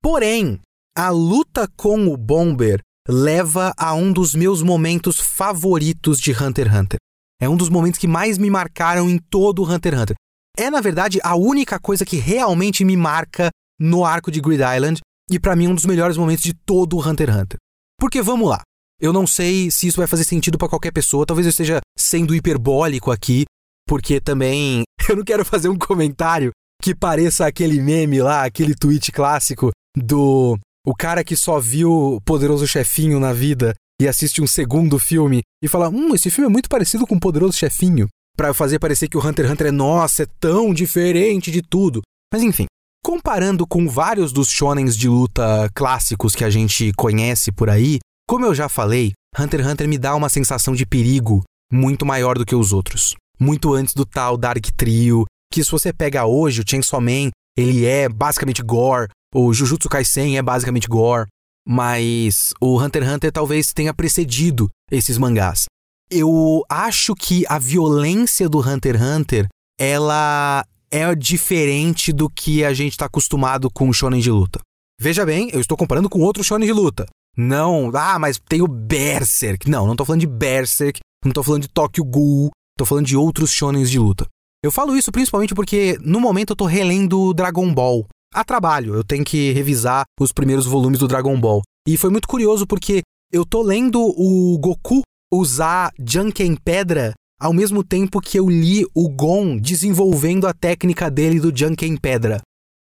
Porém, 0.03 0.59
a 0.97 1.11
luta 1.11 1.69
com 1.77 2.07
o 2.09 2.17
Bomber 2.17 2.81
leva 3.07 3.75
a 3.77 3.93
um 3.93 4.15
dos 4.15 4.35
meus 4.35 4.63
momentos 4.63 5.21
favoritos 5.21 6.19
de 6.21 6.33
Hunter 6.33 6.69
x 6.69 6.75
Hunter. 6.75 6.99
É 7.39 7.47
um 7.47 7.55
dos 7.55 7.69
momentos 7.69 8.01
que 8.01 8.09
mais 8.09 8.39
me 8.39 8.49
marcaram 8.49 9.11
em 9.11 9.19
todo 9.19 9.63
o 9.63 9.71
Hunter 9.71 9.93
x 9.93 10.03
Hunter. 10.03 10.17
É, 10.57 10.71
na 10.71 10.81
verdade, 10.81 11.21
a 11.23 11.37
única 11.37 11.79
coisa 11.79 12.07
que 12.07 12.17
realmente 12.17 12.83
me 12.83 12.97
marca 12.97 13.51
no 13.79 14.07
arco 14.07 14.31
de 14.31 14.41
Grid 14.41 14.63
Island 14.63 15.03
e 15.31 15.39
para 15.39 15.55
mim 15.55 15.69
um 15.69 15.75
dos 15.75 15.85
melhores 15.85 16.17
momentos 16.17 16.45
de 16.45 16.55
todo 16.55 16.97
o 16.97 17.07
Hunter 17.07 17.29
x 17.29 17.39
Hunter. 17.39 17.59
Porque 18.01 18.23
vamos 18.23 18.49
lá. 18.49 18.63
Eu 19.03 19.13
não 19.13 19.27
sei 19.27 19.69
se 19.69 19.89
isso 19.89 19.97
vai 19.97 20.07
fazer 20.07 20.23
sentido 20.23 20.57
para 20.57 20.69
qualquer 20.69 20.93
pessoa, 20.93 21.27
talvez 21.27 21.45
eu 21.45 21.51
esteja 21.51 21.81
sendo 21.99 22.37
hiperbólico 22.37 23.11
aqui, 23.11 23.45
porque 23.85 24.21
também 24.21 24.85
eu 25.11 25.17
não 25.17 25.25
quero 25.25 25.45
fazer 25.45 25.69
um 25.69 25.77
comentário 25.77 26.53
que 26.81 26.95
pareça 26.95 27.45
aquele 27.45 27.81
meme 27.81 28.23
lá, 28.23 28.45
aquele 28.45 28.77
tweet 28.77 29.11
clássico 29.11 29.73
do 29.97 30.57
o 30.87 30.95
cara 30.95 31.25
que 31.25 31.37
só 31.37 31.59
viu 31.59 32.21
Poderoso 32.25 32.67
Chefinho 32.67 33.19
na 33.19 33.33
vida 33.33 33.75
e 34.01 34.07
assiste 34.09 34.41
um 34.41 34.47
segundo 34.47 34.99
filme 34.99 35.43
e 35.63 35.69
fala: 35.69 35.89
Hum, 35.89 36.15
esse 36.15 36.31
filme 36.31 36.49
é 36.49 36.53
muito 36.53 36.69
parecido 36.69 37.07
com 37.07 37.19
Poderoso 37.19 37.57
Chefinho. 37.57 38.09
Pra 38.37 38.55
fazer 38.55 38.79
parecer 38.79 39.09
que 39.09 39.17
o 39.17 39.21
Hunter 39.21 39.45
x 39.45 39.53
Hunter 39.53 39.67
é, 39.67 39.71
nossa, 39.71 40.23
é 40.23 40.27
tão 40.41 40.73
diferente 40.73 41.51
de 41.51 41.61
tudo. 41.61 42.01
Mas 42.33 42.43
enfim, 42.43 42.67
comparando 43.05 43.67
com 43.67 43.89
vários 43.89 44.33
dos 44.33 44.49
shonens 44.49 44.97
de 44.97 45.09
luta 45.09 45.71
clássicos 45.75 46.35
que 46.35 46.45
a 46.45 46.51
gente 46.51 46.93
conhece 46.95 47.53
por 47.53 47.69
aí, 47.69 47.99
como 48.29 48.47
eu 48.47 48.55
já 48.55 48.69
falei, 48.69 49.13
Hunter 49.39 49.61
x 49.61 49.69
Hunter 49.71 49.89
me 49.89 49.99
dá 49.99 50.15
uma 50.15 50.29
sensação 50.29 50.75
de 50.75 50.87
perigo 50.87 51.43
muito 51.73 52.05
maior 52.05 52.37
do 52.37 52.45
que 52.45 52.55
os 52.55 52.73
outros. 52.73 53.15
Muito 53.41 53.73
antes 53.75 53.95
do 53.95 54.05
tal 54.05 54.37
Dark 54.37 54.65
Trio, 54.77 55.25
que 55.53 55.65
se 55.65 55.71
você 55.71 55.93
pega 55.93 56.27
hoje, 56.27 56.61
o 56.61 56.65
Chainsaw 56.69 57.01
Man, 57.01 57.31
ele 57.57 57.85
é 57.85 58.09
basicamente 58.09 58.63
gore, 58.63 59.09
o 59.35 59.53
Jujutsu 59.53 59.89
Kaisen 59.89 60.37
é 60.37 60.43
basicamente 60.43 60.87
gore, 60.87 61.27
mas 61.67 62.53
o 62.61 62.81
Hunter 62.81 63.03
x 63.03 63.13
Hunter 63.13 63.33
talvez 63.33 63.73
tenha 63.73 63.95
precedido 63.95 64.69
esses 64.91 65.19
mangás. 65.19 65.67
Eu 66.11 66.63
acho 66.69 67.15
que 67.15 67.45
a 67.49 67.59
violência 67.59 68.49
do 68.49 68.61
Hunter 68.61 68.97
x 68.97 69.03
Hunter, 69.03 69.49
ela 69.79 70.65
é 70.91 71.15
diferente 71.15 72.13
do 72.13 72.29
que 72.29 72.65
a 72.65 72.75
gente 72.75 72.93
está 72.93 73.07
acostumado 73.07 73.71
com 73.71 73.89
o 73.89 73.95
shonen 73.95 74.21
de 74.21 74.31
luta. 74.31 74.61
Veja 75.01 75.25
bem, 75.25 75.49
eu 75.53 75.61
estou 75.61 75.77
comparando 75.77 76.09
com 76.09 76.21
outro 76.21 76.45
shonen 76.45 76.67
de 76.67 76.73
luta. 76.73 77.07
Não, 77.37 77.91
ah, 77.95 78.19
mas 78.19 78.39
tem 78.39 78.63
o 78.63 78.69
Berserk. 78.69 79.69
Não, 79.71 79.85
não 79.85 79.93
estou 79.93 80.07
falando 80.07 80.21
de 80.21 80.27
Berserk, 80.27 81.01
não 81.25 81.31
estou 81.31 81.43
falando 81.43 81.63
de 81.63 81.69
Tokyo 81.69 82.05
Ghoul, 82.05 82.51
estou 82.75 82.87
falando 82.87 83.07
de 83.07 83.17
outros 83.17 83.53
shonens 83.53 83.91
de 83.91 83.99
luta. 83.99 84.27
Eu 84.63 84.71
falo 84.71 84.97
isso 84.97 85.11
principalmente 85.11 85.55
porque 85.55 85.99
no 86.01 86.21
momento 86.21 86.51
eu 86.51 86.55
estou 86.55 86.67
relendo 86.67 87.35
Dragon 87.35 87.73
Ball 87.73 88.07
a 88.33 88.45
trabalho. 88.45 88.95
Eu 88.95 89.05
tenho 89.05 89.25
que 89.25 89.53
revisar 89.53 90.05
os 90.21 90.33
primeiros 90.33 90.67
volumes 90.67 90.99
do 90.99 91.09
Dragon 91.09 91.39
Ball. 91.39 91.63
E 91.87 91.97
foi 91.97 92.11
muito 92.11 92.29
curioso 92.29 92.67
porque 92.67 93.03
eu 93.33 93.45
tô 93.45 93.63
lendo 93.63 94.01
o 94.01 94.59
Goku 94.59 95.03
usar 95.33 95.91
Janken 95.99 96.55
Pedra 96.55 97.13
ao 97.41 97.53
mesmo 97.53 97.83
tempo 97.83 98.21
que 98.21 98.39
eu 98.39 98.49
li 98.49 98.87
o 98.95 99.09
Gon 99.09 99.57
desenvolvendo 99.57 100.47
a 100.47 100.55
técnica 100.55 101.11
dele 101.11 101.41
do 101.41 101.57
Janken 101.57 101.97
Pedra. 101.97 102.41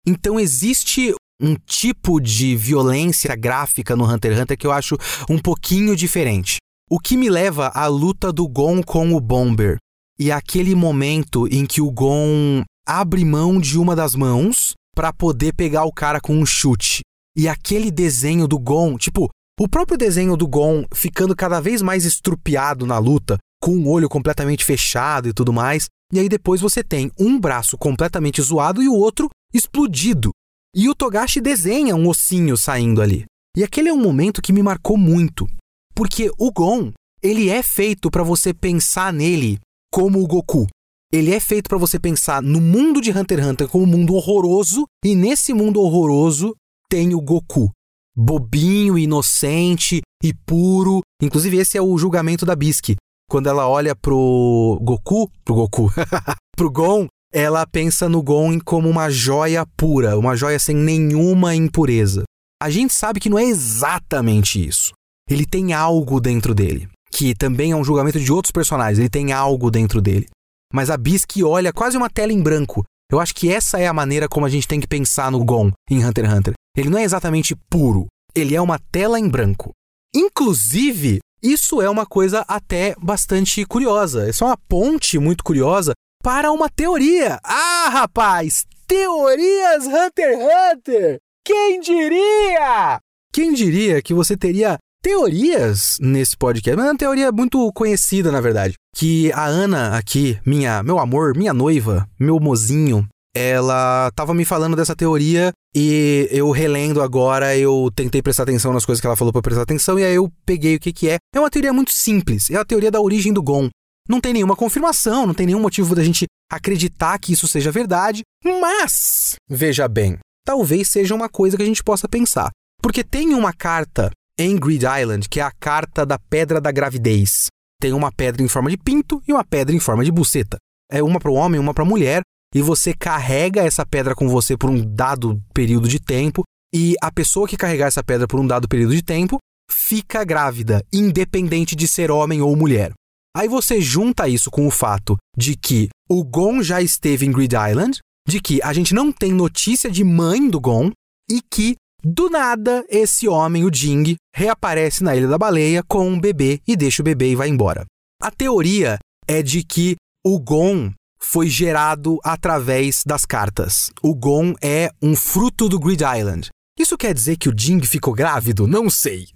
Então 0.05 0.37
existe 0.37 1.13
um 1.41 1.55
tipo 1.65 2.19
de 2.19 2.55
violência 2.55 3.35
gráfica 3.35 3.95
no 3.95 4.05
Hunter 4.05 4.33
x 4.33 4.41
Hunter 4.41 4.57
que 4.57 4.67
eu 4.67 4.71
acho 4.71 4.95
um 5.29 5.39
pouquinho 5.39 5.95
diferente. 5.95 6.57
O 6.89 6.99
que 6.99 7.17
me 7.17 7.29
leva 7.29 7.67
à 7.73 7.87
luta 7.87 8.31
do 8.31 8.47
Gon 8.47 8.83
com 8.83 9.13
o 9.13 9.19
Bomber. 9.19 9.77
E 10.19 10.31
aquele 10.31 10.75
momento 10.75 11.47
em 11.47 11.65
que 11.65 11.81
o 11.81 11.91
Gon 11.91 12.63
abre 12.85 13.25
mão 13.25 13.59
de 13.59 13.79
uma 13.79 13.95
das 13.95 14.13
mãos 14.13 14.73
para 14.93 15.11
poder 15.11 15.53
pegar 15.53 15.85
o 15.85 15.91
cara 15.91 16.19
com 16.19 16.35
um 16.35 16.45
chute. 16.45 17.01
E 17.35 17.47
aquele 17.47 17.89
desenho 17.89 18.47
do 18.47 18.59
Gon, 18.59 18.97
tipo, 18.97 19.29
o 19.59 19.69
próprio 19.69 19.97
desenho 19.97 20.35
do 20.35 20.47
Gon 20.47 20.85
ficando 20.93 21.35
cada 21.35 21.59
vez 21.59 21.81
mais 21.81 22.03
estrupiado 22.03 22.85
na 22.85 22.97
luta, 22.97 23.37
com 23.61 23.77
o 23.77 23.89
olho 23.89 24.09
completamente 24.09 24.65
fechado 24.65 25.29
e 25.29 25.33
tudo 25.33 25.53
mais. 25.53 25.85
E 26.11 26.19
aí 26.19 26.27
depois 26.27 26.59
você 26.59 26.83
tem 26.83 27.09
um 27.17 27.39
braço 27.39 27.77
completamente 27.77 28.41
zoado 28.41 28.81
e 28.83 28.89
o 28.89 28.93
outro 28.93 29.29
explodido. 29.53 30.31
E 30.73 30.87
o 30.87 30.95
Togashi 30.95 31.41
desenha 31.41 31.95
um 31.95 32.07
ossinho 32.07 32.55
saindo 32.55 33.01
ali. 33.01 33.25
E 33.57 33.63
aquele 33.63 33.89
é 33.89 33.93
um 33.93 34.01
momento 34.01 34.41
que 34.41 34.53
me 34.53 34.63
marcou 34.63 34.97
muito, 34.97 35.45
porque 35.93 36.31
o 36.37 36.49
Gon, 36.49 36.93
ele 37.21 37.49
é 37.49 37.61
feito 37.61 38.09
para 38.09 38.23
você 38.23 38.53
pensar 38.53 39.11
nele 39.11 39.59
como 39.91 40.23
o 40.23 40.27
Goku. 40.27 40.67
Ele 41.11 41.33
é 41.33 41.39
feito 41.41 41.67
para 41.67 41.77
você 41.77 41.99
pensar 41.99 42.41
no 42.41 42.61
mundo 42.61 43.01
de 43.01 43.11
Hunter 43.11 43.39
x 43.39 43.47
Hunter 43.47 43.67
como 43.67 43.83
um 43.83 43.87
mundo 43.87 44.13
horroroso, 44.15 44.85
e 45.03 45.13
nesse 45.13 45.53
mundo 45.53 45.81
horroroso 45.81 46.55
tem 46.89 47.13
o 47.13 47.19
Goku. 47.19 47.69
Bobinho, 48.15 48.97
inocente 48.97 50.01
e 50.23 50.33
puro. 50.33 51.01
Inclusive, 51.21 51.57
esse 51.57 51.77
é 51.77 51.81
o 51.81 51.97
julgamento 51.97 52.45
da 52.45 52.55
Bisque. 52.55 52.95
Quando 53.29 53.47
ela 53.47 53.67
olha 53.67 53.93
pro 53.93 54.79
Goku, 54.81 55.29
pro 55.43 55.55
Goku, 55.55 55.91
pro 56.55 56.71
Gon, 56.71 57.07
ela 57.33 57.65
pensa 57.65 58.09
no 58.09 58.21
Gon 58.21 58.59
como 58.59 58.89
uma 58.89 59.09
joia 59.09 59.65
pura, 59.77 60.17
uma 60.17 60.35
joia 60.35 60.59
sem 60.59 60.75
nenhuma 60.75 61.55
impureza. 61.55 62.23
A 62.61 62.69
gente 62.69 62.93
sabe 62.93 63.19
que 63.19 63.29
não 63.29 63.39
é 63.39 63.45
exatamente 63.45 64.65
isso. 64.65 64.91
Ele 65.29 65.45
tem 65.45 65.73
algo 65.73 66.19
dentro 66.19 66.53
dele, 66.53 66.87
que 67.11 67.33
também 67.33 67.71
é 67.71 67.75
um 67.75 67.83
julgamento 67.83 68.19
de 68.19 68.31
outros 68.31 68.51
personagens, 68.51 68.99
ele 68.99 69.09
tem 69.09 69.31
algo 69.31 69.71
dentro 69.71 70.01
dele 70.01 70.27
mas 70.71 70.89
a 70.89 70.97
Bisque 70.97 71.43
olha 71.43 71.73
quase 71.73 71.97
uma 71.97 72.09
tela 72.09 72.31
em 72.31 72.41
branco. 72.41 72.83
Eu 73.11 73.19
acho 73.19 73.35
que 73.35 73.51
essa 73.51 73.77
é 73.77 73.87
a 73.87 73.93
maneira 73.93 74.29
como 74.29 74.45
a 74.45 74.49
gente 74.49 74.67
tem 74.67 74.79
que 74.79 74.87
pensar 74.87 75.29
no 75.29 75.43
Gon 75.43 75.71
em 75.89 76.03
Hunter 76.03 76.25
x 76.25 76.33
Hunter. 76.33 76.53
Ele 76.75 76.89
não 76.89 76.97
é 76.97 77.03
exatamente 77.03 77.55
puro, 77.69 78.07
ele 78.33 78.55
é 78.55 78.61
uma 78.61 78.79
tela 78.91 79.19
em 79.19 79.27
branco. 79.27 79.71
Inclusive, 80.15 81.19
isso 81.43 81.81
é 81.81 81.89
uma 81.89 82.05
coisa 82.05 82.45
até 82.47 82.95
bastante 83.01 83.65
curiosa. 83.65 84.29
Isso 84.29 84.43
é 84.43 84.47
uma 84.47 84.57
ponte 84.57 85.19
muito 85.19 85.43
curiosa 85.43 85.91
para 86.21 86.51
uma 86.51 86.69
teoria. 86.69 87.39
Ah, 87.43 87.89
rapaz! 87.91 88.65
Teorias 88.87 89.85
Hunter 89.85 90.37
x 90.37 90.75
Hunter! 90.75 91.19
Quem 91.43 91.79
diria? 91.79 92.99
Quem 93.33 93.53
diria 93.53 94.01
que 94.01 94.13
você 94.13 94.37
teria 94.37 94.77
teorias 95.01 95.97
nesse 95.99 96.37
podcast, 96.37 96.77
mas 96.77 96.85
é 96.85 96.91
uma 96.91 96.97
teoria 96.97 97.31
muito 97.31 97.71
conhecida, 97.73 98.31
na 98.31 98.39
verdade. 98.39 98.75
Que 98.95 99.31
a 99.33 99.45
Ana 99.45 99.97
aqui, 99.97 100.37
minha, 100.45 100.83
meu 100.83 100.99
amor, 100.99 101.35
minha 101.35 101.53
noiva, 101.53 102.07
meu 102.19 102.39
mozinho, 102.39 103.07
ela 103.35 104.11
tava 104.13 104.33
me 104.33 104.45
falando 104.45 104.75
dessa 104.75 104.95
teoria 104.95 105.51
e 105.73 106.27
eu 106.29 106.51
relendo 106.51 107.01
agora, 107.01 107.57
eu 107.57 107.89
tentei 107.95 108.21
prestar 108.21 108.43
atenção 108.43 108.73
nas 108.73 108.85
coisas 108.85 108.99
que 108.99 109.07
ela 109.07 109.15
falou 109.15 109.31
para 109.31 109.41
prestar 109.41 109.63
atenção 109.63 109.97
e 109.97 110.03
aí 110.03 110.15
eu 110.15 110.29
peguei 110.45 110.75
o 110.75 110.79
que 110.79 110.93
que 110.93 111.09
é. 111.09 111.17
É 111.33 111.39
uma 111.39 111.49
teoria 111.49 111.73
muito 111.73 111.91
simples, 111.91 112.51
é 112.51 112.57
a 112.57 112.65
teoria 112.65 112.91
da 112.91 113.01
origem 113.01 113.33
do 113.33 113.41
Gon. 113.41 113.69
Não 114.11 114.19
tem 114.19 114.33
nenhuma 114.33 114.57
confirmação, 114.57 115.25
não 115.25 115.33
tem 115.33 115.45
nenhum 115.45 115.61
motivo 115.61 115.95
da 115.95 116.03
gente 116.03 116.25
acreditar 116.51 117.17
que 117.17 117.31
isso 117.31 117.47
seja 117.47 117.71
verdade, 117.71 118.23
mas 118.43 119.35
veja 119.49 119.87
bem, 119.87 120.17
talvez 120.45 120.89
seja 120.89 121.15
uma 121.15 121.29
coisa 121.29 121.55
que 121.55 121.63
a 121.63 121.65
gente 121.65 121.81
possa 121.81 122.09
pensar. 122.09 122.49
Porque 122.83 123.05
tem 123.05 123.33
uma 123.33 123.53
carta 123.53 124.11
em 124.37 124.57
Grid 124.57 124.83
Island, 124.85 125.29
que 125.29 125.39
é 125.39 125.43
a 125.43 125.51
carta 125.57 126.05
da 126.05 126.19
pedra 126.19 126.59
da 126.59 126.73
gravidez. 126.73 127.47
Tem 127.79 127.93
uma 127.93 128.11
pedra 128.11 128.43
em 128.43 128.49
forma 128.49 128.69
de 128.69 128.75
pinto 128.75 129.23
e 129.25 129.31
uma 129.31 129.45
pedra 129.45 129.73
em 129.73 129.79
forma 129.79 130.03
de 130.03 130.11
buceta. 130.11 130.57
É 130.91 131.01
uma 131.01 131.17
para 131.17 131.31
o 131.31 131.35
homem, 131.35 131.57
uma 131.57 131.73
para 131.73 131.85
a 131.85 131.87
mulher, 131.87 132.21
e 132.53 132.61
você 132.61 132.93
carrega 132.93 133.63
essa 133.63 133.85
pedra 133.85 134.13
com 134.13 134.27
você 134.27 134.57
por 134.57 134.69
um 134.69 134.85
dado 134.93 135.41
período 135.53 135.87
de 135.87 136.01
tempo, 136.01 136.43
e 136.75 136.95
a 137.01 137.09
pessoa 137.13 137.47
que 137.47 137.55
carregar 137.55 137.87
essa 137.87 138.03
pedra 138.03 138.27
por 138.27 138.41
um 138.41 138.45
dado 138.45 138.67
período 138.67 138.93
de 138.93 139.01
tempo 139.01 139.37
fica 139.71 140.25
grávida, 140.25 140.83
independente 140.91 141.77
de 141.77 141.87
ser 141.87 142.11
homem 142.11 142.41
ou 142.41 142.53
mulher. 142.57 142.91
Aí 143.35 143.47
você 143.47 143.79
junta 143.79 144.27
isso 144.27 144.51
com 144.51 144.67
o 144.67 144.71
fato 144.71 145.17
de 145.37 145.55
que 145.55 145.89
o 146.09 146.23
Gon 146.23 146.61
já 146.61 146.81
esteve 146.81 147.25
em 147.25 147.31
Grid 147.31 147.53
Island, 147.55 147.99
de 148.27 148.41
que 148.41 148.61
a 148.61 148.73
gente 148.73 148.93
não 148.93 149.11
tem 149.11 149.31
notícia 149.31 149.89
de 149.89 150.03
mãe 150.03 150.49
do 150.49 150.59
Gon 150.59 150.91
e 151.29 151.41
que 151.41 151.75
do 152.03 152.29
nada, 152.29 152.83
esse 152.89 153.27
homem, 153.27 153.63
o 153.63 153.73
Jing, 153.73 154.15
reaparece 154.35 155.03
na 155.03 155.15
Ilha 155.15 155.27
da 155.27 155.37
Baleia 155.37 155.83
com 155.87 156.07
um 156.07 156.19
bebê 156.19 156.59
e 156.67 156.75
deixa 156.75 157.01
o 157.01 157.05
bebê 157.05 157.31
e 157.31 157.35
vai 157.35 157.47
embora. 157.47 157.85
A 158.19 158.31
teoria 158.31 158.97
é 159.27 159.43
de 159.43 159.63
que 159.63 159.95
o 160.25 160.39
Gon 160.39 160.91
foi 161.21 161.47
gerado 161.47 162.17
através 162.23 163.03
das 163.05 163.23
cartas. 163.23 163.91
O 164.01 164.15
Gon 164.15 164.55
é 164.61 164.89
um 165.01 165.15
fruto 165.15 165.69
do 165.69 165.79
Grid 165.79 166.01
Island. 166.03 166.49
Isso 166.77 166.97
quer 166.97 167.13
dizer 167.13 167.37
que 167.37 167.47
o 167.47 167.55
Jing 167.55 167.85
ficou 167.85 168.13
grávido? 168.13 168.65
Não 168.65 168.89
sei. 168.89 169.27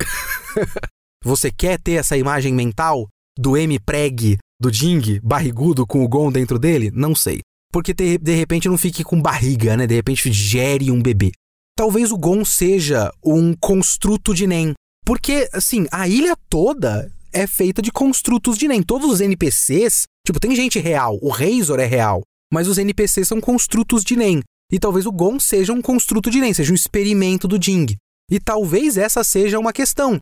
Você 1.24 1.52
quer 1.52 1.80
ter 1.80 1.94
essa 1.94 2.18
imagem 2.18 2.54
mental 2.54 3.08
do 3.38 3.58
M-Preg 3.58 4.38
do 4.60 4.72
Jing 4.72 5.20
barrigudo 5.22 5.86
com 5.86 6.04
o 6.04 6.08
Gon 6.08 6.32
dentro 6.32 6.58
dele? 6.58 6.92
Não 6.94 7.14
sei. 7.14 7.40
Porque 7.72 7.94
de, 7.94 8.18
de 8.18 8.34
repente 8.34 8.70
não 8.70 8.78
fique 8.78 9.04
com 9.04 9.22
barriga, 9.22 9.76
né? 9.76 9.86
De 9.86 9.96
repente 9.96 10.32
gere 10.32 10.92
um 10.92 11.02
bebê 11.02 11.32
talvez 11.76 12.12
o 12.12 12.18
Gon 12.18 12.46
seja 12.46 13.12
um 13.24 13.54
construto 13.54 14.34
de 14.34 14.48
Nen. 14.48 14.74
Porque, 15.06 15.48
assim, 15.54 15.86
a 15.92 16.08
ilha 16.08 16.36
toda 16.50 17.12
é 17.32 17.46
feita 17.46 17.82
de 17.82 17.92
construtos 17.92 18.58
de 18.58 18.68
Nen. 18.68 18.82
Todos 18.82 19.12
os 19.12 19.22
NPCs, 19.22 20.04
tipo, 20.26 20.40
tem 20.40 20.56
gente 20.56 20.80
real, 20.80 21.20
o 21.22 21.30
Razor 21.30 21.80
é 21.80 21.86
real, 21.86 22.22
mas 22.52 22.68
os 22.68 22.78
NPCs 22.78 23.28
são 23.28 23.42
construtos 23.42 24.04
de 24.04 24.16
Nen. 24.16 24.42
E 24.72 24.80
talvez 24.80 25.06
o 25.06 25.12
Gon 25.12 25.40
seja 25.40 25.74
um 25.74 25.82
construto 25.82 26.32
de 26.32 26.40
Nen, 26.40 26.54
seja 26.54 26.72
um 26.72 26.76
experimento 26.76 27.48
do 27.48 27.62
Jing. 27.62 27.96
E 28.32 28.40
talvez 28.40 28.98
essa 28.98 29.24
seja 29.24 29.60
uma 29.60 29.74
questão. 29.74 30.18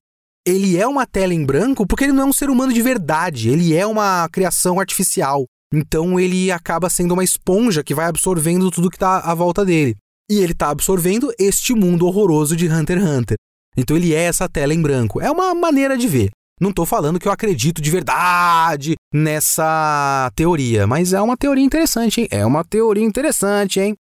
Ele 0.45 0.77
é 0.77 0.87
uma 0.87 1.05
tela 1.05 1.33
em 1.33 1.45
branco 1.45 1.87
porque 1.87 2.03
ele 2.03 2.13
não 2.13 2.23
é 2.23 2.25
um 2.27 2.33
ser 2.33 2.49
humano 2.49 2.73
de 2.73 2.81
verdade, 2.81 3.49
ele 3.49 3.75
é 3.75 3.85
uma 3.85 4.27
criação 4.29 4.79
artificial. 4.79 5.45
Então 5.73 6.19
ele 6.19 6.51
acaba 6.51 6.89
sendo 6.89 7.13
uma 7.13 7.23
esponja 7.23 7.83
que 7.83 7.95
vai 7.95 8.05
absorvendo 8.05 8.69
tudo 8.69 8.89
que 8.89 8.95
está 8.95 9.19
à 9.19 9.33
volta 9.33 9.65
dele. 9.65 9.95
E 10.29 10.39
ele 10.39 10.51
está 10.53 10.69
absorvendo 10.69 11.33
este 11.39 11.73
mundo 11.73 12.05
horroroso 12.05 12.55
de 12.55 12.67
Hunter 12.67 12.99
x 12.99 13.07
Hunter. 13.07 13.37
Então 13.75 13.97
ele 13.97 14.13
é 14.13 14.23
essa 14.23 14.47
tela 14.47 14.73
em 14.73 14.81
branco. 14.81 15.19
É 15.19 15.31
uma 15.31 15.53
maneira 15.55 15.97
de 15.97 16.07
ver. 16.07 16.29
Não 16.61 16.69
estou 16.69 16.85
falando 16.85 17.19
que 17.19 17.27
eu 17.27 17.31
acredito 17.31 17.81
de 17.81 17.89
verdade 17.89 18.95
nessa 19.13 20.31
teoria, 20.35 20.85
mas 20.85 21.11
é 21.11 21.21
uma 21.21 21.35
teoria 21.35 21.63
interessante, 21.63 22.21
hein? 22.21 22.27
É 22.29 22.45
uma 22.45 22.63
teoria 22.63 23.03
interessante, 23.03 23.79
hein? 23.79 23.95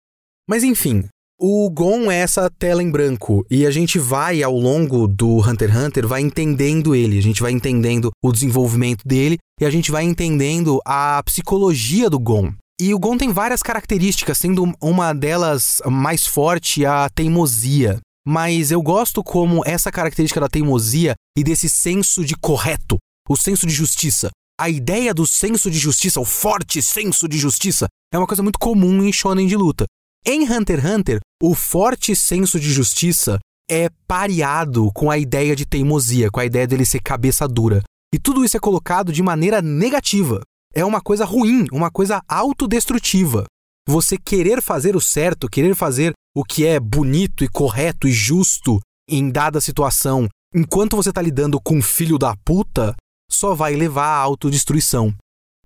Mas 0.47 0.63
enfim, 0.63 1.03
o 1.45 1.69
Gon 1.69 2.09
é 2.09 2.19
essa 2.19 2.49
tela 2.49 2.81
em 2.81 2.89
branco 2.89 3.45
e 3.51 3.65
a 3.65 3.71
gente 3.71 3.99
vai 3.99 4.41
ao 4.41 4.57
longo 4.57 5.05
do 5.09 5.39
Hunter 5.39 5.69
x 5.69 5.77
Hunter 5.77 6.07
vai 6.07 6.21
entendendo 6.21 6.95
ele, 6.95 7.19
a 7.19 7.21
gente 7.21 7.41
vai 7.41 7.51
entendendo 7.51 8.11
o 8.23 8.31
desenvolvimento 8.31 9.05
dele 9.05 9.37
e 9.59 9.65
a 9.65 9.69
gente 9.69 9.91
vai 9.91 10.05
entendendo 10.05 10.79
a 10.85 11.21
psicologia 11.25 12.09
do 12.09 12.17
Gon. 12.17 12.53
E 12.79 12.93
o 12.93 12.99
Gon 12.99 13.17
tem 13.17 13.33
várias 13.33 13.61
características, 13.61 14.37
sendo 14.37 14.71
uma 14.81 15.11
delas 15.11 15.81
mais 15.85 16.25
forte 16.25 16.85
a 16.85 17.09
teimosia. 17.09 17.99
Mas 18.25 18.71
eu 18.71 18.81
gosto 18.81 19.21
como 19.21 19.63
essa 19.65 19.91
característica 19.91 20.39
da 20.39 20.47
teimosia 20.47 21.13
e 21.37 21.43
desse 21.43 21.67
senso 21.67 22.23
de 22.23 22.37
correto, 22.37 22.97
o 23.27 23.35
senso 23.35 23.67
de 23.67 23.73
justiça. 23.73 24.29
A 24.57 24.69
ideia 24.69 25.13
do 25.13 25.27
senso 25.27 25.69
de 25.69 25.77
justiça, 25.77 26.21
o 26.21 26.25
forte 26.25 26.81
senso 26.81 27.27
de 27.27 27.37
justiça, 27.37 27.87
é 28.13 28.17
uma 28.17 28.27
coisa 28.27 28.41
muito 28.41 28.57
comum 28.57 29.03
em 29.03 29.11
shonen 29.11 29.45
de 29.45 29.57
luta. 29.57 29.83
Em 30.25 30.49
Hunter 30.49 30.79
x 30.79 30.89
Hunter, 30.89 31.19
o 31.41 31.53
forte 31.53 32.15
senso 32.15 32.57
de 32.57 32.71
justiça 32.71 33.39
é 33.69 33.89
pareado 34.07 34.89
com 34.93 35.11
a 35.11 35.17
ideia 35.17 35.53
de 35.53 35.65
teimosia, 35.65 36.31
com 36.31 36.39
a 36.39 36.45
ideia 36.45 36.65
dele 36.65 36.85
ser 36.85 37.01
cabeça 37.01 37.45
dura. 37.45 37.83
E 38.13 38.17
tudo 38.17 38.45
isso 38.45 38.55
é 38.55 38.59
colocado 38.59 39.11
de 39.11 39.21
maneira 39.21 39.61
negativa. 39.61 40.41
É 40.73 40.85
uma 40.85 41.01
coisa 41.01 41.25
ruim, 41.25 41.65
uma 41.73 41.91
coisa 41.91 42.21
autodestrutiva. 42.25 43.43
Você 43.85 44.17
querer 44.17 44.61
fazer 44.61 44.95
o 44.95 45.01
certo, 45.01 45.49
querer 45.49 45.75
fazer 45.75 46.13
o 46.33 46.45
que 46.45 46.65
é 46.65 46.79
bonito 46.79 47.43
e 47.43 47.49
correto 47.49 48.07
e 48.07 48.11
justo 48.13 48.79
em 49.09 49.29
dada 49.29 49.59
situação, 49.59 50.29
enquanto 50.55 50.95
você 50.95 51.09
está 51.09 51.21
lidando 51.21 51.59
com 51.59 51.75
um 51.75 51.81
filho 51.81 52.17
da 52.17 52.33
puta, 52.45 52.95
só 53.29 53.53
vai 53.53 53.75
levar 53.75 54.05
à 54.05 54.19
autodestruição. 54.19 55.13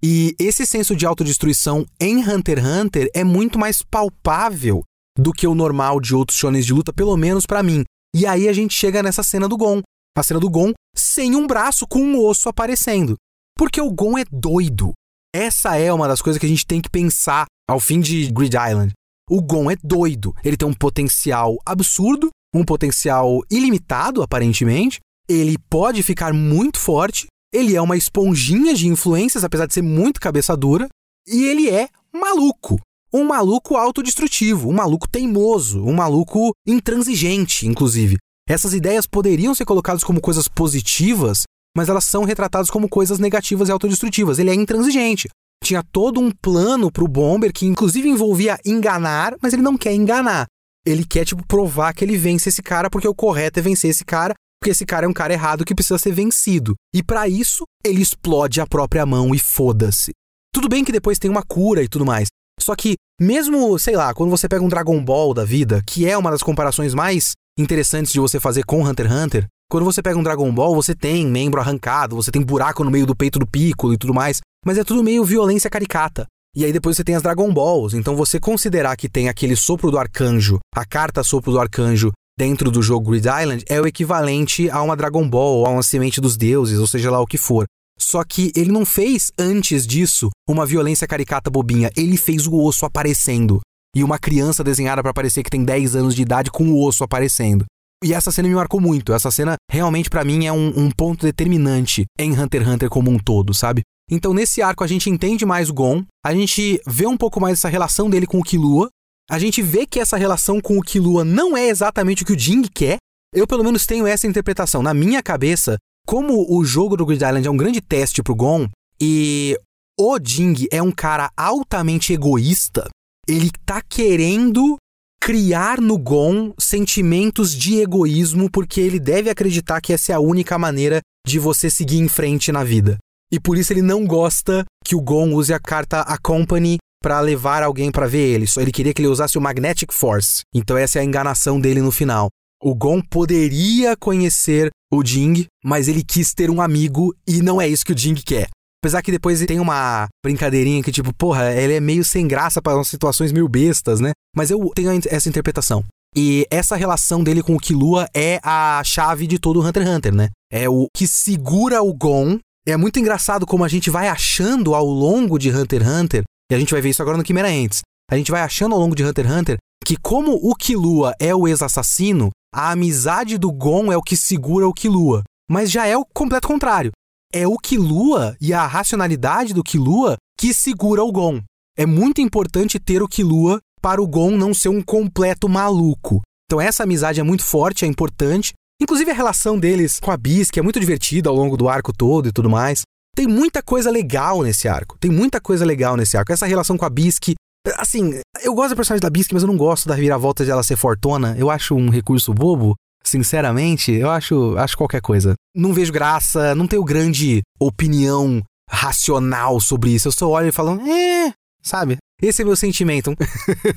E 0.01 0.35
esse 0.39 0.65
senso 0.65 0.95
de 0.95 1.05
autodestruição 1.05 1.85
em 1.99 2.19
Hunter 2.19 2.59
x 2.59 2.67
Hunter 2.67 3.09
é 3.13 3.23
muito 3.23 3.57
mais 3.57 3.81
palpável 3.81 4.83
do 5.17 5.33
que 5.33 5.47
o 5.47 5.55
normal 5.55 5.99
de 5.99 6.13
outros 6.13 6.37
shonens 6.37 6.65
de 6.65 6.73
luta, 6.73 6.93
pelo 6.93 7.17
menos 7.17 7.45
para 7.45 7.63
mim. 7.63 7.83
E 8.15 8.25
aí 8.25 8.47
a 8.47 8.53
gente 8.53 8.73
chega 8.73 9.01
nessa 9.01 9.23
cena 9.23 9.47
do 9.47 9.57
Gon. 9.57 9.81
A 10.15 10.23
cena 10.23 10.39
do 10.39 10.49
Gon 10.49 10.73
sem 10.95 11.35
um 11.35 11.47
braço 11.47 11.87
com 11.87 11.99
um 11.99 12.23
osso 12.23 12.49
aparecendo. 12.49 13.15
Porque 13.57 13.81
o 13.81 13.91
Gon 13.91 14.17
é 14.17 14.25
doido. 14.31 14.93
Essa 15.33 15.77
é 15.77 15.91
uma 15.91 16.07
das 16.07 16.21
coisas 16.21 16.39
que 16.39 16.45
a 16.45 16.49
gente 16.49 16.65
tem 16.65 16.81
que 16.81 16.89
pensar 16.89 17.45
ao 17.69 17.79
fim 17.79 17.99
de 17.99 18.31
Grid 18.31 18.55
Island. 18.55 18.93
O 19.29 19.41
Gon 19.41 19.69
é 19.69 19.75
doido. 19.83 20.33
Ele 20.43 20.55
tem 20.55 20.67
um 20.67 20.73
potencial 20.73 21.57
absurdo, 21.65 22.29
um 22.55 22.63
potencial 22.63 23.41
ilimitado, 23.51 24.21
aparentemente. 24.21 24.99
Ele 25.27 25.57
pode 25.69 26.01
ficar 26.01 26.33
muito 26.33 26.79
forte, 26.79 27.27
ele 27.57 27.75
é 27.75 27.81
uma 27.81 27.97
esponjinha 27.97 28.75
de 28.75 28.87
influências, 28.87 29.43
apesar 29.43 29.65
de 29.65 29.73
ser 29.73 29.81
muito 29.81 30.21
cabeça 30.21 30.55
dura, 30.55 30.87
e 31.27 31.43
ele 31.45 31.67
é 31.71 31.89
maluco. 32.13 32.79
Um 33.11 33.23
maluco 33.23 33.75
autodestrutivo, 33.75 34.69
um 34.69 34.73
maluco 34.73 35.09
teimoso, 35.09 35.83
um 35.83 35.93
maluco 35.93 36.53
intransigente, 36.67 37.65
inclusive. 37.65 38.17
Essas 38.47 38.75
ideias 38.75 39.07
poderiam 39.07 39.55
ser 39.55 39.65
colocadas 39.65 40.03
como 40.03 40.21
coisas 40.21 40.47
positivas, 40.47 41.43
mas 41.75 41.89
elas 41.89 42.05
são 42.05 42.23
retratadas 42.25 42.69
como 42.69 42.87
coisas 42.87 43.17
negativas 43.17 43.69
e 43.69 43.71
autodestrutivas. 43.71 44.37
Ele 44.37 44.51
é 44.51 44.53
intransigente. 44.53 45.27
Tinha 45.63 45.81
todo 45.81 46.19
um 46.19 46.29
plano 46.29 46.91
para 46.91 47.03
o 47.03 47.07
Bomber 47.07 47.51
que 47.51 47.65
inclusive 47.65 48.07
envolvia 48.07 48.59
enganar, 48.63 49.35
mas 49.41 49.51
ele 49.51 49.63
não 49.63 49.75
quer 49.75 49.95
enganar. 49.95 50.45
Ele 50.85 51.03
quer 51.03 51.25
tipo 51.25 51.45
provar 51.47 51.91
que 51.93 52.05
ele 52.05 52.17
vence 52.17 52.49
esse 52.49 52.61
cara 52.61 52.87
porque 52.87 53.07
o 53.07 53.15
correto 53.15 53.59
é 53.59 53.63
vencer 53.63 53.89
esse 53.89 54.05
cara 54.05 54.35
porque 54.59 54.71
esse 54.71 54.85
cara 54.85 55.05
é 55.05 55.09
um 55.09 55.13
cara 55.13 55.33
errado 55.33 55.63
que 55.63 55.75
precisa 55.75 55.97
ser 55.97 56.11
vencido. 56.11 56.75
E 56.93 57.03
para 57.03 57.27
isso, 57.27 57.63
ele 57.85 58.01
explode 58.01 58.59
a 58.59 58.67
própria 58.67 59.05
mão 59.05 59.33
e 59.33 59.39
foda-se. 59.39 60.11
Tudo 60.53 60.67
bem 60.67 60.83
que 60.83 60.91
depois 60.91 61.19
tem 61.19 61.29
uma 61.29 61.43
cura 61.43 61.83
e 61.83 61.87
tudo 61.87 62.05
mais. 62.05 62.27
Só 62.59 62.75
que, 62.75 62.95
mesmo, 63.21 63.77
sei 63.77 63.95
lá, 63.95 64.13
quando 64.13 64.31
você 64.31 64.49
pega 64.49 64.63
um 64.63 64.69
Dragon 64.69 65.03
Ball 65.03 65.33
da 65.33 65.45
vida, 65.45 65.83
que 65.85 66.07
é 66.07 66.17
uma 66.17 66.31
das 66.31 66.41
comparações 66.41 66.93
mais 66.93 67.33
interessantes 67.57 68.11
de 68.11 68.19
você 68.19 68.39
fazer 68.39 68.63
com 68.63 68.83
Hunter 68.83 69.05
x 69.05 69.15
Hunter, 69.15 69.47
quando 69.69 69.83
você 69.83 70.01
pega 70.01 70.17
um 70.17 70.23
Dragon 70.23 70.51
Ball, 70.51 70.73
você 70.73 70.95
tem 70.95 71.27
membro 71.27 71.59
arrancado, 71.59 72.15
você 72.15 72.31
tem 72.31 72.41
buraco 72.41 72.83
no 72.83 72.91
meio 72.91 73.05
do 73.05 73.15
peito 73.15 73.37
do 73.37 73.45
Piccolo 73.45 73.93
e 73.93 73.97
tudo 73.97 74.13
mais, 74.13 74.39
mas 74.65 74.77
é 74.77 74.83
tudo 74.83 75.03
meio 75.03 75.23
violência 75.23 75.69
caricata. 75.69 76.25
E 76.55 76.65
aí 76.65 76.73
depois 76.73 76.95
você 76.95 77.03
tem 77.03 77.15
as 77.15 77.21
Dragon 77.21 77.53
Balls, 77.53 77.93
então 77.93 78.15
você 78.15 78.39
considerar 78.39 78.95
que 78.95 79.07
tem 79.07 79.29
aquele 79.29 79.55
sopro 79.55 79.91
do 79.91 79.97
arcanjo, 79.99 80.57
a 80.73 80.85
carta 80.85 81.23
sopro 81.23 81.51
do 81.51 81.59
arcanjo 81.59 82.11
dentro 82.37 82.69
do 82.69 82.81
jogo 82.81 83.11
Grid 83.11 83.27
Island 83.27 83.65
é 83.67 83.81
o 83.81 83.87
equivalente 83.87 84.69
a 84.69 84.81
uma 84.81 84.95
Dragon 84.95 85.27
Ball, 85.27 85.65
a 85.65 85.69
uma 85.69 85.83
semente 85.83 86.21
dos 86.21 86.37
deuses, 86.37 86.77
ou 86.79 86.87
seja 86.87 87.09
lá 87.09 87.19
o 87.19 87.25
que 87.25 87.37
for. 87.37 87.65
Só 87.99 88.23
que 88.23 88.51
ele 88.55 88.71
não 88.71 88.85
fez 88.85 89.31
antes 89.39 89.87
disso 89.87 90.29
uma 90.47 90.65
violência 90.65 91.07
caricata 91.07 91.49
bobinha, 91.49 91.89
ele 91.97 92.15
fez 92.15 92.45
o 92.45 92.55
osso 92.55 92.85
aparecendo. 92.85 93.59
E 93.95 94.03
uma 94.03 94.19
criança 94.19 94.63
desenhada 94.63 95.01
para 95.01 95.13
parecer 95.13 95.41
que 95.41 95.49
tem 95.49 95.65
10 95.65 95.95
anos 95.95 96.13
de 96.13 96.21
idade 96.21 96.51
com 96.51 96.69
o 96.69 96.85
osso 96.85 97.03
aparecendo. 97.03 97.65
E 98.03 98.13
essa 98.13 98.31
cena 98.31 98.47
me 98.47 98.53
marcou 98.53 98.79
muito. 98.79 99.11
Essa 99.11 99.31
cena 99.31 99.55
realmente 99.71 100.09
para 100.09 100.23
mim 100.23 100.45
é 100.45 100.53
um, 100.53 100.67
um, 100.77 100.91
ponto 100.91 101.25
determinante 101.25 102.05
em 102.19 102.31
Hunter 102.39 102.61
x 102.61 102.71
Hunter 102.71 102.89
como 102.89 103.09
um 103.09 103.17
todo, 103.17 103.55
sabe? 103.55 103.81
Então 104.09 104.33
nesse 104.33 104.61
arco 104.61 104.83
a 104.83 104.87
gente 104.87 105.09
entende 105.09 105.45
mais 105.45 105.69
o 105.69 105.73
Gon, 105.73 106.03
a 106.23 106.33
gente 106.33 106.79
vê 106.85 107.07
um 107.07 107.17
pouco 107.17 107.41
mais 107.41 107.57
essa 107.57 107.67
relação 107.67 108.07
dele 108.09 108.27
com 108.27 108.39
o 108.39 108.43
Killua, 108.43 108.89
a 109.29 109.37
gente 109.37 109.61
vê 109.61 109.85
que 109.85 109.99
essa 109.99 110.17
relação 110.17 110.61
com 110.61 110.77
o 110.77 110.81
Killua 110.81 111.25
não 111.25 111.55
é 111.57 111.67
exatamente 111.67 112.23
o 112.23 112.25
que 112.25 112.33
o 112.33 112.39
Jing 112.39 112.67
quer. 112.73 112.97
Eu, 113.33 113.45
pelo 113.45 113.63
menos, 113.63 113.85
tenho 113.85 114.07
essa 114.07 114.27
interpretação. 114.27 114.81
Na 114.81 114.93
minha 114.93 115.21
cabeça, 115.21 115.77
como 116.07 116.45
o 116.49 116.63
jogo 116.63 116.95
do 116.95 117.05
Grid 117.05 117.23
Island 117.23 117.47
é 117.47 117.51
um 117.51 117.57
grande 117.57 117.81
teste 117.81 118.23
pro 118.23 118.35
Gon, 118.35 118.69
e 118.99 119.57
o 119.99 120.17
Jing 120.23 120.67
é 120.71 120.81
um 120.81 120.91
cara 120.91 121.29
altamente 121.35 122.13
egoísta, 122.13 122.87
ele 123.27 123.51
tá 123.65 123.81
querendo 123.81 124.77
criar 125.19 125.81
no 125.81 125.97
Gon 125.97 126.53
sentimentos 126.57 127.53
de 127.53 127.79
egoísmo 127.79 128.49
porque 128.49 128.79
ele 128.79 128.99
deve 128.99 129.29
acreditar 129.29 129.81
que 129.81 129.91
essa 129.91 130.13
é 130.13 130.15
a 130.15 130.19
única 130.19 130.57
maneira 130.57 131.01
de 131.27 131.37
você 131.37 131.69
seguir 131.69 131.97
em 131.97 132.07
frente 132.07 132.51
na 132.51 132.63
vida. 132.63 132.97
E 133.29 133.39
por 133.39 133.57
isso 133.57 133.73
ele 133.73 133.81
não 133.81 134.05
gosta 134.05 134.63
que 134.85 134.95
o 134.95 135.01
Gon 135.01 135.33
use 135.33 135.53
a 135.53 135.59
carta 135.59 135.99
Accompany 136.01 136.77
para 137.07 137.21
levar 137.21 137.63
alguém 137.63 137.89
para 137.89 138.05
ver 138.05 138.33
ele. 138.33 138.45
Só 138.45 138.59
ele 138.59 138.69
queria 138.69 138.93
que 138.93 139.01
ele 139.01 139.07
usasse 139.07 139.37
o 139.37 139.41
Magnetic 139.41 139.93
Force. 139.93 140.41
Então 140.53 140.77
essa 140.77 140.99
é 140.99 141.01
a 141.01 141.05
enganação 141.05 141.57
dele 141.57 141.81
no 141.81 141.89
final. 141.89 142.27
O 142.61 142.75
Gon 142.75 143.01
poderia 143.01 143.95
conhecer 143.95 144.69
o 144.91 145.01
Jing, 145.01 145.45
mas 145.63 145.87
ele 145.87 146.03
quis 146.03 146.33
ter 146.33 146.49
um 146.49 146.61
amigo 146.61 147.15
e 147.25 147.41
não 147.41 147.61
é 147.61 147.67
isso 147.67 147.85
que 147.85 147.93
o 147.93 147.97
Jing 147.97 148.15
quer. 148.15 148.49
Apesar 148.83 149.01
que 149.01 149.09
depois 149.09 149.39
tem 149.45 149.57
uma 149.57 150.07
brincadeirinha 150.21 150.83
que, 150.83 150.91
tipo, 150.91 151.13
porra, 151.13 151.53
ele 151.53 151.75
é 151.75 151.79
meio 151.79 152.03
sem 152.03 152.27
graça 152.27 152.61
para 152.61 152.75
umas 152.75 152.89
situações 152.89 153.31
meio 153.31 153.47
bestas, 153.47 154.01
né? 154.01 154.11
Mas 154.35 154.51
eu 154.51 154.69
tenho 154.75 154.91
essa 155.09 155.29
interpretação. 155.29 155.85
E 156.13 156.45
essa 156.51 156.75
relação 156.75 157.23
dele 157.23 157.41
com 157.41 157.55
o 157.55 157.59
Killua 157.59 158.09
é 158.13 158.37
a 158.43 158.81
chave 158.83 159.25
de 159.25 159.39
todo 159.39 159.61
o 159.61 159.65
Hunter 159.65 159.83
x 159.83 159.91
Hunter, 159.95 160.13
né? 160.13 160.29
É 160.51 160.67
o 160.67 160.87
que 160.93 161.07
segura 161.07 161.81
o 161.81 161.93
Gon. 161.93 162.37
É 162.67 162.75
muito 162.75 162.99
engraçado 162.99 163.45
como 163.45 163.63
a 163.63 163.69
gente 163.69 163.89
vai 163.89 164.09
achando 164.09 164.75
ao 164.75 164.85
longo 164.85 165.39
de 165.39 165.49
Hunter 165.49 165.81
x 165.81 165.89
Hunter 165.89 166.23
e 166.49 166.55
a 166.55 166.59
gente 166.59 166.71
vai 166.71 166.81
ver 166.81 166.89
isso 166.89 167.01
agora 167.01 167.17
no 167.17 167.25
Chimera 167.25 167.49
Ants. 167.49 167.81
A 168.09 168.15
gente 168.15 168.31
vai 168.31 168.41
achando 168.41 168.73
ao 168.73 168.79
longo 168.79 168.95
de 168.95 169.03
Hunter 169.03 169.25
x 169.25 169.35
Hunter 169.35 169.57
que 169.85 169.97
como 169.97 170.33
o 170.33 170.55
Killua 170.55 171.13
é 171.19 171.33
o 171.33 171.47
ex-assassino, 171.47 172.29
a 172.53 172.71
amizade 172.71 173.37
do 173.37 173.51
Gon 173.51 173.91
é 173.91 173.97
o 173.97 174.01
que 174.01 174.17
segura 174.17 174.67
o 174.67 174.73
Killua. 174.73 175.23
Mas 175.49 175.71
já 175.71 175.85
é 175.85 175.95
o 175.97 176.05
completo 176.05 176.47
contrário. 176.47 176.91
É 177.33 177.47
o 177.47 177.57
Killua 177.57 178.35
e 178.39 178.53
a 178.53 178.65
racionalidade 178.65 179.53
do 179.53 179.63
Killua 179.63 180.15
que 180.37 180.53
segura 180.53 181.03
o 181.03 181.11
Gon. 181.11 181.41
É 181.77 181.85
muito 181.85 182.21
importante 182.21 182.79
ter 182.79 183.01
o 183.01 183.07
Killua 183.07 183.59
para 183.81 184.01
o 184.01 184.07
Gon 184.07 184.31
não 184.31 184.53
ser 184.53 184.69
um 184.69 184.81
completo 184.81 185.47
maluco. 185.47 186.21
Então 186.45 186.61
essa 186.61 186.83
amizade 186.83 187.19
é 187.19 187.23
muito 187.23 187.43
forte, 187.43 187.85
é 187.85 187.87
importante. 187.87 188.53
Inclusive 188.81 189.11
a 189.11 189.13
relação 189.13 189.59
deles 189.59 189.99
com 189.99 190.11
a 190.11 190.17
Bisque 190.17 190.59
é 190.59 190.63
muito 190.63 190.79
divertida 190.79 191.29
ao 191.29 191.35
longo 191.35 191.57
do 191.57 191.67
arco 191.67 191.91
todo 191.91 192.29
e 192.29 192.31
tudo 192.31 192.49
mais. 192.49 192.81
Tem 193.17 193.25
muita 193.25 193.63
coisa 193.63 193.89
legal 193.89 194.43
nesse 194.43 194.67
arco. 194.67 194.95
Tem 194.99 195.09
muita 195.09 195.41
coisa 195.41 195.65
legal 195.65 195.97
nesse 195.97 196.15
arco. 196.15 196.31
Essa 196.31 196.45
relação 196.45 196.77
com 196.77 196.85
a 196.85 196.89
Bisque. 196.89 197.33
Assim, 197.79 198.21
eu 198.43 198.53
gosto 198.53 198.69
da 198.69 198.75
personagem 198.75 199.01
da 199.01 199.09
Bisque, 199.09 199.33
mas 199.33 199.41
eu 199.41 199.47
não 199.47 199.57
gosto 199.57 199.89
da 199.89 199.95
reviravolta 199.95 200.45
de 200.45 200.51
ela 200.51 200.61
ser 200.61 200.77
fortuna. 200.77 201.35
Eu 201.35 201.49
acho 201.49 201.73
um 201.73 201.89
recurso 201.89 202.31
bobo. 202.31 202.75
Sinceramente, 203.03 203.91
eu 203.91 204.11
acho, 204.11 204.55
acho 204.59 204.77
qualquer 204.77 205.01
coisa. 205.01 205.33
Não 205.55 205.73
vejo 205.73 205.91
graça, 205.91 206.53
não 206.53 206.67
tenho 206.67 206.83
grande 206.83 207.41
opinião 207.59 208.43
racional 208.69 209.59
sobre 209.59 209.95
isso. 209.95 210.09
Eu 210.09 210.11
só 210.11 210.29
olho 210.29 210.49
e 210.49 210.51
falo, 210.51 210.79
é, 210.87 211.33
sabe? 211.63 211.97
Esse 212.21 212.43
é 212.43 212.45
meu 212.45 212.55
sentimento. 212.55 213.15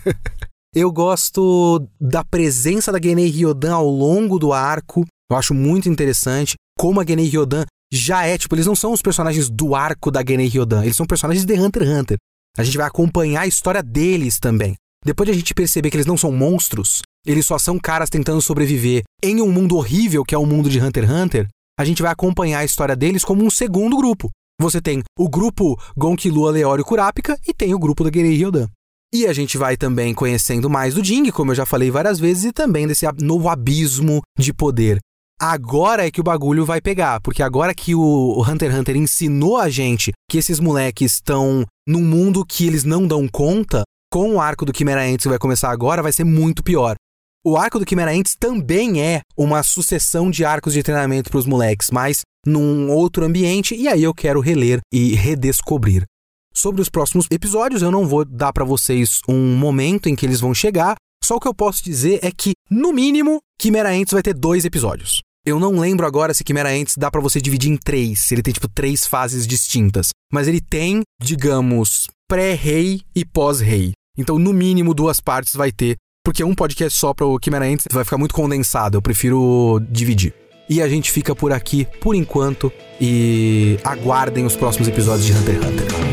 eu 0.76 0.92
gosto 0.92 1.88
da 1.98 2.22
presença 2.22 2.92
da 2.92 3.00
Genei 3.02 3.30
Ryodan 3.30 3.72
ao 3.72 3.88
longo 3.88 4.38
do 4.38 4.52
arco. 4.52 5.06
Eu 5.30 5.36
acho 5.38 5.54
muito 5.54 5.88
interessante 5.88 6.56
como 6.78 7.00
a 7.00 7.06
Genei 7.06 7.26
Ryodan 7.26 7.64
já 7.92 8.24
é, 8.24 8.38
tipo, 8.38 8.54
eles 8.54 8.66
não 8.66 8.76
são 8.76 8.92
os 8.92 9.02
personagens 9.02 9.48
do 9.48 9.74
arco 9.74 10.10
da 10.10 10.24
Genei 10.26 10.46
Ryodan, 10.46 10.82
eles 10.84 10.96
são 10.96 11.06
personagens 11.06 11.44
de 11.44 11.54
Hunter 11.54 11.82
x 11.82 11.90
Hunter. 11.90 12.16
A 12.56 12.62
gente 12.62 12.76
vai 12.76 12.86
acompanhar 12.86 13.42
a 13.42 13.46
história 13.46 13.82
deles 13.82 14.38
também. 14.38 14.74
Depois 15.04 15.26
de 15.26 15.32
a 15.32 15.34
gente 15.34 15.54
perceber 15.54 15.90
que 15.90 15.96
eles 15.96 16.06
não 16.06 16.16
são 16.16 16.30
monstros, 16.30 17.00
eles 17.26 17.46
só 17.46 17.58
são 17.58 17.78
caras 17.78 18.10
tentando 18.10 18.40
sobreviver 18.40 19.02
em 19.22 19.40
um 19.40 19.50
mundo 19.50 19.76
horrível 19.76 20.24
que 20.24 20.34
é 20.34 20.38
o 20.38 20.46
mundo 20.46 20.68
de 20.68 20.80
Hunter 20.80 21.04
x 21.04 21.12
Hunter, 21.12 21.48
a 21.78 21.84
gente 21.84 22.02
vai 22.02 22.12
acompanhar 22.12 22.58
a 22.58 22.64
história 22.64 22.94
deles 22.94 23.24
como 23.24 23.42
um 23.42 23.50
segundo 23.50 23.96
grupo. 23.96 24.30
Você 24.60 24.80
tem 24.82 25.02
o 25.18 25.28
grupo 25.28 25.80
Gonkilua 25.96 26.50
Leório 26.50 26.84
Kurapika 26.84 27.38
e 27.48 27.54
tem 27.54 27.74
o 27.74 27.78
grupo 27.78 28.04
da 28.04 28.10
Guerreiro 28.10 28.36
Ryodan. 28.36 28.68
E 29.12 29.26
a 29.26 29.32
gente 29.32 29.56
vai 29.56 29.76
também 29.76 30.12
conhecendo 30.12 30.68
mais 30.68 30.94
do 30.94 31.02
Jing, 31.02 31.30
como 31.30 31.50
eu 31.50 31.54
já 31.54 31.64
falei 31.64 31.90
várias 31.90 32.20
vezes, 32.20 32.44
e 32.44 32.52
também 32.52 32.86
desse 32.86 33.06
novo 33.20 33.48
abismo 33.48 34.20
de 34.38 34.52
poder. 34.52 34.98
Agora 35.42 36.06
é 36.06 36.10
que 36.10 36.20
o 36.20 36.22
bagulho 36.22 36.66
vai 36.66 36.82
pegar, 36.82 37.18
porque 37.22 37.42
agora 37.42 37.74
que 37.74 37.94
o 37.94 38.44
Hunter 38.46 38.70
x 38.70 38.78
Hunter 38.78 38.96
ensinou 38.96 39.56
a 39.56 39.70
gente 39.70 40.12
que 40.30 40.36
esses 40.36 40.60
moleques 40.60 41.14
estão 41.14 41.64
num 41.88 42.02
mundo 42.02 42.44
que 42.44 42.66
eles 42.66 42.84
não 42.84 43.06
dão 43.06 43.26
conta, 43.26 43.82
com 44.12 44.34
o 44.34 44.40
arco 44.40 44.66
do 44.66 44.76
Chimera 44.76 45.02
Ants 45.02 45.22
que 45.22 45.30
vai 45.30 45.38
começar 45.38 45.70
agora, 45.70 46.02
vai 46.02 46.12
ser 46.12 46.24
muito 46.24 46.62
pior. 46.62 46.94
O 47.42 47.56
arco 47.56 47.78
do 47.78 47.88
Chimera 47.88 48.12
Ants 48.12 48.36
também 48.38 49.00
é 49.00 49.22
uma 49.34 49.62
sucessão 49.62 50.30
de 50.30 50.44
arcos 50.44 50.74
de 50.74 50.82
treinamento 50.82 51.30
para 51.30 51.38
os 51.38 51.46
moleques, 51.46 51.88
mas 51.90 52.20
num 52.46 52.90
outro 52.90 53.24
ambiente, 53.24 53.74
e 53.74 53.88
aí 53.88 54.02
eu 54.02 54.12
quero 54.12 54.40
reler 54.40 54.80
e 54.92 55.14
redescobrir. 55.14 56.04
Sobre 56.52 56.82
os 56.82 56.90
próximos 56.90 57.26
episódios, 57.30 57.80
eu 57.80 57.90
não 57.90 58.06
vou 58.06 58.26
dar 58.26 58.52
para 58.52 58.64
vocês 58.66 59.22
um 59.26 59.56
momento 59.56 60.06
em 60.06 60.14
que 60.14 60.26
eles 60.26 60.40
vão 60.40 60.52
chegar, 60.52 60.96
só 61.24 61.36
o 61.36 61.40
que 61.40 61.48
eu 61.48 61.54
posso 61.54 61.82
dizer 61.82 62.18
é 62.22 62.30
que, 62.30 62.52
no 62.70 62.92
mínimo, 62.92 63.38
Chimera 63.58 63.90
Ants 63.90 64.12
vai 64.12 64.20
ter 64.20 64.34
dois 64.34 64.66
episódios. 64.66 65.22
Eu 65.44 65.58
não 65.58 65.78
lembro 65.78 66.06
agora 66.06 66.34
se 66.34 66.44
Chimera 66.46 66.70
Ants 66.70 66.96
dá 66.98 67.10
para 67.10 67.20
você 67.20 67.40
dividir 67.40 67.70
em 67.70 67.76
três, 67.76 68.30
ele 68.30 68.42
tem 68.42 68.52
tipo 68.52 68.68
três 68.68 69.06
fases 69.06 69.46
distintas. 69.46 70.10
Mas 70.30 70.46
ele 70.46 70.60
tem, 70.60 71.00
digamos, 71.22 72.08
pré-rei 72.28 73.00
e 73.14 73.24
pós-rei. 73.24 73.92
Então, 74.18 74.38
no 74.38 74.52
mínimo, 74.52 74.92
duas 74.92 75.18
partes 75.18 75.54
vai 75.54 75.72
ter, 75.72 75.96
porque 76.22 76.44
um 76.44 76.54
podcast 76.54 76.98
só 76.98 77.14
para 77.14 77.24
o 77.24 77.38
Chimera 77.42 77.64
Ants 77.64 77.86
vai 77.90 78.04
ficar 78.04 78.18
muito 78.18 78.34
condensado. 78.34 78.98
Eu 78.98 79.02
prefiro 79.02 79.80
dividir. 79.90 80.34
E 80.68 80.82
a 80.82 80.88
gente 80.88 81.10
fica 81.10 81.34
por 81.34 81.52
aqui 81.52 81.86
por 82.00 82.14
enquanto 82.14 82.70
e 83.00 83.78
aguardem 83.82 84.44
os 84.44 84.54
próximos 84.54 84.88
episódios 84.88 85.26
de 85.26 85.32
Hunter 85.32 85.56
x 85.56 85.64
Hunter. 85.64 86.09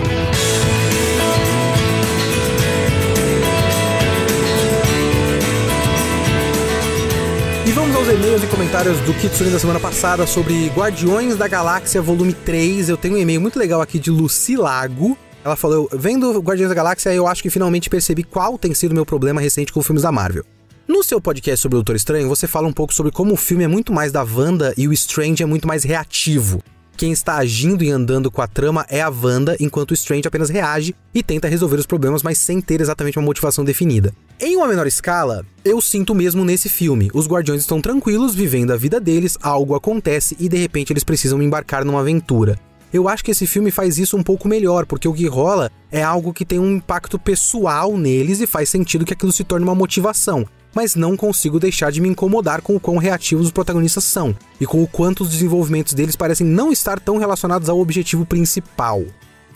Aos 7.78 8.08
e-mails 8.08 8.44
e 8.44 8.48
comentários 8.48 9.00
do 9.02 9.14
Kitsune 9.14 9.52
da 9.52 9.60
semana 9.60 9.80
passada 9.80 10.26
sobre 10.26 10.68
Guardiões 10.70 11.36
da 11.36 11.48
Galáxia 11.48 12.02
Volume 12.02 12.34
3. 12.34 12.90
Eu 12.90 12.98
tenho 12.98 13.16
um 13.16 13.18
e-mail 13.20 13.40
muito 13.40 13.60
legal 13.60 13.82
aqui 13.82 14.00
de 14.00 14.10
Lucy 14.10 14.56
Lago. 14.56 15.16
Ela 15.46 15.56
falou: 15.56 15.88
Vendo 15.94 16.40
Guardiões 16.40 16.70
da 16.70 16.76
Galáxia, 16.76 17.14
eu 17.14 17.28
acho 17.28 17.44
que 17.44 17.52
finalmente 17.52 17.88
percebi 17.88 18.24
qual 18.24 18.58
tem 18.58 18.74
sido 18.74 18.96
meu 18.96 19.06
problema 19.06 19.40
recente 19.40 19.72
com 19.72 19.84
filmes 19.84 20.02
da 20.02 20.12
Marvel. 20.12 20.44
No 20.88 21.04
seu 21.04 21.22
podcast 21.22 21.62
sobre 21.62 21.76
o 21.76 21.80
Doutor 21.80 21.96
Estranho, 21.96 22.28
você 22.28 22.48
fala 22.48 22.68
um 22.68 22.74
pouco 22.74 22.94
sobre 22.94 23.12
como 23.12 23.34
o 23.34 23.38
filme 23.38 23.64
é 23.64 23.68
muito 23.68 23.94
mais 23.94 24.12
da 24.12 24.24
Wanda 24.24 24.74
e 24.76 24.88
o 24.88 24.94
Strange 24.94 25.44
é 25.44 25.46
muito 25.46 25.68
mais 25.68 25.84
reativo. 25.84 26.64
Quem 26.98 27.12
está 27.12 27.36
agindo 27.36 27.84
e 27.84 27.92
andando 27.92 28.32
com 28.32 28.42
a 28.42 28.48
trama 28.48 28.84
é 28.90 29.02
a 29.04 29.10
Wanda, 29.10 29.56
enquanto 29.60 29.94
Strange 29.94 30.28
apenas 30.28 30.50
reage 30.50 30.96
e 31.14 31.22
tenta 31.22 31.48
resolver 31.48 31.76
os 31.76 31.86
problemas, 31.86 32.24
mas 32.24 32.40
sem 32.40 32.60
ter 32.60 32.82
exatamente 32.82 33.20
uma 33.20 33.26
motivação 33.26 33.64
definida. 33.64 34.12
Em 34.42 34.56
uma 34.56 34.68
menor 34.68 34.88
escala, 34.88 35.46
eu 35.64 35.80
sinto 35.80 36.16
mesmo 36.16 36.44
nesse 36.44 36.68
filme. 36.68 37.12
Os 37.14 37.28
guardiões 37.28 37.62
estão 37.62 37.80
tranquilos, 37.80 38.34
vivendo 38.34 38.72
a 38.72 38.76
vida 38.76 39.00
deles, 39.00 39.38
algo 39.44 39.76
acontece 39.76 40.36
e 40.40 40.50
de 40.50 40.58
repente 40.58 40.92
eles 40.92 41.04
precisam 41.04 41.40
embarcar 41.40 41.86
numa 41.86 42.00
aventura. 42.00 42.60
Eu 42.92 43.08
acho 43.08 43.24
que 43.24 43.30
esse 43.30 43.46
filme 43.46 43.70
faz 43.70 44.00
isso 44.00 44.18
um 44.18 44.24
pouco 44.24 44.48
melhor, 44.48 44.88
porque 44.88 45.08
o 45.08 45.14
que 45.14 45.28
rola 45.28 45.70
é 45.92 46.02
algo 46.02 46.34
que 46.34 46.46
tem 46.46 46.58
um 46.58 46.78
impacto 46.78 47.20
pessoal 47.20 47.96
neles 47.96 48.42
e 48.42 48.48
faz 48.48 48.70
sentido 48.70 49.06
que 49.06 49.14
aquilo 49.14 49.32
se 49.32 49.44
torne 49.44 49.64
uma 49.64 49.76
motivação 49.76 50.48
mas 50.78 50.94
não 50.94 51.18
consigo 51.18 51.60
deixar 51.60 51.92
de 51.92 52.00
me 52.00 52.08
incomodar 52.08 52.62
com 52.62 52.76
o 52.76 52.80
quão 52.80 52.98
reativos 52.98 53.48
os 53.48 53.52
protagonistas 53.52 54.04
são 54.04 54.36
e 54.62 54.66
com 54.68 54.84
o 54.84 54.88
quanto 54.88 55.24
os 55.24 55.32
desenvolvimentos 55.32 55.96
deles 55.96 56.16
parecem 56.16 56.46
não 56.46 56.72
estar 56.72 57.00
tão 57.00 57.18
relacionados 57.18 57.68
ao 57.68 57.80
objetivo 57.80 58.28
principal. 58.28 59.04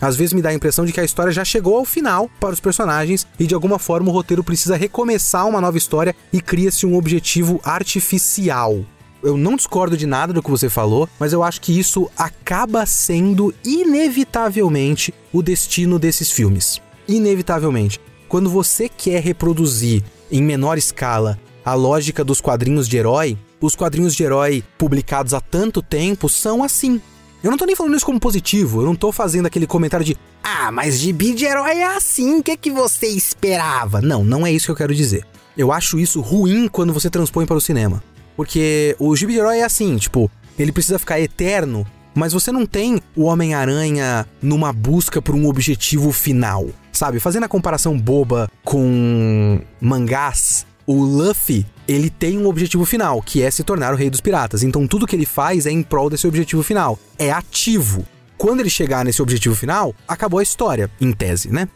Às 0.01 0.15
vezes 0.15 0.33
me 0.33 0.41
dá 0.41 0.49
a 0.49 0.53
impressão 0.55 0.83
de 0.83 0.91
que 0.91 0.99
a 0.99 1.03
história 1.03 1.31
já 1.31 1.45
chegou 1.45 1.77
ao 1.77 1.85
final 1.85 2.27
para 2.39 2.55
os 2.55 2.59
personagens 2.59 3.27
e 3.39 3.45
de 3.45 3.53
alguma 3.53 3.77
forma 3.77 4.09
o 4.09 4.11
roteiro 4.11 4.43
precisa 4.43 4.75
recomeçar 4.75 5.47
uma 5.47 5.61
nova 5.61 5.77
história 5.77 6.15
e 6.33 6.41
cria-se 6.41 6.87
um 6.87 6.97
objetivo 6.97 7.61
artificial. 7.63 8.83
Eu 9.21 9.37
não 9.37 9.55
discordo 9.55 9.95
de 9.95 10.07
nada 10.07 10.33
do 10.33 10.41
que 10.41 10.49
você 10.49 10.71
falou, 10.71 11.07
mas 11.19 11.33
eu 11.33 11.43
acho 11.43 11.61
que 11.61 11.77
isso 11.77 12.09
acaba 12.17 12.83
sendo 12.87 13.53
inevitavelmente 13.63 15.13
o 15.31 15.43
destino 15.43 15.99
desses 15.99 16.31
filmes. 16.31 16.81
Inevitavelmente. 17.07 18.01
Quando 18.27 18.49
você 18.49 18.89
quer 18.89 19.21
reproduzir 19.21 20.03
em 20.31 20.41
menor 20.41 20.77
escala 20.77 21.37
a 21.63 21.73
lógica 21.73 22.23
dos 22.23 22.41
quadrinhos 22.41 22.87
de 22.87 22.97
herói, 22.97 23.37
os 23.59 23.75
quadrinhos 23.75 24.15
de 24.15 24.23
herói 24.23 24.63
publicados 24.77 25.33
há 25.33 25.39
tanto 25.39 25.81
tempo 25.81 26.27
são 26.27 26.63
assim. 26.63 26.99
Eu 27.43 27.51
não 27.51 27.57
tô 27.57 27.65
nem 27.65 27.75
falando 27.75 27.95
isso 27.95 28.05
como 28.05 28.19
positivo, 28.19 28.81
eu 28.81 28.85
não 28.85 28.95
tô 28.95 29.11
fazendo 29.11 29.45
aquele 29.45 29.67
comentário 29.67 30.05
de 30.05 30.17
Ah, 30.43 30.71
mas 30.71 30.99
gibi 30.99 31.33
de 31.33 31.45
herói 31.45 31.77
é 31.77 31.95
assim, 31.95 32.39
o 32.39 32.43
que, 32.43 32.51
é 32.51 32.57
que 32.57 32.71
você 32.71 33.07
esperava? 33.07 34.01
Não, 34.01 34.23
não 34.23 34.45
é 34.45 34.51
isso 34.51 34.65
que 34.67 34.71
eu 34.71 34.75
quero 34.75 34.95
dizer. 34.95 35.25
Eu 35.57 35.71
acho 35.71 35.99
isso 35.99 36.21
ruim 36.21 36.67
quando 36.67 36.93
você 36.93 37.09
transpõe 37.09 37.45
para 37.45 37.57
o 37.57 37.61
cinema. 37.61 38.03
Porque 38.35 38.95
o 38.97 39.15
gibi 39.15 39.33
de 39.33 39.39
herói 39.39 39.59
é 39.59 39.63
assim, 39.63 39.97
tipo, 39.97 40.31
ele 40.57 40.71
precisa 40.71 40.97
ficar 40.97 41.19
eterno, 41.19 41.85
mas 42.13 42.33
você 42.33 42.51
não 42.51 42.65
tem 42.65 43.01
o 43.15 43.23
Homem-Aranha 43.23 44.25
numa 44.41 44.71
busca 44.73 45.21
por 45.21 45.35
um 45.35 45.47
objetivo 45.47 46.11
final 46.11 46.67
sabe? 46.91 47.19
Fazendo 47.19 47.45
a 47.45 47.49
comparação 47.49 47.97
boba 47.97 48.47
com 48.63 49.59
mangás, 49.79 50.67
o 50.85 51.01
Luffy, 51.03 51.65
ele 51.87 52.09
tem 52.09 52.37
um 52.37 52.47
objetivo 52.47 52.85
final, 52.85 53.21
que 53.21 53.41
é 53.41 53.49
se 53.49 53.63
tornar 53.63 53.93
o 53.93 53.97
rei 53.97 54.09
dos 54.09 54.21
piratas. 54.21 54.61
Então 54.61 54.85
tudo 54.85 55.07
que 55.07 55.15
ele 55.15 55.25
faz 55.25 55.65
é 55.65 55.71
em 55.71 55.81
prol 55.81 56.09
desse 56.09 56.27
objetivo 56.27 56.61
final. 56.61 56.99
É 57.17 57.31
ativo. 57.31 58.05
Quando 58.37 58.59
ele 58.59 58.69
chegar 58.69 59.05
nesse 59.05 59.21
objetivo 59.21 59.55
final, 59.55 59.95
acabou 60.07 60.39
a 60.39 60.43
história, 60.43 60.89
em 60.99 61.11
tese, 61.11 61.51
né? 61.51 61.67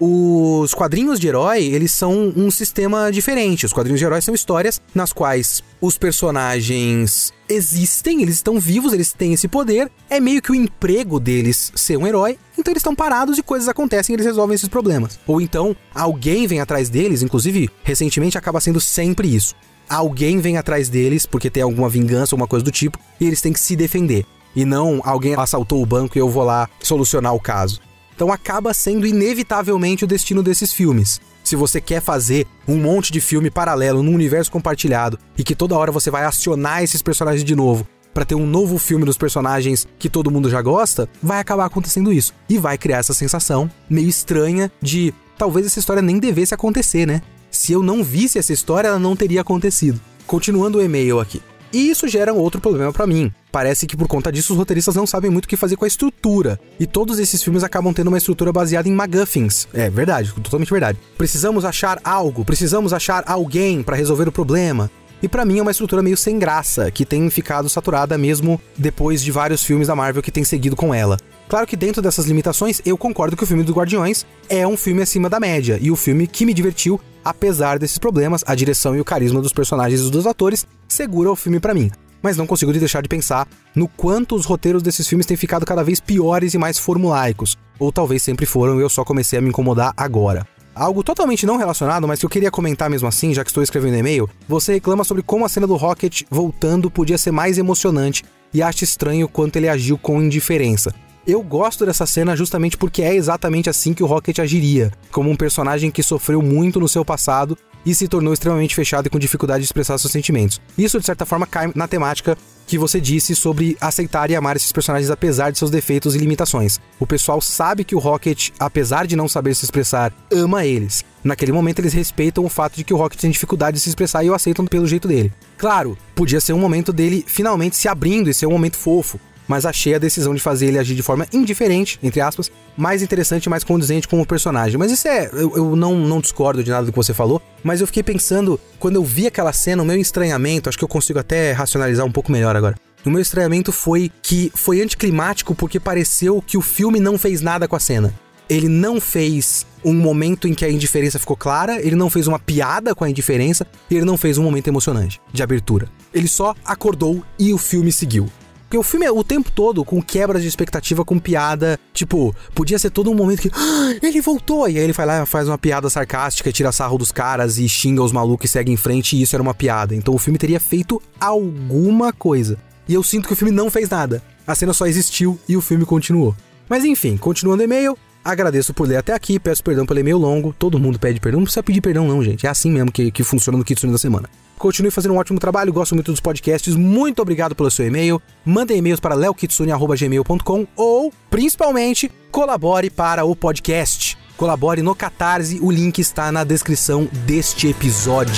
Os 0.00 0.74
quadrinhos 0.74 1.20
de 1.20 1.28
herói, 1.28 1.62
eles 1.64 1.92
são 1.92 2.32
um 2.36 2.50
sistema 2.50 3.10
diferente. 3.12 3.64
Os 3.64 3.72
quadrinhos 3.72 4.00
de 4.00 4.04
herói 4.04 4.20
são 4.20 4.34
histórias 4.34 4.80
nas 4.94 5.12
quais 5.12 5.62
os 5.80 5.96
personagens 5.96 7.32
existem, 7.48 8.22
eles 8.22 8.36
estão 8.36 8.58
vivos, 8.58 8.92
eles 8.92 9.12
têm 9.12 9.34
esse 9.34 9.46
poder. 9.46 9.90
É 10.10 10.18
meio 10.18 10.42
que 10.42 10.50
o 10.50 10.54
emprego 10.54 11.20
deles 11.20 11.72
ser 11.74 11.96
um 11.96 12.06
herói. 12.06 12.38
Então 12.58 12.72
eles 12.72 12.80
estão 12.80 12.94
parados 12.94 13.38
e 13.38 13.42
coisas 13.42 13.68
acontecem 13.68 14.12
e 14.12 14.16
eles 14.16 14.26
resolvem 14.26 14.54
esses 14.54 14.68
problemas. 14.68 15.18
Ou 15.26 15.40
então 15.40 15.76
alguém 15.94 16.46
vem 16.46 16.60
atrás 16.60 16.88
deles, 16.88 17.22
inclusive 17.22 17.70
recentemente 17.82 18.38
acaba 18.38 18.60
sendo 18.60 18.80
sempre 18.80 19.34
isso. 19.34 19.54
Alguém 19.88 20.40
vem 20.40 20.56
atrás 20.56 20.88
deles 20.88 21.26
porque 21.26 21.50
tem 21.50 21.62
alguma 21.62 21.88
vingança 21.88 22.34
ou 22.34 22.40
uma 22.40 22.48
coisa 22.48 22.64
do 22.64 22.70
tipo 22.70 22.98
e 23.20 23.26
eles 23.26 23.40
têm 23.40 23.52
que 23.52 23.60
se 23.60 23.76
defender. 23.76 24.26
E 24.56 24.64
não 24.64 25.00
alguém 25.04 25.34
assaltou 25.34 25.82
o 25.82 25.86
banco 25.86 26.16
e 26.16 26.20
eu 26.20 26.28
vou 26.28 26.44
lá 26.44 26.68
solucionar 26.80 27.34
o 27.34 27.40
caso. 27.40 27.80
Então 28.14 28.32
acaba 28.32 28.72
sendo 28.72 29.06
inevitavelmente 29.06 30.04
o 30.04 30.06
destino 30.06 30.42
desses 30.42 30.72
filmes. 30.72 31.20
Se 31.42 31.56
você 31.56 31.80
quer 31.80 32.00
fazer 32.00 32.46
um 32.66 32.76
monte 32.76 33.12
de 33.12 33.20
filme 33.20 33.50
paralelo 33.50 34.02
num 34.02 34.14
universo 34.14 34.50
compartilhado 34.50 35.18
e 35.36 35.44
que 35.44 35.54
toda 35.54 35.76
hora 35.76 35.92
você 35.92 36.10
vai 36.10 36.24
acionar 36.24 36.82
esses 36.82 37.02
personagens 37.02 37.44
de 37.44 37.54
novo 37.54 37.86
para 38.14 38.24
ter 38.24 38.36
um 38.36 38.46
novo 38.46 38.78
filme 38.78 39.04
dos 39.04 39.18
personagens 39.18 39.86
que 39.98 40.08
todo 40.08 40.30
mundo 40.30 40.48
já 40.48 40.62
gosta, 40.62 41.08
vai 41.20 41.40
acabar 41.40 41.66
acontecendo 41.66 42.12
isso. 42.12 42.32
E 42.48 42.56
vai 42.56 42.78
criar 42.78 42.98
essa 42.98 43.12
sensação 43.12 43.68
meio 43.90 44.08
estranha 44.08 44.70
de 44.80 45.12
talvez 45.36 45.66
essa 45.66 45.80
história 45.80 46.00
nem 46.00 46.20
devesse 46.20 46.54
acontecer, 46.54 47.06
né? 47.06 47.20
Se 47.50 47.72
eu 47.72 47.82
não 47.82 48.04
visse 48.04 48.38
essa 48.38 48.52
história, 48.52 48.88
ela 48.88 48.98
não 48.98 49.16
teria 49.16 49.40
acontecido. 49.40 50.00
Continuando 50.26 50.78
o 50.78 50.82
e-mail 50.82 51.20
aqui. 51.20 51.42
E 51.74 51.90
isso 51.90 52.06
gera 52.06 52.32
um 52.32 52.38
outro 52.38 52.60
problema 52.60 52.92
para 52.92 53.04
mim. 53.04 53.32
Parece 53.50 53.84
que 53.84 53.96
por 53.96 54.06
conta 54.06 54.30
disso 54.30 54.52
os 54.52 54.58
roteiristas 54.58 54.94
não 54.94 55.08
sabem 55.08 55.28
muito 55.28 55.46
o 55.46 55.48
que 55.48 55.56
fazer 55.56 55.74
com 55.74 55.84
a 55.84 55.88
estrutura. 55.88 56.58
E 56.78 56.86
todos 56.86 57.18
esses 57.18 57.42
filmes 57.42 57.64
acabam 57.64 57.92
tendo 57.92 58.06
uma 58.06 58.16
estrutura 58.16 58.52
baseada 58.52 58.88
em 58.88 58.92
MacGuffins. 58.92 59.66
É 59.74 59.90
verdade, 59.90 60.32
totalmente 60.34 60.70
verdade. 60.70 61.00
Precisamos 61.18 61.64
achar 61.64 62.00
algo, 62.04 62.44
precisamos 62.44 62.92
achar 62.92 63.24
alguém 63.26 63.82
para 63.82 63.96
resolver 63.96 64.28
o 64.28 64.32
problema. 64.32 64.88
E 65.20 65.26
para 65.26 65.44
mim 65.44 65.58
é 65.58 65.62
uma 65.62 65.72
estrutura 65.72 66.00
meio 66.00 66.16
sem 66.16 66.38
graça, 66.38 66.92
que 66.92 67.04
tem 67.04 67.28
ficado 67.28 67.68
saturada 67.68 68.16
mesmo 68.16 68.60
depois 68.76 69.20
de 69.20 69.32
vários 69.32 69.64
filmes 69.64 69.88
da 69.88 69.96
Marvel 69.96 70.22
que 70.22 70.30
têm 70.30 70.44
seguido 70.44 70.76
com 70.76 70.94
ela. 70.94 71.18
Claro 71.48 71.66
que 71.66 71.76
dentro 71.76 72.00
dessas 72.02 72.26
limitações, 72.26 72.80
eu 72.84 72.96
concordo 72.96 73.36
que 73.36 73.44
o 73.44 73.46
filme 73.46 73.62
dos 73.62 73.74
Guardiões 73.74 74.26
é 74.48 74.66
um 74.66 74.76
filme 74.76 75.02
acima 75.02 75.28
da 75.28 75.38
média 75.38 75.78
e 75.80 75.90
o 75.90 75.96
filme 75.96 76.26
que 76.26 76.46
me 76.46 76.54
divertiu 76.54 77.00
apesar 77.24 77.78
desses 77.78 77.98
problemas, 77.98 78.44
a 78.46 78.54
direção 78.54 78.94
e 78.94 79.00
o 79.00 79.04
carisma 79.04 79.40
dos 79.40 79.52
personagens 79.52 80.00
e 80.02 80.10
dos 80.10 80.26
atores 80.26 80.66
segura 80.86 81.32
o 81.32 81.36
filme 81.36 81.58
para 81.58 81.74
mim. 81.74 81.90
Mas 82.22 82.36
não 82.36 82.46
consigo 82.46 82.72
deixar 82.72 83.02
de 83.02 83.08
pensar 83.08 83.48
no 83.74 83.88
quanto 83.88 84.34
os 84.34 84.44
roteiros 84.44 84.82
desses 84.82 85.08
filmes 85.08 85.26
têm 85.26 85.36
ficado 85.36 85.66
cada 85.66 85.82
vez 85.82 86.00
piores 86.00 86.54
e 86.54 86.58
mais 86.58 86.78
formulaicos. 86.78 87.56
Ou 87.78 87.92
talvez 87.92 88.22
sempre 88.22 88.46
foram 88.46 88.78
e 88.78 88.82
eu 88.82 88.88
só 88.88 89.04
comecei 89.04 89.38
a 89.38 89.42
me 89.42 89.48
incomodar 89.48 89.92
agora. 89.96 90.46
Algo 90.74 91.04
totalmente 91.04 91.46
não 91.46 91.56
relacionado, 91.56 92.08
mas 92.08 92.18
que 92.18 92.26
eu 92.26 92.30
queria 92.30 92.50
comentar 92.50 92.90
mesmo 92.90 93.06
assim, 93.06 93.32
já 93.32 93.44
que 93.44 93.50
estou 93.50 93.62
escrevendo 93.62 93.96
e-mail. 93.96 94.28
Você 94.48 94.72
reclama 94.72 95.04
sobre 95.04 95.22
como 95.22 95.44
a 95.44 95.48
cena 95.48 95.66
do 95.66 95.76
Rocket 95.76 96.22
voltando 96.30 96.90
podia 96.90 97.18
ser 97.18 97.30
mais 97.30 97.58
emocionante 97.58 98.24
e 98.52 98.62
acha 98.62 98.84
estranho 98.84 99.28
quanto 99.28 99.56
ele 99.56 99.68
agiu 99.68 99.98
com 99.98 100.20
indiferença. 100.22 100.94
Eu 101.26 101.42
gosto 101.42 101.86
dessa 101.86 102.04
cena 102.04 102.36
justamente 102.36 102.76
porque 102.76 103.00
é 103.00 103.14
exatamente 103.14 103.70
assim 103.70 103.94
que 103.94 104.02
o 104.02 104.06
Rocket 104.06 104.38
agiria, 104.40 104.92
como 105.10 105.30
um 105.30 105.36
personagem 105.36 105.90
que 105.90 106.02
sofreu 106.02 106.42
muito 106.42 106.78
no 106.78 106.86
seu 106.86 107.02
passado 107.02 107.56
e 107.84 107.94
se 107.94 108.06
tornou 108.06 108.34
extremamente 108.34 108.74
fechado 108.74 109.06
e 109.06 109.10
com 109.10 109.18
dificuldade 109.18 109.60
de 109.60 109.64
expressar 109.64 109.96
seus 109.96 110.12
sentimentos. 110.12 110.60
Isso, 110.76 111.00
de 111.00 111.06
certa 111.06 111.24
forma, 111.24 111.46
cai 111.46 111.72
na 111.74 111.88
temática 111.88 112.36
que 112.66 112.76
você 112.76 113.00
disse 113.00 113.34
sobre 113.34 113.74
aceitar 113.80 114.30
e 114.30 114.36
amar 114.36 114.56
esses 114.56 114.70
personagens 114.70 115.10
apesar 115.10 115.50
de 115.50 115.58
seus 115.58 115.70
defeitos 115.70 116.14
e 116.14 116.18
limitações. 116.18 116.78
O 117.00 117.06
pessoal 117.06 117.40
sabe 117.40 117.84
que 117.84 117.94
o 117.94 117.98
Rocket, 117.98 118.50
apesar 118.58 119.06
de 119.06 119.16
não 119.16 119.28
saber 119.28 119.54
se 119.54 119.64
expressar, 119.64 120.12
ama 120.30 120.66
eles. 120.66 121.04
Naquele 121.22 121.52
momento 121.52 121.78
eles 121.78 121.94
respeitam 121.94 122.44
o 122.44 122.50
fato 122.50 122.76
de 122.76 122.84
que 122.84 122.92
o 122.92 122.98
Rocket 122.98 123.20
tem 123.20 123.30
dificuldade 123.30 123.76
de 123.76 123.82
se 123.82 123.88
expressar 123.88 124.24
e 124.24 124.28
o 124.28 124.34
aceitam 124.34 124.66
pelo 124.66 124.86
jeito 124.86 125.08
dele. 125.08 125.32
Claro, 125.56 125.96
podia 126.14 126.40
ser 126.40 126.52
um 126.52 126.58
momento 126.58 126.92
dele 126.92 127.24
finalmente 127.26 127.76
se 127.76 127.88
abrindo 127.88 128.28
e 128.28 128.34
ser 128.34 128.46
um 128.46 128.52
momento 128.52 128.76
fofo, 128.76 129.18
mas 129.46 129.66
achei 129.66 129.94
a 129.94 129.98
decisão 129.98 130.34
de 130.34 130.40
fazer 130.40 130.66
ele 130.66 130.78
agir 130.78 130.94
de 130.94 131.02
forma 131.02 131.26
indiferente, 131.32 131.98
entre 132.02 132.20
aspas, 132.20 132.50
mais 132.76 133.02
interessante 133.02 133.44
e 133.44 133.48
mais 133.48 133.64
condizente 133.64 134.08
com 134.08 134.20
o 134.20 134.26
personagem. 134.26 134.78
Mas 134.78 134.90
isso 134.90 135.06
é. 135.08 135.28
Eu, 135.32 135.56
eu, 135.56 135.76
não, 135.76 135.96
não 135.96 136.20
discordo 136.20 136.62
de 136.62 136.70
nada 136.70 136.86
do 136.86 136.92
que 136.92 136.96
você 136.96 137.14
falou, 137.14 137.40
mas 137.62 137.80
eu 137.80 137.86
fiquei 137.86 138.02
pensando, 138.02 138.58
quando 138.78 138.96
eu 138.96 139.04
vi 139.04 139.26
aquela 139.26 139.52
cena, 139.52 139.82
o 139.82 139.86
meu 139.86 139.96
estranhamento, 139.96 140.68
acho 140.68 140.78
que 140.78 140.84
eu 140.84 140.88
consigo 140.88 141.18
até 141.18 141.52
racionalizar 141.52 142.04
um 142.04 142.12
pouco 142.12 142.32
melhor 142.32 142.56
agora. 142.56 142.74
O 143.04 143.10
meu 143.10 143.20
estranhamento 143.20 143.70
foi 143.70 144.10
que 144.22 144.50
foi 144.54 144.80
anticlimático 144.80 145.54
porque 145.54 145.78
pareceu 145.78 146.40
que 146.40 146.56
o 146.56 146.62
filme 146.62 146.98
não 146.98 147.18
fez 147.18 147.42
nada 147.42 147.68
com 147.68 147.76
a 147.76 147.80
cena. 147.80 148.14
Ele 148.48 148.68
não 148.68 149.00
fez 149.00 149.66
um 149.84 149.92
momento 149.92 150.48
em 150.48 150.54
que 150.54 150.64
a 150.64 150.70
indiferença 150.70 151.18
ficou 151.18 151.36
clara, 151.36 151.80
ele 151.80 151.96
não 151.96 152.08
fez 152.08 152.26
uma 152.26 152.38
piada 152.38 152.94
com 152.94 153.04
a 153.04 153.10
indiferença, 153.10 153.66
ele 153.90 154.04
não 154.04 154.16
fez 154.16 154.38
um 154.38 154.42
momento 154.42 154.68
emocionante 154.68 155.20
de 155.32 155.42
abertura. 155.42 155.88
Ele 156.12 156.28
só 156.28 156.54
acordou 156.64 157.22
e 157.38 157.52
o 157.52 157.58
filme 157.58 157.92
seguiu. 157.92 158.26
Porque 158.74 158.78
o 158.78 158.82
filme 158.82 159.06
é 159.06 159.12
o 159.12 159.22
tempo 159.22 159.52
todo 159.52 159.84
com 159.84 160.02
quebras 160.02 160.42
de 160.42 160.48
expectativa, 160.48 161.04
com 161.04 161.16
piada. 161.16 161.78
Tipo, 161.92 162.34
podia 162.56 162.76
ser 162.76 162.90
todo 162.90 163.08
um 163.08 163.14
momento 163.14 163.42
que. 163.42 163.50
Ah, 163.54 163.94
ele 164.02 164.20
voltou! 164.20 164.68
E 164.68 164.76
aí 164.76 164.82
ele 164.82 164.92
vai 164.92 165.06
lá, 165.06 165.24
faz 165.24 165.46
uma 165.46 165.56
piada 165.56 165.88
sarcástica, 165.88 166.50
tira 166.50 166.72
sarro 166.72 166.98
dos 166.98 167.12
caras 167.12 167.56
e 167.56 167.68
xinga 167.68 168.02
os 168.02 168.10
malucos 168.10 168.50
e 168.50 168.52
segue 168.52 168.72
em 168.72 168.76
frente, 168.76 169.14
e 169.14 169.22
isso 169.22 169.36
era 169.36 169.42
uma 169.44 169.54
piada. 169.54 169.94
Então 169.94 170.12
o 170.12 170.18
filme 170.18 170.40
teria 170.40 170.58
feito 170.58 171.00
alguma 171.20 172.12
coisa. 172.12 172.58
E 172.88 172.94
eu 172.94 173.04
sinto 173.04 173.28
que 173.28 173.32
o 173.32 173.36
filme 173.36 173.54
não 173.54 173.70
fez 173.70 173.88
nada. 173.88 174.20
A 174.44 174.56
cena 174.56 174.72
só 174.72 174.88
existiu 174.88 175.38
e 175.48 175.56
o 175.56 175.60
filme 175.60 175.84
continuou. 175.84 176.34
Mas 176.68 176.84
enfim, 176.84 177.16
continuando 177.16 177.62
o 177.62 177.64
e-mail, 177.64 177.96
Agradeço 178.24 178.72
por 178.72 178.88
ler 178.88 178.96
até 178.96 179.12
aqui, 179.12 179.38
peço 179.38 179.62
perdão 179.62 179.84
pelo 179.84 180.00
e-mail 180.00 180.16
longo. 180.16 180.54
Todo 180.58 180.78
mundo 180.78 180.98
pede 180.98 181.20
perdão, 181.20 181.40
não 181.40 181.44
precisa 181.44 181.62
pedir 181.62 181.82
perdão, 181.82 182.08
não, 182.08 182.24
gente. 182.24 182.46
É 182.46 182.48
assim 182.48 182.70
mesmo 182.70 182.90
que, 182.90 183.10
que 183.10 183.22
funciona 183.22 183.58
no 183.58 183.62
Kitsune 183.64 183.92
da 183.92 183.98
semana. 183.98 184.30
Continue 184.58 184.90
fazendo 184.90 185.14
um 185.14 185.18
ótimo 185.18 185.38
trabalho, 185.38 185.72
gosto 185.72 185.94
muito 185.94 186.10
dos 186.10 186.20
podcasts. 186.20 186.74
Muito 186.76 187.20
obrigado 187.20 187.54
pelo 187.54 187.70
seu 187.70 187.86
e-mail. 187.86 188.20
Mandem 188.44 188.78
e-mails 188.78 189.00
para 189.00 189.14
leokitsune.gmail.com 189.14 190.66
ou, 190.76 191.12
principalmente, 191.28 192.10
colabore 192.30 192.90
para 192.90 193.24
o 193.24 193.34
podcast. 193.34 194.16
Colabore 194.36 194.82
no 194.82 194.94
Catarse, 194.94 195.60
o 195.62 195.70
link 195.70 195.98
está 196.00 196.32
na 196.32 196.42
descrição 196.42 197.08
deste 197.24 197.68
episódio. 197.68 198.34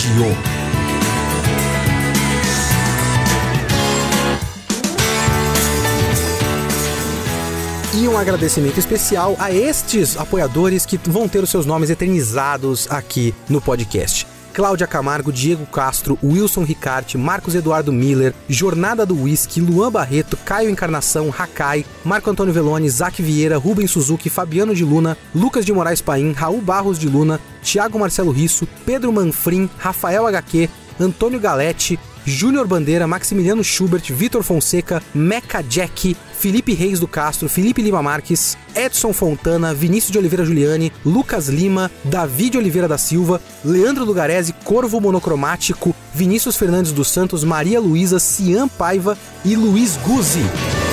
E 7.98 8.06
um 8.06 8.18
agradecimento 8.18 8.78
especial 8.78 9.34
a 9.38 9.50
estes 9.50 10.18
apoiadores 10.18 10.84
que 10.84 10.98
vão 10.98 11.26
ter 11.26 11.42
os 11.42 11.48
seus 11.48 11.64
nomes 11.64 11.88
eternizados 11.88 12.86
aqui 12.90 13.34
no 13.48 13.58
podcast. 13.58 14.35
Cláudia 14.56 14.86
Camargo, 14.86 15.30
Diego 15.30 15.66
Castro, 15.66 16.18
Wilson 16.24 16.64
Ricarte, 16.64 17.18
Marcos 17.18 17.54
Eduardo 17.54 17.92
Miller, 17.92 18.32
Jornada 18.48 19.04
do 19.04 19.24
Whisky, 19.24 19.60
Luan 19.60 19.92
Barreto, 19.92 20.34
Caio 20.34 20.70
Encarnação, 20.70 21.28
Hakai, 21.28 21.84
Marco 22.02 22.30
Antônio 22.30 22.54
Veloni, 22.54 22.88
Zac 22.88 23.20
Vieira, 23.20 23.58
Rubens 23.58 23.90
Suzuki, 23.90 24.30
Fabiano 24.30 24.74
de 24.74 24.82
Luna, 24.82 25.14
Lucas 25.34 25.66
de 25.66 25.74
Moraes 25.74 26.00
Paim, 26.00 26.32
Raul 26.32 26.62
Barros 26.62 26.98
de 26.98 27.06
Luna, 27.06 27.38
Thiago 27.62 27.98
Marcelo 27.98 28.30
Risso, 28.30 28.66
Pedro 28.86 29.12
Manfrim, 29.12 29.68
Rafael 29.76 30.26
HQ, 30.26 30.70
Antônio 30.98 31.38
Galete, 31.38 32.00
Júnior 32.26 32.66
Bandeira, 32.66 33.06
Maximiliano 33.06 33.62
Schubert, 33.62 34.12
Vitor 34.12 34.42
Fonseca, 34.42 35.00
Meca 35.14 35.62
Jack, 35.62 36.16
Felipe 36.38 36.74
Reis 36.74 36.98
do 36.98 37.06
Castro, 37.06 37.48
Felipe 37.48 37.80
Lima 37.80 38.02
Marques, 38.02 38.58
Edson 38.74 39.12
Fontana, 39.12 39.72
Vinícius 39.72 40.10
de 40.10 40.18
Oliveira 40.18 40.44
Juliane, 40.44 40.92
Lucas 41.04 41.48
Lima, 41.48 41.90
Davi 42.04 42.50
de 42.50 42.58
Oliveira 42.58 42.88
da 42.88 42.98
Silva, 42.98 43.40
Leandro 43.64 44.04
Lugarese, 44.04 44.52
Corvo 44.64 45.00
Monocromático, 45.00 45.94
Vinícius 46.12 46.56
Fernandes 46.56 46.92
dos 46.92 47.08
Santos, 47.08 47.44
Maria 47.44 47.80
Luísa, 47.80 48.18
Cian 48.18 48.68
Paiva 48.68 49.16
e 49.44 49.54
Luiz 49.54 49.96
Guzzi. 50.04 50.85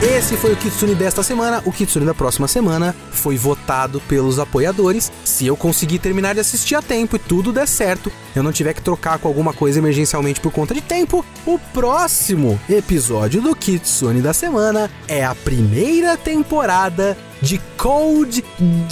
Esse 0.00 0.36
foi 0.36 0.52
o 0.52 0.56
Kitsune 0.56 0.94
desta 0.94 1.24
semana. 1.24 1.60
O 1.66 1.72
Kitsune 1.72 2.06
da 2.06 2.14
próxima 2.14 2.46
semana 2.46 2.94
foi 3.10 3.36
votado 3.36 4.00
pelos 4.02 4.38
apoiadores. 4.38 5.10
Se 5.24 5.44
eu 5.44 5.56
conseguir 5.56 5.98
terminar 5.98 6.34
de 6.34 6.40
assistir 6.40 6.76
a 6.76 6.82
tempo 6.82 7.16
e 7.16 7.18
tudo 7.18 7.52
der 7.52 7.66
certo, 7.66 8.12
eu 8.34 8.42
não 8.42 8.52
tiver 8.52 8.74
que 8.74 8.82
trocar 8.82 9.18
com 9.18 9.26
alguma 9.26 9.52
coisa 9.52 9.80
emergencialmente 9.80 10.40
por 10.40 10.52
conta 10.52 10.72
de 10.72 10.80
tempo, 10.80 11.24
o 11.44 11.58
próximo 11.58 12.60
episódio 12.70 13.42
do 13.42 13.56
Kitsune 13.56 14.22
da 14.22 14.32
semana 14.32 14.88
é 15.08 15.24
a 15.24 15.34
primeira 15.34 16.16
temporada 16.16 17.18
de 17.42 17.60
Code 17.76 18.44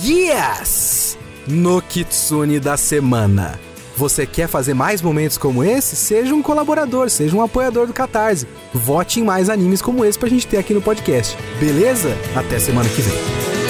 Geass 0.02 1.16
no 1.46 1.80
Kitsune 1.82 2.58
da 2.58 2.76
semana. 2.76 3.65
Você 3.96 4.26
quer 4.26 4.46
fazer 4.46 4.74
mais 4.74 5.00
momentos 5.00 5.38
como 5.38 5.64
esse? 5.64 5.96
Seja 5.96 6.34
um 6.34 6.42
colaborador, 6.42 7.08
seja 7.08 7.34
um 7.34 7.42
apoiador 7.42 7.86
do 7.86 7.94
Catarse. 7.94 8.46
Vote 8.74 9.20
em 9.20 9.24
mais 9.24 9.48
animes 9.48 9.80
como 9.80 10.04
esse 10.04 10.18
pra 10.18 10.28
gente 10.28 10.46
ter 10.46 10.58
aqui 10.58 10.74
no 10.74 10.82
podcast. 10.82 11.36
Beleza? 11.58 12.14
Até 12.34 12.58
semana 12.58 12.88
que 12.90 13.00
vem. 13.00 13.65